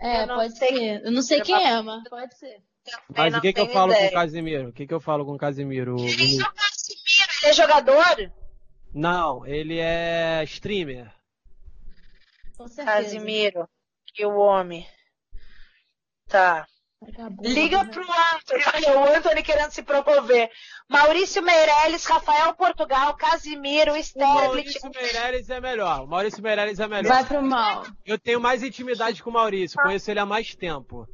[0.00, 1.04] É, Eu pode sei ser.
[1.04, 2.56] Eu não sei quem é, mas pode ser.
[3.14, 4.68] Mas o que, que eu falo com o Casimiro?
[4.70, 5.96] O que, que eu falo com o Casimiro?
[5.96, 6.06] Quem
[6.40, 7.30] é o Casimiro?
[7.42, 8.32] Ele é jogador?
[8.92, 11.12] Não, ele é streamer.
[12.84, 13.68] Casimiro.
[14.12, 14.86] Que o homem.
[16.28, 16.66] Tá.
[17.40, 17.90] Liga né?
[17.90, 18.62] pro Anthony.
[18.74, 20.50] Olha, o Anthony querendo se promover.
[20.88, 24.34] Maurício Meirelles, Rafael Portugal, Casimiro, Sterling.
[24.34, 26.02] Maurício Meirelles é melhor.
[26.02, 27.08] O Maurício Meirelles é melhor.
[27.08, 27.86] Vai pro mal.
[28.04, 31.08] Eu tenho mais intimidade com o Maurício, conheço ele há mais tempo.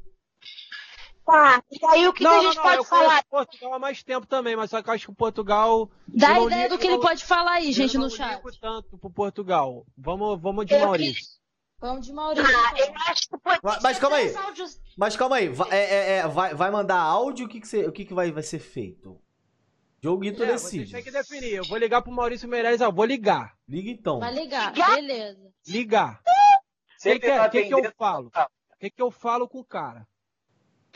[1.26, 1.60] Tá.
[1.72, 3.24] E aí o que, que a gente pode eu falar?
[3.24, 5.90] Portugal há mais tempo também, mas só que eu acho que o Portugal.
[6.06, 8.14] Dá eu a não ideia do que ele pode falar aí, gente, eu no não
[8.14, 8.36] chat.
[8.36, 9.84] ligo tanto pro Portugal.
[9.98, 11.36] Vamos, vamos de Eu Maurício.
[11.80, 12.46] Vamos de Maurício.
[12.56, 14.34] Ah, eu acho que pode Mas- mas calma aí.
[14.36, 15.48] áudios- Mas calma aí.
[15.48, 17.46] Vai, é, é, é, vai, vai mandar áudio?
[17.46, 19.20] O que, que, você, o que, que vai, vai ser feito?
[20.00, 20.92] Joguito É, você decide.
[20.92, 21.54] tem que definir.
[21.54, 23.54] Eu vou ligar pro Maurício Meirelles, ó, vou ligar.
[23.68, 24.20] Liga então.
[24.20, 24.94] Vai ligar, Ligar?
[24.94, 25.50] beleza.
[25.66, 26.20] Ligar.
[26.20, 27.48] O que, que, é?
[27.48, 28.28] que, que eu falo?
[28.28, 30.06] O que, que eu falo com o cara?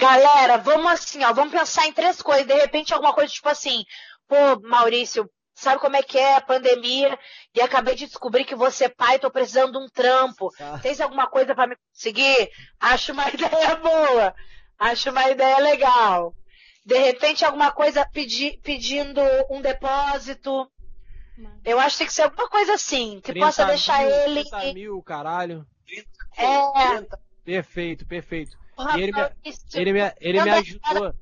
[0.01, 2.47] Galera, vamos assim, ó, vamos pensar em três coisas.
[2.47, 3.85] De repente, alguma coisa tipo assim,
[4.27, 7.19] pô, Maurício, sabe como é que é a pandemia?
[7.55, 10.51] E acabei de descobrir que você é pai, tô precisando de um trampo.
[10.81, 12.51] Tens alguma coisa pra me conseguir?
[12.81, 14.35] Acho uma ideia boa.
[14.79, 16.35] Acho uma ideia legal.
[16.85, 19.21] De repente, alguma coisa pedi- pedindo
[19.51, 20.67] um depósito.
[21.65, 24.43] Eu acho que tem que ser alguma coisa assim, que 30 possa deixar mil, ele.
[24.49, 25.67] 30 mil, caralho.
[26.37, 27.07] É,
[27.45, 28.59] Perfeito, perfeito.
[28.99, 29.31] E ele me-
[29.75, 31.15] Ele me, ele me ajudou.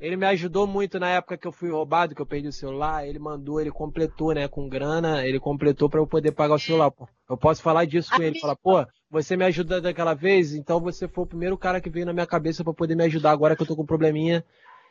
[0.00, 3.06] Ele me ajudou muito na época que eu fui roubado, que eu perdi o celular.
[3.06, 5.24] Ele mandou, ele completou, né, com grana.
[5.24, 6.90] Ele completou pra eu poder pagar o celular.
[6.90, 7.08] Pô.
[7.30, 8.40] Eu posso falar disso com ele.
[8.40, 12.04] Falar, pô, você me ajudou daquela vez, então você foi o primeiro cara que veio
[12.06, 14.44] na minha cabeça pra poder me ajudar agora que eu tô com um probleminha.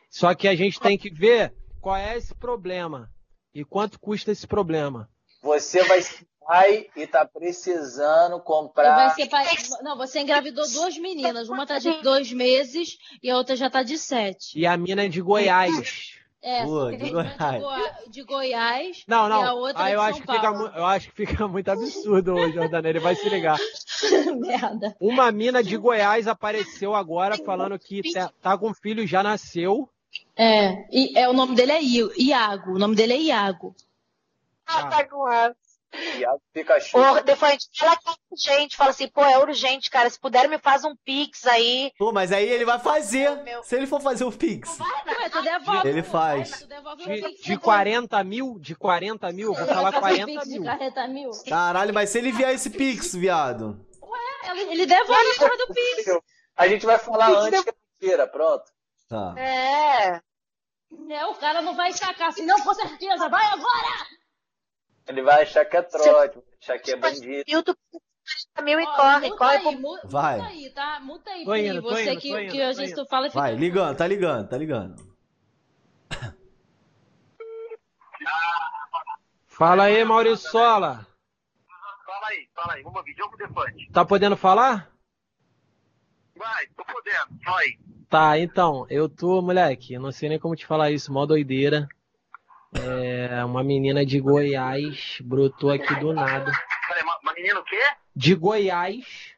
[0.08, 3.10] Só que a gente tem que ver qual é esse problema
[3.54, 5.10] e quanto custa esse problema.
[5.42, 9.14] Você vai ser pai e tá precisando E vai comprar.
[9.14, 9.46] ser pai...
[9.82, 11.48] Não, você engravidou duas meninas.
[11.48, 14.58] Uma tá de dois meses e a outra já tá de sete.
[14.58, 16.20] E a mina é de Goiás.
[16.44, 17.62] É, Pô, de Goiás.
[17.62, 19.56] Goi- de Goiás Não, e a não.
[19.58, 20.46] outra Aí de eu São acho, que fica,
[20.76, 22.88] eu acho que fica muito absurdo hoje, Jordana.
[22.88, 23.58] Ele vai se ligar.
[24.40, 24.96] Merda.
[25.00, 29.88] Uma mina de Goiás apareceu agora falando que tá, tá com filho, já nasceu.
[30.36, 32.72] É, e é, o nome dele é Iago.
[32.72, 33.74] O nome dele é Iago.
[34.66, 35.54] Ah, tá com asa.
[36.18, 36.98] Iago Pikachu.
[36.98, 38.76] Ô, Defante, fala que é urgente.
[38.76, 40.08] Fala assim, pô, é urgente, cara.
[40.08, 41.92] Se puder, me faz um pix aí.
[41.98, 43.42] Pô, mas aí ele vai fazer.
[43.42, 43.62] Meu.
[43.62, 44.78] Se ele for fazer o Pix.
[44.80, 45.88] Ué, tu devolve.
[45.88, 46.60] Ele faz.
[46.62, 47.58] Tu devolve o De, Pix de depois.
[47.62, 50.64] 40 mil, de 40 mil, vou falar vai fazer 40 Pix de mil.
[50.64, 51.30] carreta mil.
[51.48, 53.78] Caralho, mas se ele enviar esse Pix, viado.
[54.50, 56.18] Ele, ele devolve a porra do Pix.
[56.56, 58.64] A gente vai falar antes que é mentira, pronto.
[59.08, 59.34] Tá.
[59.38, 60.20] É.
[61.10, 63.28] É, o cara não vai sacar assim, não, com certeza.
[63.28, 64.21] Vai agora!
[65.08, 66.04] Ele vai achar que é trote,
[66.36, 67.42] vai achar que é bandido.
[67.46, 67.76] E o tu
[68.62, 69.56] mil e corre, muta corre.
[69.68, 70.36] aí, mu- Vai.
[70.38, 71.00] Muta aí, tá?
[71.00, 71.66] Muta aí, Pri.
[71.68, 73.04] indo, Você indo, que, indo, que vezes indo.
[73.04, 73.40] tu fala e fica...
[73.40, 75.12] Vai, ligando, tá ligando, tá ligando.
[79.48, 81.06] Fala aí, Maurício Sola.
[82.06, 82.82] Fala aí, fala aí.
[82.82, 83.14] Vamos ouvir.
[83.16, 83.90] Jogo Defante.
[83.92, 84.90] Tá podendo falar?
[86.36, 87.40] Vai, tô podendo.
[87.44, 87.64] Vai.
[88.08, 91.88] Tá, então, eu tô, moleque, eu não sei nem como te falar isso, mó doideira.
[92.74, 96.50] É, uma menina de Goiás brotou aqui do nada.
[96.88, 97.80] Peraí, uma, uma menina o quê?
[98.16, 99.34] De Goiás,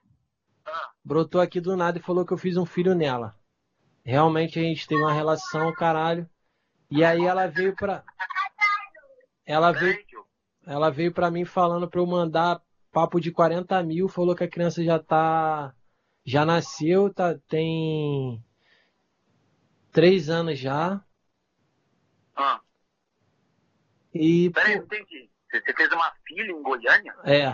[0.64, 3.36] Ah, brotou aqui do nada e falou que eu fiz um filho nela.
[4.04, 6.28] Realmente a gente teve uma relação, caralho.
[6.90, 8.04] E aí ela veio pra.
[9.44, 9.98] Ela veio,
[10.66, 12.62] ela veio pra mim falando pra eu mandar
[12.92, 15.74] papo de 40 mil, falou que a criança já tá.
[16.24, 18.42] Já nasceu, tá, tem.
[19.92, 21.02] Três anos já.
[22.36, 22.60] Ah,
[24.14, 24.50] E.
[24.50, 25.30] peraí, entendi.
[25.50, 27.14] Você fez uma filha em Goiânia?
[27.24, 27.46] É.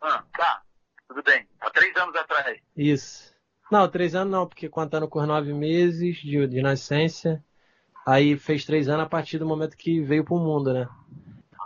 [0.00, 0.62] Ah, tá.
[1.08, 1.46] Tudo bem.
[1.60, 2.60] Há três anos atrás.
[2.76, 3.34] Isso.
[3.70, 7.42] Não, três anos não, porque contando com os nove meses de, de nascença,
[8.06, 10.88] aí fez três anos a partir do momento que veio pro mundo, né?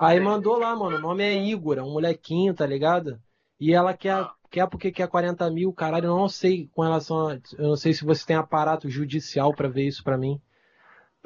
[0.00, 3.20] Aí mandou lá, mano, o nome é Igor, é um molequinho, tá ligado?
[3.58, 7.34] E ela quer, quer porque quer 40 mil, caralho, eu não sei com relação a,
[7.58, 10.40] eu não sei se você tem aparato judicial pra ver isso pra mim.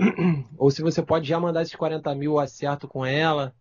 [0.59, 3.55] Ou se você pode já mandar esses 40 mil acerto com ela.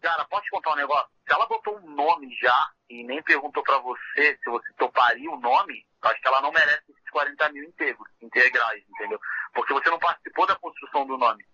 [0.00, 1.08] Cara, posso te contar um negócio?
[1.26, 5.40] Se ela botou um nome já e nem perguntou pra você se você toparia o
[5.40, 9.18] nome, acho que ela não merece esses 40 mil integros, integrais, entendeu?
[9.52, 11.44] Porque você não participou da construção do nome,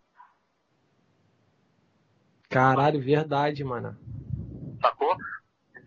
[2.50, 3.96] Caralho, verdade, mano.
[4.80, 5.16] sacou?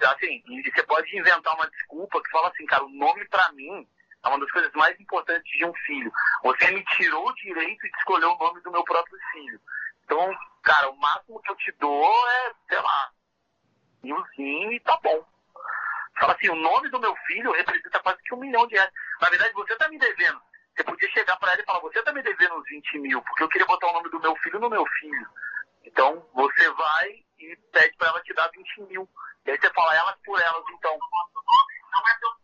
[0.04, 3.88] Assim, e você pode inventar uma desculpa que fala assim, cara, o nome pra mim
[4.28, 6.12] é uma das coisas mais importantes de um filho.
[6.44, 9.60] Você me tirou o direito de escolher o nome do meu próprio filho.
[10.04, 13.12] Então, cara, o máximo que eu te dou é, sei lá,
[14.04, 15.26] milzinho e tá bom.
[16.20, 18.92] Fala assim, o nome do meu filho representa quase que um milhão de reais.
[19.22, 20.42] Na verdade, você tá me devendo.
[20.76, 23.44] Você podia chegar pra ela e falar, você tá me devendo uns 20 mil, porque
[23.44, 25.28] eu queria botar o nome do meu filho no meu filho.
[25.84, 29.10] Então, você vai e pede pra ela te dar 20 mil.
[29.46, 30.98] E aí você fala elas por elas, então.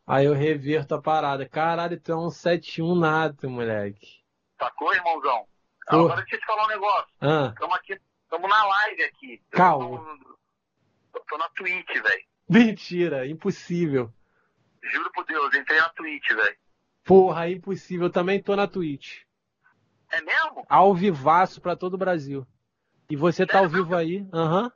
[0.06, 1.48] Aí eu reverto a parada.
[1.48, 4.22] Caralho, tu é um 71 nato, moleque.
[4.60, 5.46] Sacou, irmãozão?
[5.88, 5.96] Pô.
[6.06, 7.08] Agora deixa eu te falar um negócio.
[7.22, 9.42] Ah, Estamos aqui, estamos na live aqui.
[9.52, 9.98] Calma.
[9.98, 12.24] tô- Eu tô na Twitch, velho.
[12.50, 14.12] mentira, impossível.
[14.82, 16.58] Juro por Deus, entrei na Twitch, velho.
[17.06, 18.08] Porra, impossível.
[18.08, 19.22] Eu também tô na Twitch.
[20.12, 20.66] É mesmo?
[20.70, 22.46] Ao vivaço pra todo o Brasil.
[23.10, 24.28] E você tá ao vivo aí?
[24.34, 24.72] Aham.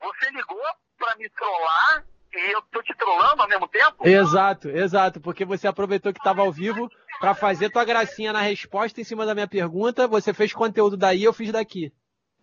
[0.00, 0.60] Você ligou
[0.98, 2.06] pra me trollar
[2.38, 4.06] e eu tô te trollando ao mesmo tempo?
[4.06, 5.20] Exato, exato.
[5.20, 6.90] Porque você aproveitou que tava ao vivo
[7.20, 10.06] pra fazer tua gracinha na resposta em cima da minha pergunta.
[10.08, 11.92] Você fez conteúdo daí, eu fiz daqui.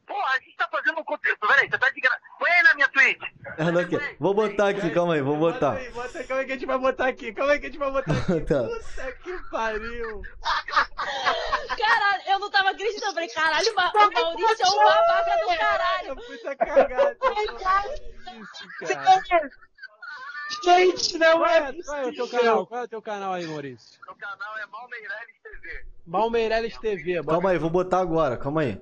[0.06, 1.40] Pô, a gente tá fazendo um conteúdo.
[1.48, 2.20] Peraí, você tá de graça.
[2.38, 3.22] Põe aí na minha Twitch.
[3.58, 3.98] É, não, aqui.
[4.20, 5.80] Vou botar aqui, calma aí, vou botar.
[5.94, 7.34] bota aí, como é que a gente vai botar aqui?
[7.34, 8.12] Como é que a gente vai botar
[8.46, 8.64] Tá.
[8.64, 10.22] Puta que pariu.
[11.78, 13.06] Caralho, eu não tava acreditando.
[13.08, 16.16] Eu falei, caralho, o Ma- o Maurício é um babaca do caralho.
[16.16, 17.18] Puta cagada.
[18.34, 19.50] Isso, cara.
[20.64, 22.68] Gente, não Qual é é, qual é o teu canal?
[22.68, 24.00] Qual é o teu canal aí, Maurício?
[24.06, 25.86] Meu canal é Malmeireles TV.
[26.06, 27.24] Malmeireles TV.
[27.24, 28.82] Calma aí, vou botar agora, calma aí.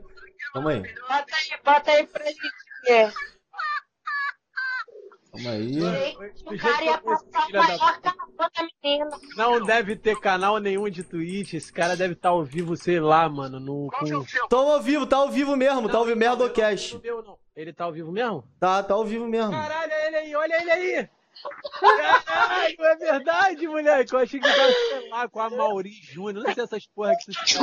[0.53, 2.41] Calma aí, Bota aí, bota aí pra gente
[2.87, 3.13] ver.
[5.31, 5.73] calma aí.
[5.73, 9.09] Gente, Do o cara ia passar o da maior cartão da menina.
[9.37, 11.53] Não deve ter canal nenhum de Twitch.
[11.53, 13.87] Esse cara deve estar ao vivo, sei lá, mano, no.
[13.91, 14.25] Com...
[14.49, 16.99] Tô ao vivo, tá ao vivo mesmo, tá ao vivo Merdocast.
[17.03, 17.37] Não, não, não.
[17.55, 18.43] Ele tá ao vivo mesmo?
[18.59, 19.51] Tá, tá ao vivo mesmo.
[19.51, 21.09] Caralho, olha ele aí, olha ele aí!
[21.79, 24.13] Caralho, é verdade, moleque.
[24.13, 26.43] Eu achei que tava, sei lá, com a Mauri Júnior.
[26.45, 27.57] Não sei essas porra que você?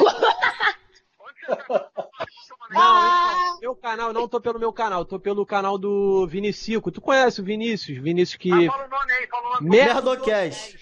[2.70, 6.90] Não, meu canal, não tô pelo meu canal, tô pelo canal do Vinicico.
[6.90, 7.98] Tu conhece o Vinícius?
[7.98, 8.52] Vinícius que.
[8.52, 9.70] Ah, fala o nome aí, fala o nome.
[9.70, 10.78] Merdocast.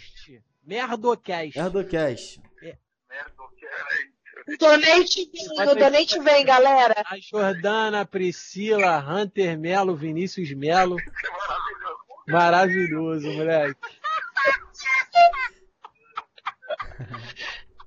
[0.64, 1.56] Merdocast.
[1.56, 2.40] Merdocast.
[2.62, 2.76] É?
[4.58, 6.94] Donate vem, o donate vem, galera.
[7.06, 10.96] A Jordana, Priscila, Hunter Melo, Vinícius Melo.
[12.28, 13.28] É maravilhoso.
[13.32, 13.80] Moleque.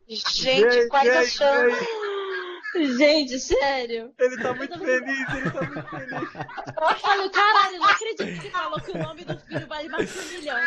[0.10, 1.88] Gente, quais as chances?
[2.76, 4.14] Gente, sério.
[4.18, 6.30] Ele tá muito feliz, ele tá muito feliz.
[6.82, 10.20] Eu falei, caralho, não acredito que falou que o nome do filho vale mais que
[10.20, 10.57] um milhão.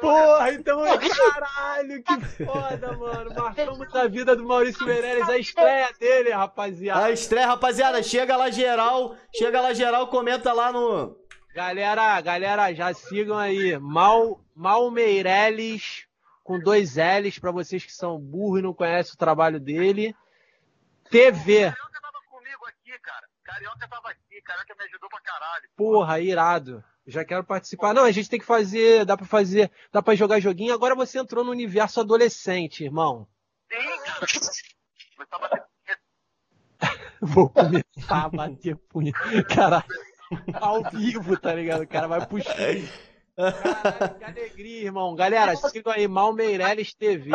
[0.00, 0.82] Porra, então,
[1.16, 3.34] caralho, que foda, mano.
[3.34, 7.06] Marcamos a vida do Maurício Meirelles, a estreia dele, rapaziada.
[7.06, 11.16] A estreia, rapaziada, chega lá geral, chega lá geral, comenta lá no...
[11.56, 13.78] Galera, galera, já sigam aí.
[13.78, 16.06] Mal, Mal Meirelles,
[16.44, 20.14] com dois L's, pra vocês que são burros e não conhecem o trabalho dele.
[21.08, 23.26] TV, Carioca tava comigo aqui, cara.
[23.42, 25.64] Carioca tava aqui, Carioca me ajudou pra caralho.
[25.74, 26.84] porra, irado.
[27.06, 27.94] Já quero participar.
[27.94, 30.74] Não, a gente tem que fazer, dá pra fazer, dá pra jogar joguinho.
[30.74, 33.26] Agora você entrou no universo adolescente, irmão.
[33.72, 35.26] Sim, cara.
[35.30, 35.68] Tava
[37.22, 39.12] Vou começar a bater punha.
[39.48, 39.86] Caralho,
[40.54, 41.82] ao vivo, tá ligado?
[41.82, 42.54] O cara vai puxar.
[43.36, 45.14] Caralho, que alegria, irmão.
[45.14, 47.30] Galera, sigam aí, Mal Meirelles TV.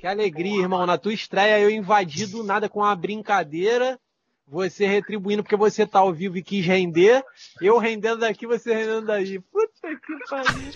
[0.00, 0.84] Que alegria, irmão.
[0.86, 3.98] Na tua estreia eu invadi do nada com uma brincadeira.
[4.46, 7.24] Você retribuindo porque você tá ao vivo e quis render.
[7.60, 9.40] Eu rendendo daqui, você rendendo daí.
[9.40, 10.72] Puta que pariu.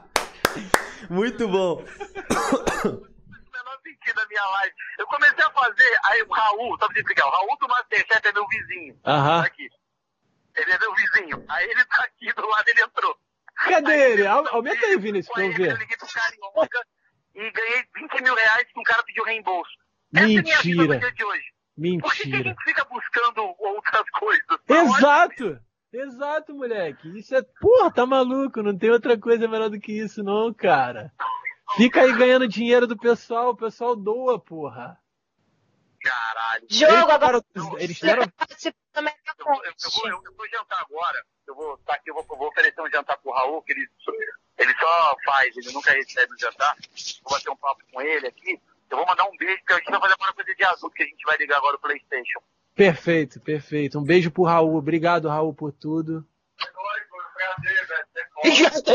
[1.10, 1.84] Muito bom.
[4.06, 4.74] Sentido da minha live.
[4.98, 8.26] Eu comecei a fazer, aí o Raul, só pra te explicar, o Raul do Masterchef
[8.28, 9.00] é meu vizinho.
[9.04, 9.40] Aham.
[9.42, 9.68] Tá aqui.
[10.56, 11.44] Ele é meu vizinho.
[11.48, 13.16] Aí ele tá aqui do lado, ele entrou.
[13.64, 14.22] Cadê Aí ele?
[14.28, 15.70] um aumenta aí, vídeo Vinícius, pra eu ver.
[15.72, 16.78] Eu liguei pro Carioca
[17.34, 19.70] e ganhei 20 mil reais que um cara pediu reembolso.
[20.14, 21.12] Essa é minha vida Mentira.
[21.12, 21.44] de hoje.
[22.00, 22.50] Por que, que a Mentira.
[22.50, 24.46] gente fica buscando outras coisas?
[24.66, 24.74] Tá.
[24.76, 25.58] Exato!
[25.92, 27.18] Exato, moleque.
[27.18, 27.42] Isso é.
[27.60, 28.62] Porra, tá maluco?
[28.62, 31.10] Não tem outra coisa melhor do que isso, não, cara.
[31.74, 34.98] Fica aí ganhando dinheiro do pessoal, o pessoal doa, porra.
[36.00, 36.66] Caralho.
[36.70, 37.44] Jogo, Eles agora
[37.78, 41.24] Eles da Eu vou, eu, eu vou, eu, eu vou jantar agora.
[41.46, 43.86] Eu vou tá aqui, eu vou, eu vou oferecer um jantar pro Raul, que ele,
[44.58, 46.76] ele só faz, ele nunca recebe o jantar.
[47.22, 48.60] Vou bater um papo com ele aqui.
[48.88, 51.02] Eu vou mandar um beijo, porque a gente vai fazer uma coisa de adulto, que
[51.02, 52.40] a gente vai ligar agora o Playstation.
[52.74, 53.98] Perfeito, perfeito.
[53.98, 54.76] Um beijo pro Raul.
[54.76, 56.24] Obrigado, Raul, por tudo.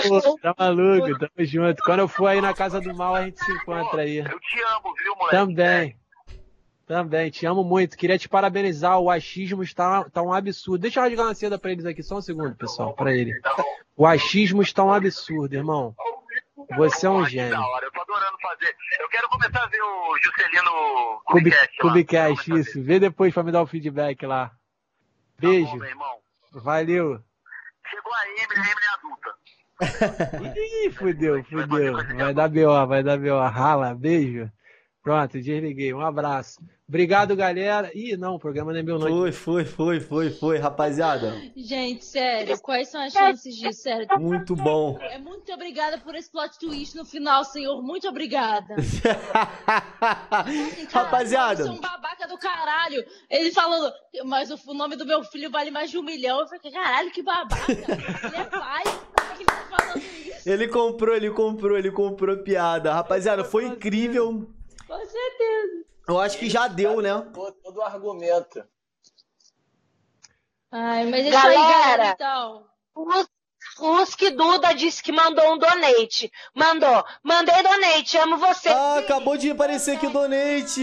[0.08, 1.84] Pô, tá maluco, tamo junto.
[1.84, 4.18] Quando eu for aí na casa do mal, a gente se encontra aí.
[4.18, 5.32] Eu te amo, viu, moleque?
[5.36, 5.98] Também.
[6.86, 7.98] Também, te amo muito.
[7.98, 9.00] Queria te parabenizar.
[9.00, 10.82] O achismo está, tá um absurdo.
[10.82, 13.34] Deixa eu rasgar uma seda pra eles aqui, só um segundo, pessoal, pra ele.
[13.96, 15.96] O achismo está um absurdo, irmão.
[16.78, 17.56] Você é um gênio.
[17.56, 18.76] Eu tô adorando fazer.
[19.00, 20.72] Eu quero começar a ver o Juscelino
[21.26, 21.78] Cubi- Cubicast.
[21.80, 22.82] Cubicast, isso.
[22.84, 24.50] Vê depois pra me dar o feedback lá.
[24.50, 24.54] Tá
[25.40, 25.72] Beijo.
[26.52, 27.20] Valeu.
[27.92, 29.32] Chegou a Emily, a Emily é adulta.
[30.86, 31.94] Ih, fudeu, fudeu.
[32.16, 33.38] Vai dar BO, vai dar BO.
[33.50, 34.50] Rala, beijo.
[35.04, 35.94] Pronto, desliguei.
[35.94, 36.62] Um abraço.
[36.88, 37.90] Obrigado, galera.
[37.96, 39.08] Ih, não, o programa não é meu, não.
[39.08, 41.42] Foi, foi, foi, foi, foi, rapaziada.
[41.56, 43.82] Gente, sério, quais são as chances disso?
[43.82, 44.08] Sério.
[44.20, 45.00] Muito bom.
[45.00, 47.82] É muito obrigada por esse plot twist no final, senhor.
[47.82, 48.76] Muito obrigada.
[48.76, 49.02] Assim,
[50.92, 51.64] cara, Rapaziada.
[51.64, 53.04] Você é um babaca do caralho.
[53.30, 53.92] Ele falando,
[54.26, 56.40] mas o o nome do meu filho vale mais de um milhão.
[56.40, 57.72] Eu falei, caralho, que babaca.
[57.72, 58.84] Ele é pai.
[58.84, 60.50] Por que ele tá falando isso?
[60.50, 62.94] Ele comprou, ele comprou, ele comprou piada.
[62.94, 64.50] Rapaziada, foi incrível.
[64.92, 65.86] Com certeza.
[66.06, 67.12] Eu acho que já deu, né?
[67.34, 68.62] Todo, o argumento.
[70.70, 71.62] Ai, mas isso Galera.
[71.62, 72.66] aí, galera, então.
[73.78, 76.30] Ruski Duda disse que mandou um donate.
[76.54, 77.06] Mandou.
[77.24, 78.18] Mandei donate.
[78.18, 78.68] Amo você.
[78.68, 80.82] Ah, acabou de aparecer aqui o donate.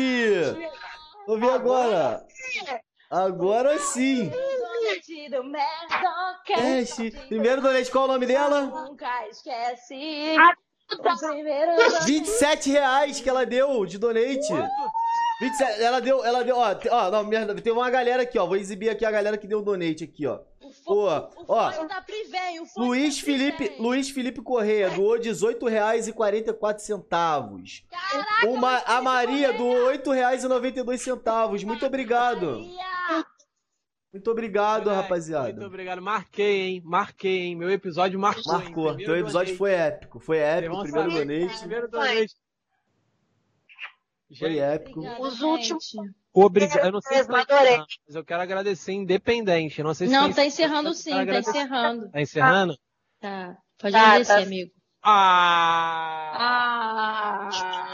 [1.26, 2.26] Vou ver agora.
[3.10, 4.30] Agora sim.
[6.46, 6.96] Cash.
[7.28, 8.62] Primeiro donate, qual é o nome dela?
[8.62, 10.36] Nunca esquece.
[10.90, 12.04] Ah, O primeiro donate.
[12.06, 14.48] 27 reais que ela deu de donate.
[15.40, 18.56] 27, ela deu, ela deu, ó, ó, não, merda, tem uma galera aqui, ó, vou
[18.56, 20.40] exibir aqui a galera que deu donate aqui, ó.
[20.60, 21.72] O Pô, o ó.
[21.72, 23.72] fone da Privem, o fone Luiz da Felipe.
[23.78, 27.82] Luiz Felipe Correia doou R$ 18,44.
[27.90, 31.64] Caraca, Uma, a Maria doou R$ 8,92.
[31.64, 32.46] Muito obrigado.
[32.46, 32.97] Maria.
[34.12, 35.52] Muito obrigado, rapaziada.
[35.52, 36.00] Muito obrigado.
[36.00, 36.82] Marquei, hein?
[36.84, 37.56] Marquei, hein?
[37.56, 38.52] Meu episódio marcou.
[38.54, 38.96] Marcou.
[38.96, 40.18] Teu episódio foi épico.
[40.18, 40.80] Foi épico.
[40.82, 41.26] Primeiro saber.
[41.26, 41.58] donate.
[41.60, 42.34] Primeiro donate.
[44.28, 45.00] Foi Gente, épico.
[45.00, 45.92] Obrigada, Os últimos-
[46.32, 46.86] Obrigado.
[46.86, 47.44] Eu não sei se vai
[48.06, 49.78] mas eu quero agradecer independente.
[49.80, 51.50] Eu Não sei se Não, tá encerrando sim, tá agradecer.
[51.50, 52.10] encerrando.
[52.10, 52.78] Tá encerrando?
[53.20, 53.56] Tá.
[53.78, 54.42] Pode Tá, agradecer, tá.
[54.42, 54.70] amigo.
[55.02, 56.32] Ah!
[56.40, 57.87] Ah.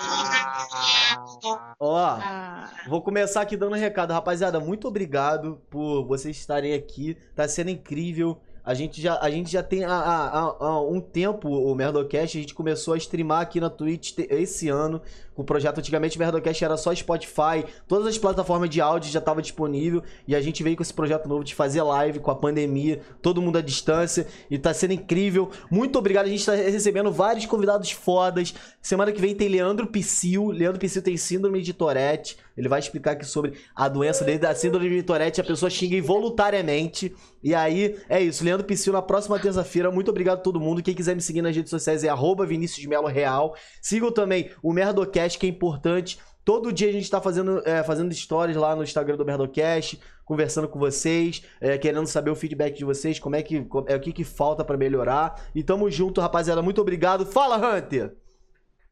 [1.78, 2.70] Ó, ah.
[2.88, 4.12] vou começar aqui dando um recado.
[4.12, 7.16] Rapaziada, muito obrigado por vocês estarem aqui.
[7.34, 8.40] Tá sendo incrível.
[8.64, 12.38] A gente já, a gente já tem há, há- há- um tempo o Merdocast.
[12.38, 15.02] A gente começou a streamar aqui na Twitch esse ano.
[15.34, 17.64] Com o projeto antigamente o Merdocast era só Spotify.
[17.88, 20.02] Todas as plataformas de áudio já estava disponível.
[20.26, 23.00] E a gente veio com esse projeto novo de fazer live com a pandemia.
[23.20, 24.26] Todo mundo à distância.
[24.50, 25.50] E tá sendo incrível.
[25.70, 26.26] Muito obrigado.
[26.26, 28.54] A gente tá recebendo vários convidados fodas.
[28.80, 30.50] Semana que vem tem Leandro Psyll.
[30.52, 32.38] Leandro Psyll tem síndrome de Tourette.
[32.56, 35.40] Ele vai explicar aqui sobre a doença dele, da síndrome de Tourette.
[35.40, 37.14] A pessoa xinga involuntariamente.
[37.43, 38.44] E aí, é isso.
[38.44, 39.90] Leandro Psyll na próxima terça-feira.
[39.90, 40.82] Muito obrigado a todo mundo.
[40.82, 43.56] Quem quiser me seguir nas redes sociais é arroba Vinícius Melo Real.
[43.82, 46.18] Sigam também o Merdocast, que é importante.
[46.44, 50.68] Todo dia a gente tá fazendo, é, fazendo stories lá no Instagram do Merdocast, conversando
[50.68, 54.12] com vocês, é, querendo saber o feedback de vocês, como é que é o que,
[54.12, 55.43] que falta pra melhorar.
[55.55, 56.60] E tamo junto, rapaziada.
[56.60, 57.24] Muito obrigado.
[57.24, 58.14] Fala, Hunter!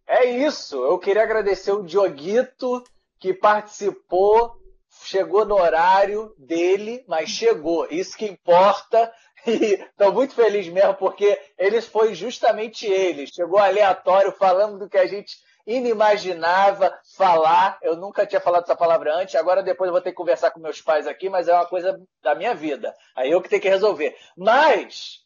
[0.09, 0.77] É isso.
[0.77, 2.83] Eu queria agradecer o Dioguito
[3.23, 4.53] que participou,
[5.05, 7.87] chegou no horário dele, mas chegou.
[7.89, 9.11] Isso que importa.
[9.45, 13.27] E estou muito feliz mesmo, porque eles foi justamente ele.
[13.27, 15.35] Chegou aleatório, falando do que a gente
[15.67, 17.77] inimaginava falar.
[17.83, 19.35] Eu nunca tinha falado essa palavra antes.
[19.35, 22.01] Agora depois eu vou ter que conversar com meus pais aqui, mas é uma coisa
[22.23, 22.95] da minha vida.
[23.17, 24.17] Aí eu que tenho que resolver.
[24.37, 25.22] Mas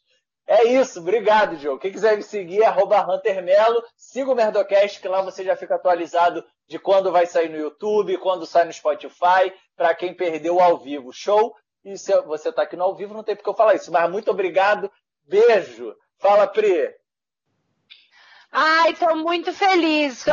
[0.47, 1.77] É isso, obrigado, Diogo.
[1.77, 3.83] Quem quiser me seguir, arroba Hunter Melo.
[3.97, 8.17] Siga o Merdocast, que lá você já fica atualizado de quando vai sair no YouTube,
[8.19, 11.11] quando sai no Spotify, para quem perdeu ao vivo.
[11.11, 11.53] Show?
[11.83, 13.91] E se você está aqui no ao vivo, não tem porque eu falar isso.
[13.91, 14.89] Mas muito obrigado.
[15.27, 15.93] Beijo.
[16.17, 16.95] Fala, Pri.
[18.49, 20.25] Ai, tô muito feliz.
[20.25, 20.31] Uh,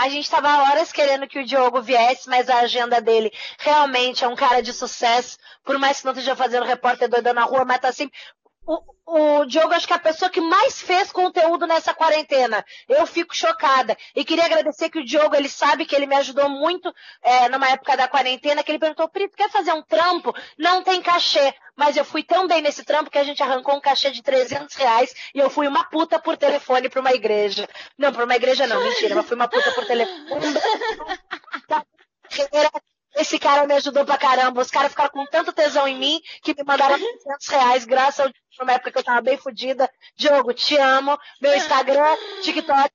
[0.00, 4.28] a gente estava horas querendo que o Diogo viesse, mas a agenda dele realmente é
[4.28, 5.38] um cara de sucesso.
[5.62, 8.18] Por mais que não esteja fazendo repórter doida na rua, mas tá sempre
[8.66, 12.64] o, o Diogo, acho que é a pessoa que mais fez conteúdo nessa quarentena.
[12.88, 13.96] Eu fico chocada.
[14.14, 16.92] E queria agradecer que o Diogo, ele sabe que ele me ajudou muito
[17.22, 20.32] é, numa época da quarentena, que ele perguntou, Prito, quer fazer um trampo?
[20.58, 21.54] Não tem cachê.
[21.74, 24.74] Mas eu fui tão bem nesse trampo que a gente arrancou um cachê de 300
[24.76, 27.68] reais e eu fui uma puta por telefone para uma igreja.
[27.98, 30.30] Não, para uma igreja não, mentira, mas fui uma puta por telefone.
[33.16, 34.60] Esse cara me ajudou pra caramba.
[34.60, 38.32] Os caras ficaram com tanto tesão em mim que me mandaram 300 reais, graças ao
[38.60, 39.90] numa época que eu tava bem fodida.
[40.16, 41.18] Diogo, te amo.
[41.40, 42.90] Meu Instagram, TikTok,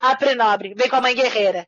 [0.00, 0.74] Apre Nobre.
[0.74, 1.66] Vem com a mãe guerreira.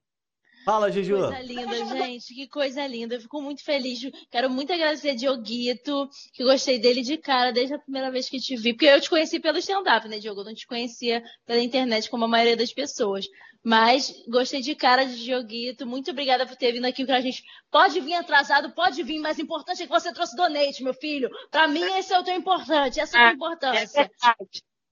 [0.64, 1.14] Fala, Juju.
[1.14, 2.34] Que coisa linda, gente.
[2.34, 3.14] Que coisa linda.
[3.14, 3.98] Eu fico muito feliz.
[4.30, 8.38] Quero muito agradecer a Dioguito, que gostei dele de cara desde a primeira vez que
[8.38, 8.74] te vi.
[8.74, 10.42] Porque eu te conheci pelo stand-up, né, Diogo?
[10.42, 13.26] Eu não te conhecia pela internet como a maioria das pessoas.
[13.62, 15.86] Mas gostei de cara de Dioguito.
[15.86, 17.44] Muito obrigada por ter vindo aqui com a gente.
[17.70, 21.28] Pode vir atrasado, pode vir, mas o importante é que você trouxe donate, meu filho.
[21.50, 22.98] Para mim, esse é o teu importante.
[22.98, 24.00] Essa é a tua importância.
[24.00, 24.10] É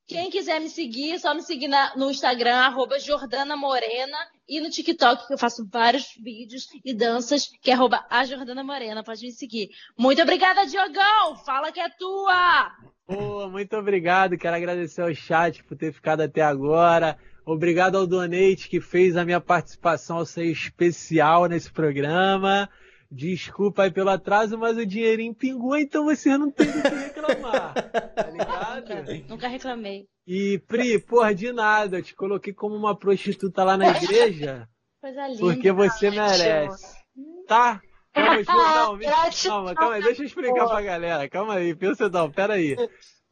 [0.09, 4.17] quem quiser me seguir, é só me seguir na, no Instagram, arroba Jordana Morena,
[4.49, 8.65] e no TikTok, que eu faço vários vídeos e danças, que é arroba a Jordana
[8.65, 9.05] Morena.
[9.05, 9.69] Pode me seguir.
[9.99, 11.37] Muito obrigada, Diogão!
[11.45, 12.73] Fala que é tua!
[13.07, 14.39] Pô, muito obrigado.
[14.39, 17.19] Quero agradecer ao chat por ter ficado até agora.
[17.51, 22.69] Obrigado ao Donate que fez a minha participação ser especial nesse programa.
[23.11, 27.73] Desculpa aí pelo atraso, mas o dinheirinho pingou, então você não tem do que reclamar.
[27.73, 28.95] tá ligado?
[28.95, 30.05] Nunca, nunca reclamei.
[30.27, 31.97] E, Pri, porra, de nada.
[31.97, 34.69] Eu te coloquei como uma prostituta lá na igreja.
[35.01, 35.41] Coisa linda.
[35.41, 36.99] Porque você merece.
[37.47, 37.81] Tá?
[38.13, 38.99] Calma, não,
[39.43, 41.29] calma, calma aí, deixa eu explicar pra galera.
[41.31, 42.77] Calma aí, pensa não, pera aí.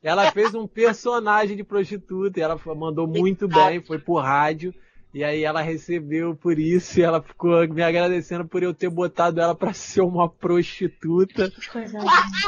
[0.02, 4.74] Ela fez um personagem de prostituta e ela mandou muito bem, foi por rádio.
[5.16, 9.40] E aí ela recebeu por isso e ela ficou me agradecendo por eu ter botado
[9.40, 11.51] ela para ser uma prostituta.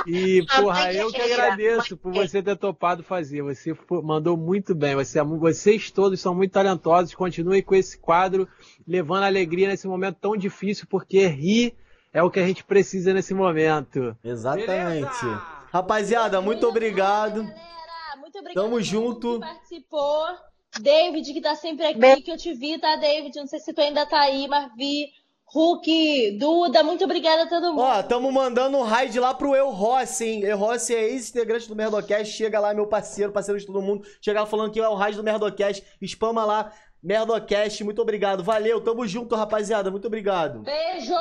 [0.06, 3.40] E, porra, eu que agradeço por você ter topado fazer.
[3.40, 4.94] Você mandou muito bem.
[4.96, 7.14] Você, é vocês todos são muito talentosos.
[7.14, 8.46] Continue com esse quadro,
[8.86, 11.74] levando alegria nesse momento tão difícil, porque rir
[12.12, 14.14] é o que a gente precisa nesse momento.
[14.22, 15.24] Exatamente.
[15.24, 15.57] Beleza?
[15.70, 17.42] Rapaziada, muito obrigado.
[17.42, 18.64] Galera, muito obrigado.
[18.64, 19.40] Tamo junto.
[19.40, 20.26] participou.
[20.80, 23.36] David, que tá sempre aqui, que eu te vi, tá, David?
[23.36, 25.08] Não sei se tu ainda tá aí, mas vi.
[25.50, 27.80] Hulk, Duda, muito obrigada a todo mundo.
[27.80, 30.40] Ó, tamo mandando um raid lá pro Eu Rossi, hein?
[30.42, 32.34] Eu Rossi é ex-integrante do Merdocast.
[32.34, 34.06] Chega lá, meu parceiro, parceiro de todo mundo.
[34.20, 35.82] Chega lá falando que é o raid do Merdocast.
[36.02, 36.70] Spama lá,
[37.02, 37.82] Merdocast.
[37.82, 38.44] Muito obrigado.
[38.44, 39.90] Valeu, tamo junto, rapaziada.
[39.90, 40.60] Muito obrigado.
[40.60, 41.14] Beijo!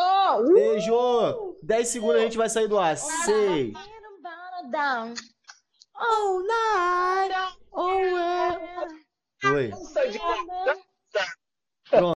[0.54, 1.56] Beijo!
[1.64, 2.98] 10 segundos a gente vai sair do ar.
[2.98, 3.97] 6.
[6.00, 7.32] Oh, night.
[7.74, 8.00] Oh,
[9.44, 9.54] well.
[9.54, 9.72] Oi.